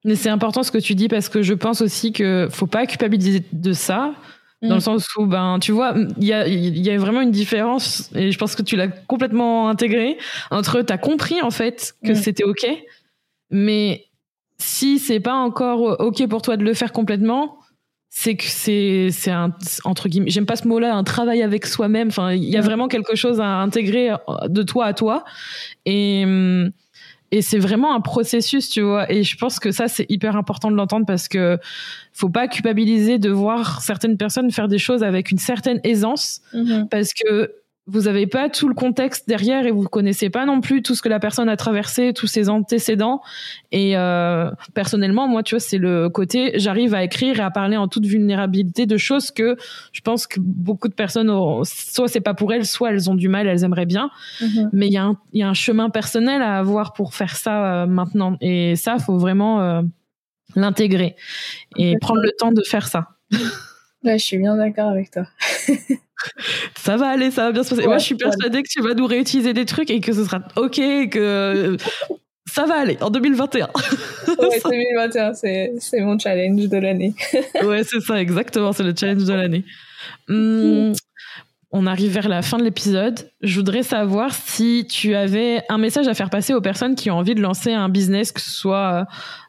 Mais 0.04 0.16
c'est 0.16 0.28
important 0.28 0.62
ce 0.62 0.70
que 0.70 0.78
tu 0.78 0.94
dis 0.94 1.08
parce 1.08 1.30
que 1.30 1.40
je 1.40 1.54
pense 1.54 1.80
aussi 1.80 2.12
que 2.12 2.46
faut 2.50 2.66
pas 2.66 2.86
culpabiliser 2.86 3.42
de 3.52 3.72
ça. 3.72 4.12
Dans 4.60 4.74
le 4.74 4.76
mm. 4.76 4.80
sens 4.80 5.06
où, 5.16 5.26
ben, 5.26 5.58
tu 5.60 5.72
vois, 5.72 5.94
il 6.18 6.24
y 6.24 6.32
a, 6.32 6.46
y 6.46 6.90
a 6.90 6.96
vraiment 6.96 7.20
une 7.20 7.30
différence, 7.30 8.10
et 8.14 8.30
je 8.30 8.38
pense 8.38 8.54
que 8.54 8.62
tu 8.62 8.76
l'as 8.76 8.88
complètement 8.88 9.68
intégré, 9.68 10.16
entre 10.50 10.80
tu 10.80 10.90
as 10.90 10.96
compris, 10.96 11.42
en 11.42 11.50
fait, 11.50 11.94
que 12.02 12.12
mm. 12.12 12.14
c'était 12.14 12.44
OK, 12.44 12.66
mais 13.50 14.06
si 14.58 14.98
c'est 14.98 15.20
pas 15.20 15.34
encore 15.34 16.00
OK 16.00 16.26
pour 16.28 16.40
toi 16.40 16.56
de 16.56 16.64
le 16.64 16.72
faire 16.72 16.92
complètement, 16.92 17.58
c'est 18.08 18.36
que 18.36 18.44
c'est, 18.44 19.08
c'est 19.10 19.32
un, 19.32 19.52
entre 19.84 20.08
guillemets, 20.08 20.30
j'aime 20.30 20.46
pas 20.46 20.56
ce 20.56 20.66
mot-là, 20.68 20.94
un 20.94 21.04
travail 21.04 21.42
avec 21.42 21.66
soi-même. 21.66 22.08
Enfin, 22.08 22.32
il 22.32 22.44
y 22.44 22.56
a 22.56 22.60
mm. 22.60 22.64
vraiment 22.64 22.88
quelque 22.88 23.16
chose 23.16 23.40
à 23.40 23.46
intégrer 23.46 24.12
de 24.48 24.62
toi 24.62 24.86
à 24.86 24.94
toi. 24.94 25.24
Et, 25.84 26.22
hum, 26.24 26.70
et 27.34 27.42
c'est 27.42 27.58
vraiment 27.58 27.96
un 27.96 28.00
processus, 28.00 28.68
tu 28.68 28.80
vois. 28.80 29.10
Et 29.10 29.24
je 29.24 29.36
pense 29.36 29.58
que 29.58 29.72
ça, 29.72 29.88
c'est 29.88 30.06
hyper 30.08 30.36
important 30.36 30.70
de 30.70 30.76
l'entendre 30.76 31.04
parce 31.04 31.26
que 31.26 31.58
faut 32.12 32.28
pas 32.28 32.46
culpabiliser 32.46 33.18
de 33.18 33.28
voir 33.28 33.82
certaines 33.82 34.16
personnes 34.16 34.52
faire 34.52 34.68
des 34.68 34.78
choses 34.78 35.02
avec 35.02 35.32
une 35.32 35.38
certaine 35.38 35.80
aisance 35.82 36.42
mm-hmm. 36.52 36.88
parce 36.88 37.12
que 37.12 37.50
vous 37.86 38.02
n'avez 38.02 38.26
pas 38.26 38.48
tout 38.48 38.66
le 38.66 38.74
contexte 38.74 39.28
derrière 39.28 39.66
et 39.66 39.70
vous 39.70 39.82
connaissez 39.82 40.30
pas 40.30 40.46
non 40.46 40.62
plus 40.62 40.82
tout 40.82 40.94
ce 40.94 41.02
que 41.02 41.08
la 41.10 41.20
personne 41.20 41.50
a 41.50 41.56
traversé, 41.56 42.14
tous 42.14 42.26
ses 42.26 42.48
antécédents. 42.48 43.20
Et 43.72 43.94
euh, 43.96 44.50
personnellement, 44.72 45.28
moi, 45.28 45.42
tu 45.42 45.54
vois, 45.54 45.60
c'est 45.60 45.76
le 45.76 46.08
côté, 46.08 46.52
j'arrive 46.54 46.94
à 46.94 47.04
écrire 47.04 47.38
et 47.38 47.42
à 47.42 47.50
parler 47.50 47.76
en 47.76 47.86
toute 47.86 48.06
vulnérabilité 48.06 48.86
de 48.86 48.96
choses 48.96 49.30
que 49.30 49.56
je 49.92 50.00
pense 50.00 50.26
que 50.26 50.40
beaucoup 50.40 50.88
de 50.88 50.94
personnes, 50.94 51.28
ont, 51.28 51.62
soit 51.64 52.08
c'est 52.08 52.22
pas 52.22 52.32
pour 52.32 52.54
elles, 52.54 52.64
soit 52.64 52.90
elles 52.90 53.10
ont 53.10 53.14
du 53.14 53.28
mal, 53.28 53.46
elles 53.46 53.64
aimeraient 53.64 53.84
bien. 53.84 54.10
Mm-hmm. 54.40 54.68
Mais 54.72 54.86
il 54.86 54.92
y, 54.92 54.98
a 54.98 55.04
un, 55.04 55.18
y 55.34 55.42
a 55.42 55.48
un 55.48 55.54
chemin 55.54 55.90
personnel 55.90 56.40
à 56.40 56.56
avoir 56.56 56.94
pour 56.94 57.14
faire 57.14 57.36
ça 57.36 57.82
euh, 57.82 57.86
maintenant. 57.86 58.38
Et 58.40 58.76
ça, 58.76 58.98
faut 58.98 59.18
vraiment 59.18 59.60
euh, 59.60 59.82
l'intégrer 60.56 61.16
et 61.76 61.98
prendre 62.00 62.22
le 62.22 62.32
temps 62.38 62.52
de 62.52 62.62
faire 62.62 62.86
ça. 62.86 63.08
Ouais, 64.04 64.18
je 64.18 64.24
suis 64.24 64.38
bien 64.38 64.56
d'accord 64.56 64.88
avec 64.90 65.10
toi. 65.10 65.26
ça 66.76 66.96
va 66.96 67.08
aller, 67.08 67.30
ça 67.30 67.44
va 67.44 67.52
bien 67.52 67.62
se 67.62 67.74
passer. 67.74 67.86
Moi, 67.86 67.98
je 67.98 68.04
suis 68.04 68.16
persuadée 68.16 68.62
que 68.62 68.68
tu 68.68 68.82
vas 68.82 68.94
nous 68.94 69.06
réutiliser 69.06 69.52
des 69.52 69.64
trucs 69.64 69.90
et 69.90 70.00
que 70.00 70.12
ce 70.12 70.24
sera 70.24 70.40
OK, 70.56 70.80
que 71.10 71.76
ça 72.46 72.66
va 72.66 72.74
aller 72.80 72.98
en 73.00 73.10
2021. 73.10 73.68
ouais, 74.38 74.60
2021, 74.64 75.34
c'est 75.34 76.00
mon 76.00 76.18
challenge 76.18 76.68
de 76.68 76.76
l'année. 76.76 77.14
ouais, 77.64 77.82
c'est 77.84 78.00
ça, 78.00 78.20
exactement, 78.20 78.72
c'est 78.72 78.82
le 78.82 78.94
challenge 78.96 79.24
de 79.24 79.32
l'année. 79.32 79.64
Hum, 80.28 80.92
on 81.76 81.86
arrive 81.86 82.12
vers 82.12 82.28
la 82.28 82.40
fin 82.40 82.56
de 82.56 82.62
l'épisode. 82.62 83.28
Je 83.42 83.56
voudrais 83.56 83.82
savoir 83.82 84.32
si 84.32 84.86
tu 84.88 85.16
avais 85.16 85.64
un 85.68 85.76
message 85.76 86.06
à 86.06 86.14
faire 86.14 86.30
passer 86.30 86.54
aux 86.54 86.60
personnes 86.60 86.94
qui 86.94 87.10
ont 87.10 87.18
envie 87.18 87.34
de 87.34 87.40
lancer 87.40 87.72
un 87.72 87.88
business, 87.88 88.30
que 88.30 88.40
ce 88.40 88.48
soit 88.48 89.08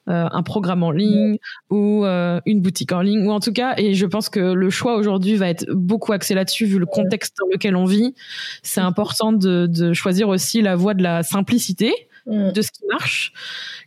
euh, 0.09 0.27
un 0.31 0.41
programme 0.41 0.81
en 0.81 0.89
ligne 0.89 1.37
ou 1.69 2.03
euh, 2.03 2.41
une 2.47 2.61
boutique 2.61 2.91
en 2.93 3.01
ligne, 3.01 3.27
ou 3.27 3.31
en 3.31 3.39
tout 3.39 3.53
cas, 3.53 3.75
et 3.77 3.93
je 3.93 4.07
pense 4.07 4.29
que 4.29 4.39
le 4.39 4.71
choix 4.71 4.95
aujourd'hui 4.97 5.35
va 5.35 5.49
être 5.49 5.67
beaucoup 5.71 6.13
axé 6.13 6.33
là-dessus 6.33 6.65
vu 6.65 6.79
le 6.79 6.87
contexte 6.87 7.37
dans 7.39 7.47
lequel 7.53 7.75
on 7.75 7.85
vit. 7.85 8.15
C'est 8.63 8.81
important 8.81 9.31
de, 9.31 9.67
de 9.67 9.93
choisir 9.93 10.27
aussi 10.27 10.63
la 10.63 10.75
voie 10.75 10.95
de 10.95 11.03
la 11.03 11.21
simplicité 11.21 11.93
Mm. 12.25 12.51
de 12.53 12.61
ce 12.61 12.71
qui 12.71 12.81
marche. 12.89 13.33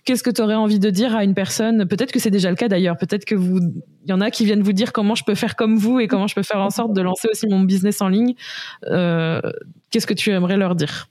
Qu'est-ce 0.09 0.23
que 0.23 0.31
tu 0.31 0.41
aurais 0.41 0.55
envie 0.55 0.79
de 0.79 0.89
dire 0.89 1.15
à 1.15 1.23
une 1.23 1.35
personne? 1.35 1.87
Peut-être 1.87 2.13
que 2.13 2.19
c'est 2.19 2.31
déjà 2.31 2.49
le 2.49 2.57
cas 2.57 2.67
d'ailleurs. 2.67 2.97
Peut-être 2.97 3.27
que 3.27 3.35
vous, 3.35 3.59
il 3.59 4.09
y 4.09 4.13
en 4.15 4.23
a 4.23 4.31
qui 4.31 4.47
viennent 4.47 4.63
vous 4.63 4.73
dire 4.73 4.95
comment 4.95 5.15
je 5.15 5.23
peux 5.23 5.35
faire 5.35 5.55
comme 5.55 5.77
vous 5.77 6.01
et 6.01 6.09
comment 6.09 6.27
je 6.27 6.35
peux 6.35 6.43
faire 6.43 6.61
en 6.61 6.71
sorte 6.71 6.95
de 6.95 7.03
lancer 7.03 7.29
aussi 7.31 7.47
mon 7.47 7.61
business 7.61 8.01
en 8.01 8.09
ligne. 8.09 8.33
Euh, 8.85 9.43
Qu'est-ce 9.91 10.07
que 10.07 10.15
tu 10.15 10.31
aimerais 10.31 10.57
leur 10.57 10.77
dire? 10.77 11.11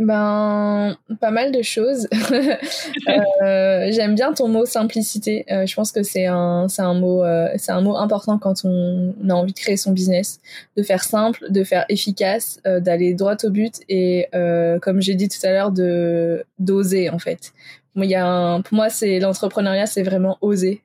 Ben, 0.00 0.96
pas 1.20 1.30
mal 1.30 1.52
de 1.52 1.62
choses. 1.62 2.08
euh, 3.08 3.92
J'aime 3.92 4.16
bien 4.16 4.32
ton 4.32 4.48
mot 4.48 4.66
simplicité. 4.66 5.44
Euh, 5.52 5.64
je 5.64 5.76
pense 5.76 5.92
que 5.92 6.02
c'est 6.02 6.26
un, 6.26 6.66
c'est 6.66 6.82
un 6.82 6.94
mot, 6.94 7.22
c'est 7.58 7.70
un 7.70 7.80
mot 7.80 7.96
important 7.96 8.38
quand 8.38 8.64
on, 8.64 9.14
a 9.30 9.34
envie 9.34 9.52
de 9.52 9.58
créer 9.58 9.76
son 9.76 9.92
business, 9.92 10.40
de 10.76 10.82
faire 10.82 11.04
simple, 11.04 11.44
de 11.48 11.62
faire 11.62 11.84
efficace, 11.88 12.58
d'aller 12.64 13.14
droit 13.14 13.36
au 13.44 13.50
but 13.50 13.74
et, 13.88 14.26
comme 14.82 15.00
j'ai 15.00 15.14
dit 15.14 15.28
tout 15.28 15.46
à 15.46 15.52
l'heure, 15.52 15.70
de 15.70 16.44
d'oser 16.58 17.08
en 17.08 17.20
fait. 17.20 17.52
Il 17.96 18.10
y 18.10 18.14
a 18.14 18.26
un, 18.26 18.60
pour 18.60 18.74
moi, 18.74 18.88
c'est 18.88 19.18
l'entrepreneuriat, 19.18 19.86
c'est 19.86 20.02
vraiment 20.02 20.38
oser. 20.40 20.82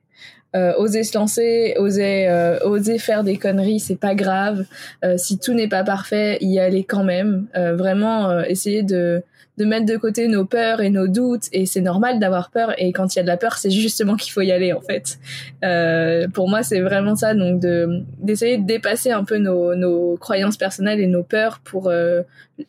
Euh, 0.54 0.74
oser 0.76 1.02
se 1.02 1.16
lancer, 1.16 1.74
oser, 1.78 2.28
euh, 2.28 2.58
oser 2.60 2.98
faire 2.98 3.24
des 3.24 3.38
conneries, 3.38 3.80
c'est 3.80 3.96
pas 3.96 4.14
grave. 4.14 4.66
Euh, 5.02 5.16
si 5.16 5.38
tout 5.38 5.54
n'est 5.54 5.68
pas 5.68 5.82
parfait, 5.82 6.36
y 6.42 6.58
aller 6.58 6.84
quand 6.84 7.04
même. 7.04 7.46
vraiment 7.54 8.40
essayer 8.42 8.82
de 8.82 9.22
de 9.58 9.66
mettre 9.66 9.84
de 9.84 9.96
côté 9.98 10.28
nos 10.28 10.46
peurs 10.46 10.80
et 10.80 10.88
nos 10.88 11.06
doutes 11.08 11.48
et 11.52 11.66
c'est 11.66 11.82
normal 11.82 12.18
d'avoir 12.18 12.50
peur 12.50 12.72
et 12.78 12.90
quand 12.92 13.14
il 13.14 13.18
y 13.18 13.20
a 13.20 13.22
de 13.22 13.28
la 13.28 13.36
peur 13.36 13.58
c'est 13.58 13.70
justement 13.70 14.16
qu'il 14.16 14.32
faut 14.32 14.40
y 14.40 14.50
aller 14.50 14.72
en 14.72 14.80
fait. 14.80 15.18
Euh, 15.62 16.26
pour 16.28 16.48
moi 16.48 16.62
c'est 16.62 16.80
vraiment 16.80 17.16
ça 17.16 17.34
donc 17.34 17.60
de 17.60 18.02
d'essayer 18.18 18.56
de 18.56 18.64
dépasser 18.64 19.10
un 19.10 19.24
peu 19.24 19.36
nos, 19.36 19.74
nos 19.74 20.16
croyances 20.16 20.56
personnelles 20.56 21.00
et 21.00 21.06
nos 21.06 21.22
peurs 21.22 21.60
pour 21.62 21.88
euh, 21.88 22.22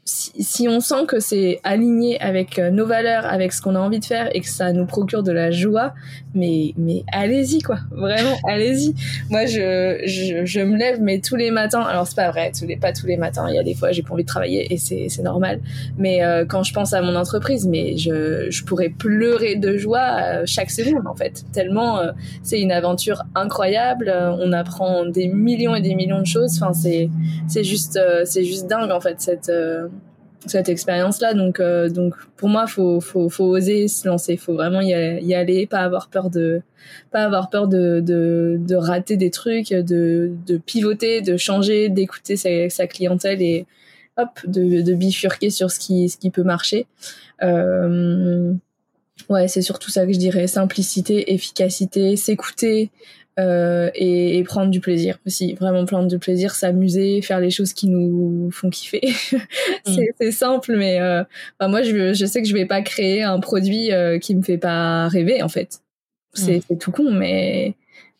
si, 0.04 0.32
si, 0.44 0.68
on 0.68 0.80
sent 0.80 1.06
que 1.08 1.20
c'est 1.20 1.60
aligné 1.64 2.20
avec 2.20 2.58
euh, 2.58 2.70
nos 2.70 2.86
valeurs 2.86 3.26
avec 3.26 3.54
ce 3.54 3.62
qu'on 3.62 3.76
a 3.76 3.80
envie 3.80 4.00
de 4.00 4.06
faire 4.06 4.36
et 4.36 4.42
que 4.42 4.48
ça 4.48 4.74
nous 4.74 4.86
procure 4.86 5.24
de 5.24 5.32
la 5.32 5.52
joie 5.52 5.94
mais 6.36 6.74
mais 6.78 7.04
allez-y 7.14 7.62
quoi. 7.62 7.78
Vraiment 7.92 8.36
allez-y. 8.46 8.94
Moi 9.30 9.46
je, 9.46 10.02
je, 10.06 10.60
me 10.60 10.78
lève 10.78 11.00
mais 11.00 11.20
tous 11.20 11.36
les 11.36 11.52
matins. 11.52 11.82
Alors 11.82 12.08
c'est 12.08 12.16
pas 12.16 12.32
vrai 12.32 12.52
tous 12.58 12.66
les 12.66 12.76
pas 12.76 12.92
tous 12.92 13.06
les 13.06 13.18
matins. 13.18 13.46
Il 13.50 13.56
y 13.56 13.60
a 13.60 13.64
des 13.64 13.76
fois 13.76 13.92
j'ai 13.92 14.02
pas 14.02 14.14
envie 14.14 14.24
de 14.24 14.28
travailler 14.28 14.74
et 14.74 14.78
c'est 14.78 15.08
c'est 15.10 15.22
normal. 15.22 15.62
Mais 15.98 16.22
quand 16.50 16.64
je 16.64 16.72
pense 16.74 16.93
à 16.93 17.01
mon 17.01 17.15
entreprise, 17.15 17.67
mais 17.67 17.97
je, 17.97 18.49
je 18.49 18.63
pourrais 18.63 18.89
pleurer 18.89 19.55
de 19.55 19.78
joie 19.78 20.19
euh, 20.21 20.43
chaque 20.45 20.71
seconde 20.71 21.07
en 21.07 21.15
fait. 21.15 21.43
Tellement 21.53 21.99
euh, 21.99 22.11
c'est 22.41 22.59
une 22.59 22.71
aventure 22.71 23.24
incroyable. 23.36 24.13
on 24.39 24.51
apprend 24.51 25.05
des 25.05 25.28
millions 25.28 25.76
et 25.76 25.82
des 25.82 25.95
millions 25.95 26.19
de 26.19 26.26
choses. 26.26 26.61
Enfin 26.61 26.74
c'est 26.74 27.09
c'est 27.47 27.63
juste 27.63 27.99
c'est 28.26 28.43
juste 28.43 28.67
dingue 28.67 28.91
en 28.91 28.99
fait 28.99 29.21
cette 29.21 29.51
cette 30.45 30.67
expérience 30.67 31.21
là 31.21 31.34
donc 31.34 31.61
donc 31.61 32.15
pour 32.36 32.49
moi 32.49 32.67
faut 32.67 32.99
faut 32.99 33.30
faut 33.30 33.45
oser 33.45 33.88
se 33.88 34.05
lancer 34.07 34.36
faut 34.36 34.53
vraiment 34.53 34.82
y 34.82 34.93
aller, 34.93 35.67
pas 35.67 35.80
avoir 35.80 36.09
peur 36.09 36.30
de 36.30 36.61
pas 37.11 37.24
avoir 37.24 37.49
peur 37.49 37.67
de 37.67 38.01
de, 38.01 38.57
de 38.59 38.76
rater 38.76 39.15
des 39.15 39.32
trucs 39.32 39.69
de 39.69 40.32
de 40.45 40.57
pivoter 40.57 41.21
de 41.21 41.38
changer 41.38 41.88
d'écouter 41.88 42.36
sa, 42.36 42.69
sa 42.69 42.88
clientèle 42.88 43.41
et 43.41 43.65
hop, 44.18 44.39
de, 44.45 44.82
de, 44.82 44.93
bifurquer 44.93 45.49
sur 45.49 45.72
ce 45.72 45.80
qui, 45.80 46.09
ce 46.09 46.18
qui 46.18 46.30
peut 46.30 46.43
marcher. 46.43 46.86
Euh, 47.41 48.53
ouais, 49.30 49.47
c'est 49.47 49.61
surtout 49.61 49.89
ça 49.89 50.05
que 50.05 50.14
je 50.14 50.20
dirais. 50.20 50.47
Simplicité, 50.47 51.34
efficacité, 51.34 52.16
s'écouter 52.16 52.91
euh, 53.39 53.89
et, 53.95 54.38
et, 54.38 54.43
prendre 54.43 54.70
du 54.70 54.80
plaisir 54.80 55.18
aussi. 55.26 55.55
Vraiment 55.55 55.86
prendre 55.86 56.07
du 56.07 56.20
plaisir, 56.20 56.53
s'amuser, 56.53 57.22
faire 57.22 57.39
les 57.39 57.49
choses 57.49 57.74
qui 57.74 57.88
nous 57.88 58.51
font 58.51 58.70
kiffer. 58.70 59.01
c'est 59.86 60.14
mm. 60.22 60.32
simple, 60.32 60.76
mais 60.76 61.01
euh, 61.01 61.24
bah, 61.59 61.68
moi, 61.68 61.82
je, 61.82 62.14
je 62.14 62.26
sais 62.26 62.41
que 62.41 62.47
je 62.47 62.53
vais 62.53 62.68
pas 62.68 62.82
créer 62.82 63.24
un 63.24 63.39
produit 63.39 63.91
euh, 63.91 64.20
qui 64.20 64.36
me 64.36 64.43
fait 64.43 64.59
pas 64.59 65.07
rêver, 65.07 65.41
en 65.41 65.49
fait. 65.49 65.80
C'est 66.34 66.61
mm. 66.70 66.78
tout 66.78 66.91
con, 66.91 67.11
mais 67.11 67.74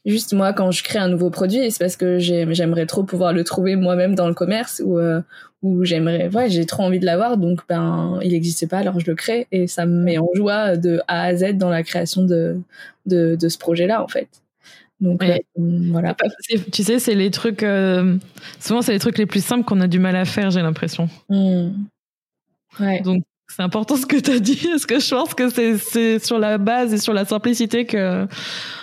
juste 0.05 0.33
moi 0.33 0.53
quand 0.53 0.71
je 0.71 0.83
crée 0.83 0.99
un 0.99 1.07
nouveau 1.07 1.29
produit 1.29 1.71
c'est 1.71 1.79
parce 1.79 1.95
que 1.95 2.19
j'aimerais 2.19 2.85
trop 2.85 3.03
pouvoir 3.03 3.33
le 3.33 3.43
trouver 3.43 3.75
moi-même 3.75 4.15
dans 4.15 4.27
le 4.27 4.33
commerce 4.33 4.81
ou 4.85 4.99
euh, 4.99 5.21
où 5.63 5.85
j'aimerais, 5.85 6.27
ouais, 6.27 6.49
j'ai 6.49 6.65
trop 6.65 6.83
envie 6.83 6.99
de 6.99 7.05
l'avoir, 7.05 7.37
donc 7.37 7.61
ben 7.69 8.19
il 8.21 8.33
n'existe 8.33 8.67
pas, 8.69 8.79
alors 8.79 8.99
je 8.99 9.09
le 9.09 9.15
crée 9.15 9.47
et 9.51 9.65
ça 9.67 9.85
me 9.85 10.03
met 10.03 10.17
en 10.17 10.27
joie 10.35 10.75
de 10.75 10.99
A 11.07 11.23
à 11.23 11.35
Z 11.35 11.53
dans 11.53 11.69
la 11.69 11.83
création 11.83 12.23
de 12.23 12.59
de, 13.05 13.35
de 13.39 13.49
ce 13.49 13.57
projet-là 13.57 14.03
en 14.03 14.07
fait. 14.09 14.27
Donc 14.99 15.23
euh, 15.23 15.37
voilà. 15.57 16.15
Tu 16.71 16.83
sais, 16.83 16.99
c'est 16.99 17.15
les 17.15 17.31
trucs, 17.31 17.63
euh, 17.63 18.17
souvent 18.59 18.81
c'est 18.81 18.91
les 18.93 18.99
trucs 18.99 19.17
les 19.17 19.25
plus 19.25 19.43
simples 19.43 19.63
qu'on 19.65 19.81
a 19.81 19.87
du 19.87 19.99
mal 19.99 20.15
à 20.15 20.25
faire, 20.25 20.51
j'ai 20.51 20.61
l'impression. 20.61 21.09
Mmh. 21.29 21.69
Ouais. 22.79 23.01
Donc 23.01 23.23
c'est 23.47 23.61
important 23.61 23.95
ce 23.97 24.05
que 24.05 24.17
tu 24.17 24.31
as 24.31 24.39
dit, 24.39 24.55
parce 24.69 24.85
que 24.85 24.99
je 24.99 25.09
pense 25.09 25.33
que 25.33 25.49
c'est 25.49 26.19
sur 26.19 26.39
la 26.39 26.57
base 26.57 26.93
et 26.93 26.97
sur 26.97 27.13
la 27.13 27.25
simplicité 27.25 27.85
que 27.85 28.27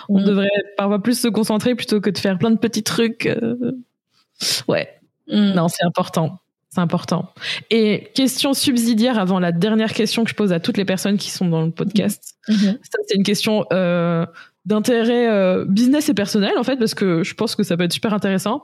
on 0.09 0.19
mmh. 0.19 0.23
devrait 0.23 0.49
parfois 0.77 1.01
plus 1.01 1.19
se 1.19 1.27
concentrer 1.27 1.75
plutôt 1.75 2.01
que 2.01 2.09
de 2.09 2.17
faire 2.17 2.37
plein 2.37 2.51
de 2.51 2.57
petits 2.57 2.83
trucs. 2.83 3.25
Euh. 3.25 3.73
Ouais. 4.67 4.89
Mmh. 5.27 5.53
Non, 5.53 5.67
c'est 5.67 5.85
important. 5.85 6.40
C'est 6.73 6.79
important. 6.79 7.33
Et 7.69 8.11
question 8.15 8.53
subsidiaire 8.53 9.19
avant 9.19 9.39
la 9.39 9.51
dernière 9.51 9.93
question 9.93 10.23
que 10.23 10.29
je 10.29 10.35
pose 10.35 10.53
à 10.53 10.61
toutes 10.61 10.77
les 10.77 10.85
personnes 10.85 11.17
qui 11.17 11.29
sont 11.29 11.49
dans 11.49 11.63
le 11.63 11.71
podcast. 11.71 12.35
Mhm. 12.47 12.79
Ça, 12.81 12.97
c'est 13.07 13.15
une 13.15 13.23
question 13.23 13.65
euh, 13.73 14.25
d'intérêt 14.63 15.27
euh, 15.29 15.65
business 15.67 16.07
et 16.07 16.13
personnel, 16.13 16.53
en 16.57 16.63
fait, 16.63 16.77
parce 16.77 16.93
que 16.93 17.23
je 17.23 17.33
pense 17.33 17.55
que 17.55 17.63
ça 17.63 17.75
peut 17.75 17.83
être 17.83 17.91
super 17.91 18.13
intéressant. 18.13 18.63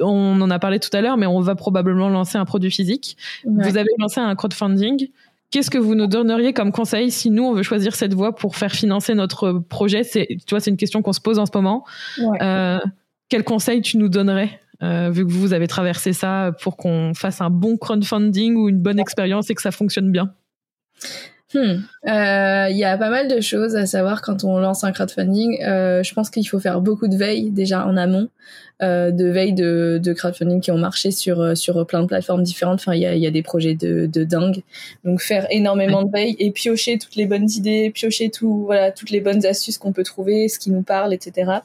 on 0.00 0.38
en 0.38 0.50
a 0.50 0.58
parlé 0.58 0.80
tout 0.80 0.94
à 0.94 1.00
l'heure, 1.00 1.16
mais 1.16 1.24
on 1.24 1.40
va 1.40 1.54
probablement 1.54 2.10
lancer 2.10 2.36
un 2.36 2.44
produit 2.44 2.70
physique. 2.70 3.16
Vous 3.46 3.78
avez 3.78 3.88
lancé 3.98 4.20
un 4.20 4.34
crowdfunding. 4.34 5.08
Qu'est-ce 5.50 5.70
que 5.70 5.78
vous 5.78 5.94
nous 5.94 6.06
donneriez 6.06 6.52
comme 6.52 6.72
conseil 6.72 7.10
si 7.10 7.30
nous, 7.30 7.44
on 7.44 7.54
veut 7.54 7.62
choisir 7.62 7.94
cette 7.94 8.12
voie 8.12 8.36
pour 8.36 8.56
faire 8.56 8.72
financer 8.72 9.14
notre 9.14 9.52
projet? 9.52 10.04
C'est, 10.04 10.26
tu 10.28 10.50
vois, 10.50 10.60
c'est 10.60 10.70
une 10.70 10.76
question 10.76 11.00
qu'on 11.00 11.14
se 11.14 11.22
pose 11.22 11.38
en 11.38 11.46
ce 11.46 11.52
moment. 11.54 11.84
Euh, 12.42 12.78
quel 13.30 13.44
conseil 13.44 13.80
tu 13.80 13.96
nous 13.96 14.10
donnerais? 14.10 14.60
Euh, 14.82 15.10
vu 15.10 15.26
que 15.26 15.32
vous 15.32 15.52
avez 15.52 15.68
traversé 15.68 16.12
ça 16.12 16.52
pour 16.62 16.76
qu'on 16.76 17.12
fasse 17.14 17.40
un 17.40 17.50
bon 17.50 17.76
crowdfunding 17.76 18.56
ou 18.56 18.68
une 18.68 18.80
bonne 18.80 18.98
expérience 18.98 19.50
et 19.50 19.54
que 19.54 19.62
ça 19.62 19.72
fonctionne 19.72 20.10
bien 20.10 20.32
hmm. 21.54 21.58
euh, 22.08 22.68
Il 22.70 22.76
y 22.76 22.84
a 22.84 22.96
pas 22.96 23.10
mal 23.10 23.28
de 23.28 23.40
choses 23.40 23.76
à 23.76 23.84
savoir 23.86 24.22
quand 24.22 24.44
on 24.44 24.58
lance 24.58 24.82
un 24.82 24.92
crowdfunding. 24.92 25.62
Euh, 25.62 26.02
je 26.02 26.14
pense 26.14 26.30
qu'il 26.30 26.48
faut 26.48 26.60
faire 26.60 26.80
beaucoup 26.80 27.08
de 27.08 27.16
veille 27.16 27.50
déjà 27.50 27.86
en 27.86 27.96
amont. 27.96 28.28
Euh, 28.82 29.10
de 29.10 29.26
veille 29.26 29.52
de, 29.52 30.00
de, 30.02 30.12
crowdfunding 30.14 30.62
qui 30.62 30.70
ont 30.70 30.78
marché 30.78 31.10
sur 31.10 31.40
euh, 31.40 31.54
sur 31.54 31.86
plein 31.86 32.00
de 32.00 32.06
plateformes 32.06 32.42
différentes. 32.42 32.80
Enfin, 32.80 32.94
il 32.94 33.02
y 33.02 33.06
a, 33.06 33.14
y 33.14 33.26
a 33.26 33.30
des 33.30 33.42
projets 33.42 33.74
de, 33.74 34.06
de 34.06 34.24
dingue. 34.24 34.62
Donc 35.04 35.20
faire 35.20 35.46
énormément 35.50 36.02
de 36.02 36.10
veille 36.10 36.34
et 36.38 36.50
piocher 36.50 36.96
toutes 36.96 37.14
les 37.16 37.26
bonnes 37.26 37.50
idées, 37.50 37.90
piocher 37.90 38.30
tout 38.30 38.64
voilà 38.64 38.90
toutes 38.90 39.10
les 39.10 39.20
bonnes 39.20 39.44
astuces 39.44 39.76
qu'on 39.76 39.92
peut 39.92 40.02
trouver, 40.02 40.48
ce 40.48 40.58
qui 40.58 40.70
nous 40.70 40.80
parle, 40.80 41.12
etc. 41.12 41.58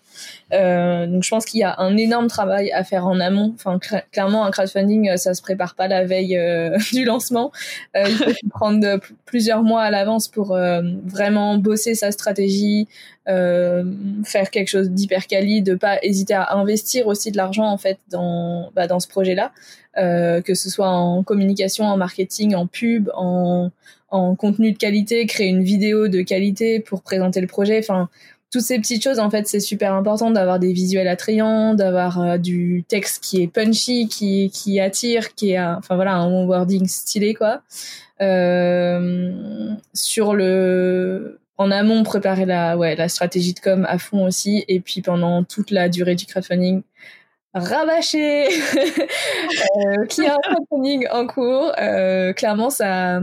Euh, 0.51 1.07
donc 1.07 1.23
je 1.23 1.29
pense 1.29 1.45
qu'il 1.45 1.61
y 1.61 1.63
a 1.63 1.79
un 1.79 1.95
énorme 1.95 2.27
travail 2.27 2.69
à 2.73 2.83
faire 2.83 3.07
en 3.07 3.21
amont. 3.21 3.53
Enfin 3.55 3.79
clairement 4.11 4.43
un 4.43 4.51
crowdfunding 4.51 5.11
euh, 5.11 5.17
ça 5.17 5.33
se 5.33 5.41
prépare 5.41 5.75
pas 5.75 5.87
la 5.87 6.03
veille 6.03 6.37
du 6.91 7.05
lancement. 7.05 7.53
il 7.95 8.07
faut 8.07 8.49
prendre 8.49 8.99
plusieurs 9.25 9.63
mois 9.63 9.83
à 9.83 9.89
l'avance 9.89 10.27
pour 10.27 10.57
vraiment 11.05 11.57
bosser 11.57 11.95
sa 11.95 12.11
stratégie, 12.11 12.89
euh, 13.27 13.83
faire 14.23 14.51
quelque 14.51 14.67
chose 14.67 14.89
d'hyper 14.91 15.27
quali, 15.27 15.61
de 15.61 15.75
pas 15.75 15.97
hésiter 16.03 16.33
à 16.33 16.53
investir 16.53 17.07
aussi 17.07 17.31
de 17.31 17.37
l'argent 17.37 17.65
en 17.65 17.77
fait 17.77 17.97
dans 18.09 18.71
bah, 18.75 18.87
dans 18.87 18.99
ce 18.99 19.07
projet-là, 19.07 19.51
euh, 19.97 20.41
que 20.41 20.53
ce 20.53 20.69
soit 20.69 20.89
en 20.89 21.23
communication, 21.23 21.85
en 21.85 21.97
marketing, 21.97 22.55
en 22.55 22.67
pub, 22.67 23.09
en 23.15 23.71
en 24.11 24.35
contenu 24.35 24.71
de 24.71 24.77
qualité, 24.77 25.25
créer 25.25 25.47
une 25.47 25.63
vidéo 25.63 26.07
de 26.07 26.21
qualité 26.21 26.79
pour 26.79 27.01
présenter 27.01 27.41
le 27.41 27.47
projet. 27.47 27.79
Enfin, 27.79 28.09
toutes 28.51 28.61
ces 28.61 28.79
petites 28.79 29.03
choses 29.03 29.19
en 29.19 29.29
fait 29.29 29.47
c'est 29.47 29.59
super 29.59 29.93
important 29.93 30.31
d'avoir 30.31 30.59
des 30.59 30.71
visuels 30.71 31.09
attrayants 31.09 31.73
d'avoir 31.73 32.21
euh, 32.21 32.37
du 32.37 32.85
texte 32.87 33.21
qui 33.21 33.41
est 33.41 33.47
punchy 33.47 34.07
qui 34.07 34.49
qui 34.53 34.79
attire 34.79 35.35
qui 35.35 35.51
est 35.51 35.59
enfin 35.59 35.95
voilà 35.95 36.13
un 36.13 36.45
wording 36.45 36.87
stylé 36.87 37.33
quoi 37.33 37.63
euh, 38.21 39.73
sur 39.93 40.33
le 40.33 41.39
en 41.57 41.71
amont 41.71 42.03
préparer 42.03 42.45
la 42.45 42.77
ouais 42.77 42.95
la 42.95 43.09
stratégie 43.09 43.53
de 43.53 43.59
com 43.59 43.85
à 43.89 43.97
fond 43.97 44.25
aussi. 44.25 44.65
Et 44.67 44.79
puis 44.79 45.01
pendant 45.01 45.43
toute 45.43 45.71
la 45.71 45.89
durée 45.89 46.15
du 46.15 46.25
crowdfunding 46.25 46.83
rabâcher. 47.53 48.47
Euh, 49.77 50.05
qui 50.07 50.25
a 50.25 50.33
un 50.33 50.37
crowdfunding 50.39 51.07
en 51.11 51.27
cours. 51.27 51.71
Euh, 51.79 52.33
clairement 52.33 52.69
ça 52.69 53.19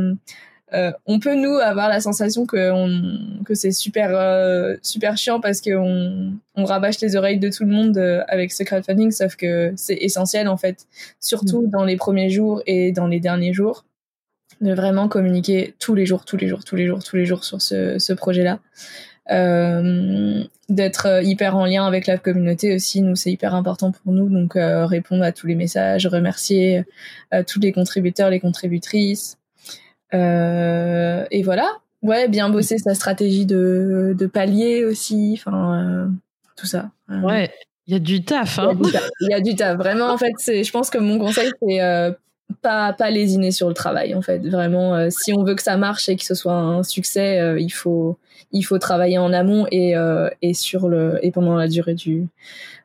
euh, 0.74 0.91
on 1.05 1.18
peut 1.20 1.35
nous 1.35 1.59
avoir 1.59 1.91
la 1.91 2.01
sensation 2.01 2.47
que 2.47 2.70
on, 2.70 3.45
que 3.45 3.55
c'est 3.55 3.72
super 3.72 4.11
euh, 4.14 4.76
super 4.80 5.18
chiant 5.18 5.39
parce 5.39 5.61
que 5.61 5.76
on, 5.76 6.33
on 6.55 6.64
rabâche 6.64 6.99
les 7.01 7.14
oreilles 7.14 7.39
de 7.39 7.51
tout 7.51 7.64
le 7.64 7.70
monde 7.70 7.99
avec 8.28 8.53
ce 8.53 8.62
crowdfunding. 8.62 9.11
Sauf 9.11 9.37
que 9.37 9.72
c'est 9.76 9.97
essentiel 9.97 10.49
en 10.49 10.57
fait. 10.57 10.87
Surtout 11.20 11.62
mm. 11.62 11.70
dans 11.70 11.85
les 11.85 11.97
premiers 11.97 12.30
jours 12.30 12.62
et 12.66 12.93
dans 12.93 13.07
les 13.07 13.20
derniers 13.20 13.53
jours 13.53 13.85
de 14.61 14.74
vraiment 14.74 15.09
communiquer 15.09 15.74
tous 15.78 15.94
les 15.94 16.07
jours, 16.07 16.24
tous 16.24 16.36
les 16.36 16.48
jours, 16.48 16.64
tous 16.64 16.76
les 16.76 16.86
jours, 16.86 17.03
tous 17.03 17.16
les 17.16 17.26
jours 17.26 17.44
sur 17.44 17.61
ce, 17.61 17.98
ce 17.98 18.12
projet-là. 18.12 18.61
Euh, 19.30 20.42
d'être 20.68 21.22
hyper 21.22 21.57
en 21.57 21.64
lien 21.64 21.86
avec 21.86 22.07
la 22.07 22.18
communauté 22.18 22.74
aussi, 22.74 23.03
nous 23.03 23.14
c'est 23.14 23.30
hyper 23.30 23.55
important 23.55 23.92
pour 23.92 24.12
nous, 24.12 24.28
donc 24.28 24.57
euh, 24.57 24.84
répondre 24.84 25.22
à 25.22 25.30
tous 25.30 25.46
les 25.46 25.55
messages, 25.55 26.07
remercier 26.07 26.84
euh, 27.32 27.44
tous 27.46 27.61
les 27.61 27.72
contributeurs, 27.72 28.30
les 28.30 28.40
contributrices, 28.40 29.38
et 30.12 31.42
voilà. 31.44 31.68
Ouais, 32.03 32.28
bien 32.28 32.50
bosser 32.50 32.78
sa 32.78 32.94
stratégie 32.94 33.46
de, 33.46 34.14
de 34.18 34.26
palier 34.26 34.84
aussi, 34.84 35.38
enfin 35.38 36.11
tout 36.57 36.66
ça. 36.66 36.90
Ouais, 37.09 37.50
il 37.86 37.92
y 37.92 37.96
a 37.96 38.00
du 38.00 38.24
taf. 38.24 38.59
Hein. 38.59 38.76
Il 39.20 39.30
y, 39.30 39.34
a 39.34 39.40
du 39.40 39.55
taf. 39.55 39.78
Vraiment, 39.78 40.09
en 40.11 40.18
fait, 40.18 40.32
c'est, 40.38 40.64
je 40.64 40.72
pense 40.72 40.90
que 40.90 40.98
mon 40.98 41.18
conseil 41.18 41.50
c'est 41.62 41.80
pas 42.53 42.92
pas 42.92 43.11
lésiner 43.11 43.50
sur 43.50 43.68
le 43.68 43.74
travail 43.74 44.14
en 44.14 44.22
fait. 44.22 44.38
Vraiment 44.46 44.94
euh, 44.94 45.09
si 45.11 45.32
on 45.32 45.44
veut 45.44 45.55
que 45.55 45.62
ça 45.62 45.76
marche 45.76 46.09
et 46.09 46.16
que 46.16 46.24
ce 46.24 46.34
soit 46.34 46.55
un 46.55 46.82
succès 46.82 47.40
euh, 47.40 47.59
il 47.59 47.70
faut 47.70 48.18
il 48.53 48.62
faut 48.62 48.78
travailler 48.78 49.18
en 49.18 49.32
amont 49.32 49.66
et 49.70 49.96
euh, 49.96 50.28
et 50.42 50.55
sur 50.55 50.88
le 50.88 51.18
et 51.22 51.30
pendant 51.30 51.57
la 51.57 51.68
durée 51.68 51.94
du 51.94 52.26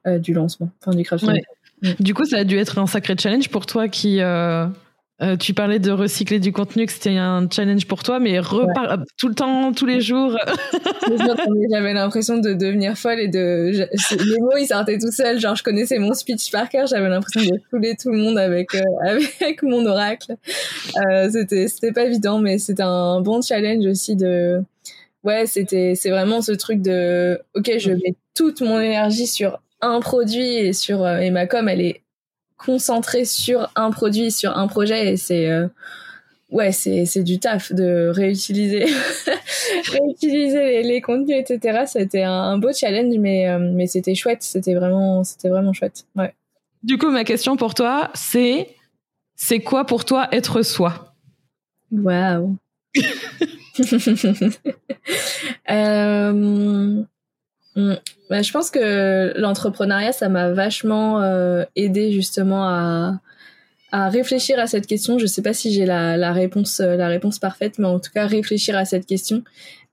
du 0.06 0.34
lancement 0.34 0.70
enfin 0.82 0.96
du 0.96 1.04
crowdfunding 1.04 1.44
mm. 1.82 1.90
du 2.00 2.14
coup 2.14 2.24
ça 2.24 2.38
a 2.38 2.44
dû 2.46 2.58
être 2.58 2.80
un 2.80 2.88
sacré 2.88 3.16
challenge 3.18 3.50
pour 3.50 3.66
toi 3.66 3.90
qui 3.90 4.22
Euh, 5.20 5.36
tu 5.36 5.56
parlais 5.56 5.80
de 5.80 5.90
recycler 5.90 6.40
du 6.40 6.52
contenu, 6.52 6.86
que 6.86 6.92
c'était 6.92 7.18
un 7.18 7.50
challenge 7.50 7.88
pour 7.88 8.04
toi, 8.04 8.20
mais 8.20 8.40
repar 8.40 9.00
tout 9.18 9.28
le 9.28 9.34
temps, 9.34 9.74
tous 9.74 9.88
les 9.88 10.00
jours. 10.00 10.38
J'avais 11.72 11.94
l'impression 11.94 12.38
de 12.38 12.54
devenir 12.54 12.96
folle 12.96 13.20
et 13.20 13.28
de. 13.28 13.72
les 13.72 14.40
mots, 14.40 14.58
ils 14.60 14.68
sortaient 14.68 15.00
tout 15.00 15.12
seuls. 15.12 15.40
Genre, 15.40 15.56
je 15.56 15.64
connaissais 15.64 15.98
mon 15.98 16.14
speech 16.14 16.52
par 16.52 16.70
cœur. 16.70 16.86
J'avais 16.86 17.10
l'impression 17.10 17.42
de 17.42 17.60
fouler 17.72 17.96
tout 18.00 18.12
le 18.12 18.20
monde 18.20 18.38
avec, 18.38 18.76
euh, 18.76 18.82
avec 19.42 19.64
mon 19.64 19.88
oracle. 19.88 20.36
Euh, 21.10 21.30
c'était, 21.32 21.68
c'était 21.68 21.92
pas 21.92 22.04
évident, 22.04 22.38
mais 22.38 22.60
c'était 22.60 22.84
un 22.84 23.20
bon 23.22 23.42
challenge 23.42 23.88
aussi 23.88 24.16
de. 24.16 24.62
Ouais, 25.24 25.48
c'était, 25.48 25.96
c'est 25.96 26.12
vraiment 26.12 26.44
ce 26.44 26.52
truc 26.52 26.84
de. 26.84 27.42
Ok, 27.56 27.72
je 27.80 27.92
mets 27.92 28.16
toute 28.36 28.62
mon 28.62 28.80
énergie 28.80 29.26
sur 29.26 29.60
un 29.82 30.00
produit 30.00 30.58
et 30.58 30.74
sur. 30.74 31.08
et 31.08 31.32
ma 31.32 31.48
com, 31.48 31.68
elle 31.68 31.82
est 31.82 32.02
concentré 32.58 33.26
sur 33.26 33.70
un 33.76 33.92
produit, 33.92 34.32
sur 34.32 34.58
un 34.58 34.68
projet 34.68 35.14
et 35.14 35.18
c'est 35.18 35.50
euh, 35.50 35.68
ouais, 36.50 36.72
c'est 36.72 37.06
c'est 37.06 37.24
du 37.24 37.40
taf 37.40 37.72
de 37.72 38.10
réutiliser 38.14 38.86
réutiliser 39.92 40.84
les, 40.84 41.02
contenus 41.02 41.38
etc. 41.38 41.84
C'était 41.86 42.24
un, 42.24 42.58
beau 42.58 42.74
challenge 42.74 43.16
mais 43.20 43.48
euh, 43.48 43.60
mais 43.60 43.88
c'était 43.88 44.16
chouette, 44.16 44.44
c'était 44.44 44.74
vraiment 44.74 45.24
c'était 45.24 45.50
vraiment 45.50 45.74
chouette. 45.74 46.06
Ouais. 46.16 46.34
Du 46.84 46.98
coup, 46.98 47.10
ma 47.10 47.24
question 47.24 47.58
pour 47.58 47.74
toi, 47.74 48.12
c'est 48.14 48.70
c'est 49.36 49.60
quoi 49.60 49.86
pour 49.86 50.06
toi 50.06 50.28
être 50.32 50.62
soi? 50.64 51.14
Waouh. 51.92 52.58
euh, 55.70 57.04
Mm. 57.78 57.94
Bah, 58.30 58.42
je 58.42 58.52
pense 58.52 58.70
que 58.70 59.34
l'entrepreneuriat, 59.40 60.12
ça 60.12 60.28
m'a 60.28 60.52
vachement 60.52 61.22
euh, 61.22 61.64
aidé 61.78 62.12
justement 62.12 62.68
à, 62.68 63.22
à 63.92 64.10
réfléchir 64.10 64.60
à 64.60 64.68
cette 64.68 64.88
question. 64.88 65.18
Je 65.18 65.28
sais 65.28 65.42
pas 65.42 65.54
si 65.54 65.72
j'ai 65.72 65.86
la, 65.86 66.18
la, 66.18 66.34
réponse, 66.34 66.82
euh, 66.82 66.98
la 66.98 67.08
réponse 67.08 67.40
parfaite, 67.40 67.80
mais 67.80 67.88
en 67.88 68.00
tout 68.00 68.12
cas 68.12 68.28
réfléchir 68.28 68.76
à 68.76 68.84
cette 68.84 69.06
question. 69.06 69.44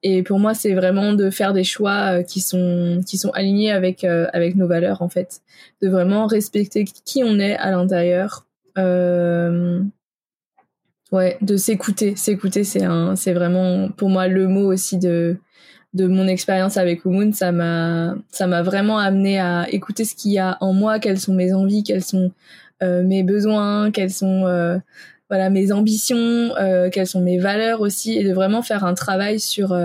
Et 0.03 0.23
pour 0.23 0.39
moi, 0.39 0.53
c'est 0.53 0.75
vraiment 0.75 1.15
de 1.15 1.31
faire 1.31 1.55
des 1.55 1.65
choix 1.65 2.19
euh, 2.19 2.23
qui 2.23 2.41
sont 2.41 3.01
qui 3.07 3.17
sont 3.17 3.31
alignés 3.31 3.71
avec 3.71 4.05
euh, 4.05 4.27
avec 4.35 4.55
nos 4.55 4.67
valeurs 4.67 5.01
en 5.01 5.09
fait, 5.09 5.41
de 5.81 5.89
vraiment 5.89 6.27
respecter 6.27 6.85
qui 6.85 7.25
on 7.25 7.39
est 7.39 7.57
à 7.57 7.71
l'intérieur. 7.71 8.47
Euh, 8.77 9.83
ouais, 11.11 11.39
de 11.41 11.57
s'écouter. 11.57 12.17
S'écouter, 12.17 12.65
c'est 12.65 12.85
un, 12.85 13.17
c'est 13.17 13.33
vraiment 13.33 13.89
pour 13.89 14.11
moi 14.11 14.29
le 14.29 14.47
mot 14.47 14.71
aussi 14.71 14.99
de 14.99 15.39
de 15.95 16.07
mon 16.09 16.27
expérience 16.27 16.77
avec 16.77 17.05
Umoon, 17.05 17.33
ça 17.33 17.53
m'a 17.53 18.17
ça 18.31 18.47
m'a 18.47 18.63
vraiment 18.63 18.99
amené 18.99 19.39
à 19.39 19.67
écouter 19.71 20.05
ce 20.05 20.15
qu'il 20.15 20.33
y 20.33 20.39
a 20.39 20.59
en 20.61 20.73
moi, 20.73 20.99
quelles 20.99 21.21
sont 21.21 21.35
mes 21.35 21.55
envies, 21.55 21.85
quels 21.85 22.03
sont 22.03 22.33
euh, 22.83 23.03
mes 23.05 23.23
besoins, 23.23 23.93
quelles 23.93 24.11
sont 24.11 24.47
euh, 24.47 24.79
voilà 25.31 25.51
mes 25.51 25.71
ambitions, 25.71 26.17
euh, 26.59 26.91
quelles 26.91 27.07
sont 27.07 27.21
mes 27.21 27.39
valeurs 27.39 27.81
aussi, 27.81 28.19
et 28.19 28.25
de 28.25 28.33
vraiment 28.33 28.63
faire 28.63 28.85
un 28.85 28.95
travail 28.95 29.39
sur 29.39 29.77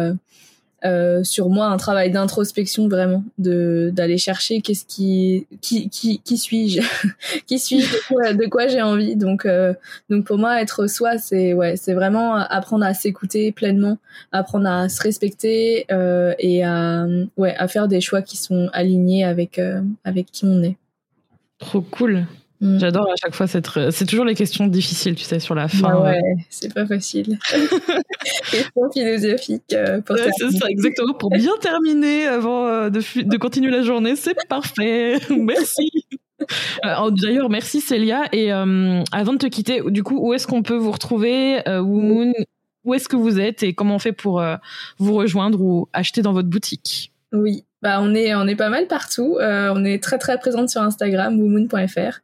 euh, 0.85 1.23
sur 1.23 1.49
moi 1.49 1.67
un 1.67 1.77
travail 1.77 2.09
d'introspection 2.11 2.87
vraiment 2.87 3.23
de 3.37 3.91
d'aller 3.93 4.17
chercher 4.17 4.61
qu'est-ce 4.61 4.85
qui 4.85 5.45
qui 5.61 5.89
qui, 5.89 6.37
suis-je? 6.37 6.81
Qui 7.47 7.59
suis-je? 7.59 7.93
De 8.33 8.47
quoi, 8.47 8.67
j'ai 8.67 8.81
envie? 8.81 9.15
Donc 9.15 9.45
euh, 9.45 9.73
donc 10.09 10.25
pour 10.25 10.37
moi 10.37 10.61
être 10.61 10.87
soi 10.87 11.17
c'est 11.17 11.53
ouais 11.53 11.75
c'est 11.75 11.93
vraiment 11.93 12.35
apprendre 12.35 12.85
à 12.85 12.93
s'écouter 12.93 13.51
pleinement 13.51 13.97
apprendre 14.31 14.69
à 14.69 14.89
se 14.89 15.01
respecter 15.01 15.85
euh, 15.91 16.33
et 16.39 16.63
à 16.63 17.05
ouais 17.37 17.55
à 17.55 17.67
faire 17.67 17.87
des 17.87 18.01
choix 18.01 18.21
qui 18.21 18.37
sont 18.37 18.69
alignés 18.73 19.25
avec 19.25 19.59
avec 20.03 20.31
qui 20.31 20.45
on 20.45 20.63
est. 20.63 20.77
Trop 21.59 21.81
cool 21.81 22.25
Mm. 22.61 22.77
J'adore 22.77 23.07
à 23.09 23.15
chaque 23.21 23.33
fois 23.33 23.47
cette. 23.47 23.69
C'est 23.91 24.05
toujours 24.05 24.25
les 24.25 24.35
questions 24.35 24.67
difficiles, 24.67 25.15
tu 25.15 25.23
sais, 25.23 25.39
sur 25.39 25.55
la 25.55 25.67
fin. 25.69 25.93
Bah 25.93 26.01
ouais, 26.01 26.19
c'est 26.49 26.73
pas 26.73 26.85
facile. 26.85 27.39
questions 28.51 28.91
philosophiques. 28.91 29.73
Euh, 29.73 30.01
pour 30.01 30.17
ouais, 30.17 30.29
c'est 30.37 30.51
ça, 30.51 30.67
exactement. 30.69 31.13
Pour 31.13 31.29
bien 31.29 31.53
terminer 31.61 32.27
avant 32.27 32.67
euh, 32.67 32.89
de, 32.89 33.01
de 33.21 33.37
continuer 33.37 33.71
la 33.71 33.81
journée, 33.81 34.17
c'est 34.17 34.35
parfait. 34.49 35.19
merci. 35.29 35.89
Euh, 36.85 37.11
d'ailleurs, 37.11 37.49
merci 37.49 37.79
Célia. 37.79 38.23
Et 38.33 38.51
avant 38.51 39.33
de 39.33 39.37
te 39.37 39.47
quitter, 39.47 39.81
du 39.87 40.03
coup, 40.03 40.19
où 40.19 40.33
est-ce 40.33 40.47
qu'on 40.47 40.63
peut 40.63 40.77
vous 40.77 40.91
retrouver, 40.91 41.65
euh, 41.67 41.81
Où 41.81 42.93
est-ce 42.93 43.07
que 43.07 43.15
vous 43.15 43.39
êtes 43.39 43.63
et 43.63 43.73
comment 43.73 43.95
on 43.95 43.99
fait 43.99 44.13
pour 44.13 44.43
vous 44.97 45.13
rejoindre 45.13 45.61
ou 45.61 45.87
acheter 45.93 46.21
dans 46.21 46.33
votre 46.33 46.49
boutique? 46.49 47.13
Oui, 47.31 47.63
bah 47.81 47.99
on 48.01 48.15
est 48.15 48.33
on 48.33 48.47
est 48.47 48.55
pas 48.55 48.69
mal 48.69 48.87
partout. 48.87 49.37
on 49.39 49.85
est 49.85 50.03
très 50.03 50.17
très 50.17 50.37
présente 50.39 50.69
sur 50.69 50.81
Instagram, 50.81 51.39
woomoon.fr. 51.39 52.19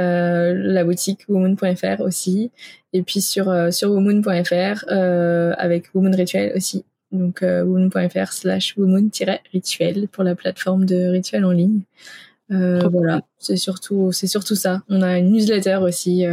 Euh, 0.00 0.54
la 0.56 0.84
boutique 0.84 1.20
womoon.fr 1.28 2.00
aussi, 2.00 2.50
et 2.94 3.02
puis 3.02 3.20
sur 3.20 3.50
euh, 3.50 3.70
sur 3.70 3.90
womoon.fr 3.90 4.84
euh, 4.90 5.52
avec 5.58 5.94
Womoon 5.94 6.16
Rituel 6.16 6.52
aussi. 6.56 6.84
Donc 7.10 7.42
womoon.fr 7.42 8.32
slash 8.32 8.74
womoon-rituel 8.78 10.08
pour 10.08 10.24
la 10.24 10.34
plateforme 10.34 10.86
de 10.86 11.08
rituel 11.08 11.44
en 11.44 11.50
ligne. 11.50 11.82
voilà, 12.48 13.20
c'est 13.38 13.58
surtout 13.58 14.12
c'est 14.12 14.26
surtout 14.26 14.54
ça. 14.54 14.82
On 14.88 15.02
a 15.02 15.18
une 15.18 15.30
newsletter 15.32 15.76
aussi 15.82 16.24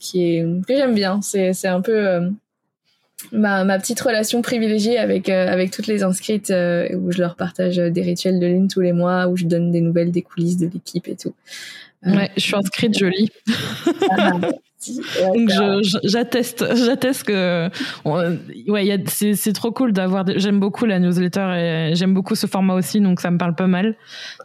qui 0.00 0.22
est 0.22 0.42
que 0.66 0.74
j'aime 0.74 0.94
bien. 0.96 1.22
C'est 1.22 1.52
c'est 1.52 1.68
un 1.68 1.80
peu 1.80 2.28
ma, 3.30 3.62
ma 3.62 3.78
petite 3.78 4.00
relation 4.00 4.42
privilégiée 4.42 4.98
avec 4.98 5.28
avec 5.28 5.70
toutes 5.70 5.86
les 5.86 6.02
inscrites 6.02 6.50
où 6.50 7.12
je 7.12 7.20
leur 7.20 7.36
partage 7.36 7.76
des 7.76 8.02
rituels 8.02 8.40
de 8.40 8.46
lune 8.46 8.66
tous 8.66 8.80
les 8.80 8.92
mois 8.92 9.28
où 9.28 9.36
je 9.36 9.44
donne 9.44 9.70
des 9.70 9.80
nouvelles 9.80 10.10
des 10.10 10.22
coulisses 10.22 10.58
de 10.58 10.66
l'équipe 10.66 11.06
et 11.06 11.14
tout 11.14 11.34
Ouais, 12.04 12.30
je 12.36 12.42
suis 12.42 12.54
inscrite, 12.54 12.98
je 12.98 13.06
lis. 13.06 13.30
Ah, 14.10 14.32
Donc 15.34 15.50
j'atteste, 16.04 16.64
j'atteste 16.76 17.24
que 17.24 17.68
ouais, 18.04 19.04
c'est 19.06 19.52
trop 19.52 19.72
cool 19.72 19.92
d'avoir. 19.92 20.24
J'aime 20.36 20.60
beaucoup 20.60 20.84
la 20.86 20.98
newsletter 20.98 21.90
et 21.90 21.94
j'aime 21.94 22.14
beaucoup 22.14 22.34
ce 22.34 22.46
format 22.46 22.74
aussi, 22.74 23.00
donc 23.00 23.20
ça 23.20 23.30
me 23.30 23.38
parle 23.38 23.54
pas 23.54 23.66
mal. 23.66 23.96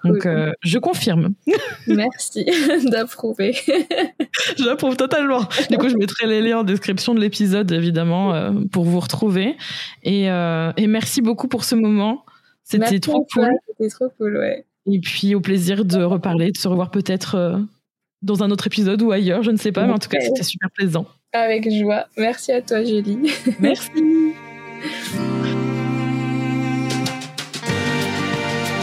Donc 0.04 0.26
euh, 0.26 0.52
je 0.62 0.80
confirme. 0.80 1.34
Merci 1.88 2.46
d'approuver. 2.90 3.56
J'approuve 4.58 4.96
totalement. 4.96 5.42
Du 5.70 5.78
coup, 5.78 5.90
je 5.90 5.98
mettrai 5.98 6.28
les 6.28 6.42
liens 6.42 6.60
en 6.60 6.64
description 6.64 7.14
de 7.14 7.20
l'épisode 7.20 7.72
évidemment 7.72 8.34
euh, 8.34 8.52
pour 8.72 8.86
vous 8.86 9.00
retrouver. 9.00 9.58
Et, 10.04 10.30
euh, 10.32 10.72
et 10.78 10.88
merci 10.88 11.22
beaucoup 11.22 11.48
pour 11.48 11.64
ce 11.64 11.76
moment. 11.76 12.26
C'était 12.64 13.00
trop 13.00 13.28
cool. 13.34 13.50
C'était 13.68 13.90
trop 13.90 14.10
cool, 14.18 14.38
ouais. 14.38 14.66
Et 14.90 15.00
puis 15.00 15.36
au 15.36 15.42
plaisir 15.42 15.86
de 15.86 16.02
reparler, 16.04 16.52
de 16.52 16.58
se 16.58 16.68
revoir 16.68 16.90
peut-être 16.92 17.36
euh, 17.36 17.58
dans 18.22 18.44
un 18.44 18.52
autre 18.52 18.68
épisode 18.68 19.02
ou 19.02 19.12
ailleurs, 19.12 19.44
je 19.44 19.52
ne 19.52 19.58
sais 19.58 19.72
pas, 19.72 19.86
mais 19.86 19.94
en 19.94 20.00
tout 20.00 20.10
cas 20.10 20.20
c'était 20.22 20.44
super 20.44 20.70
plaisant. 20.72 21.06
Avec 21.34 21.70
joie. 21.72 22.08
Merci 22.18 22.52
à 22.52 22.62
toi 22.62 22.84
Julie. 22.84 23.32
Merci. 23.60 24.34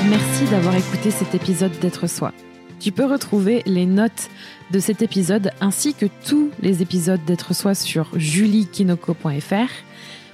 Merci 0.08 0.44
d'avoir 0.50 0.74
écouté 0.76 1.10
cet 1.10 1.34
épisode 1.34 1.78
d'être 1.80 2.06
soi. 2.06 2.32
Tu 2.80 2.92
peux 2.92 3.04
retrouver 3.04 3.62
les 3.66 3.86
notes 3.86 4.30
de 4.70 4.78
cet 4.78 5.02
épisode 5.02 5.50
ainsi 5.60 5.94
que 5.94 6.06
tous 6.26 6.50
les 6.62 6.80
épisodes 6.80 7.24
d'être 7.24 7.54
soi 7.54 7.74
sur 7.74 8.08
juliekinoko.fr 8.14 9.87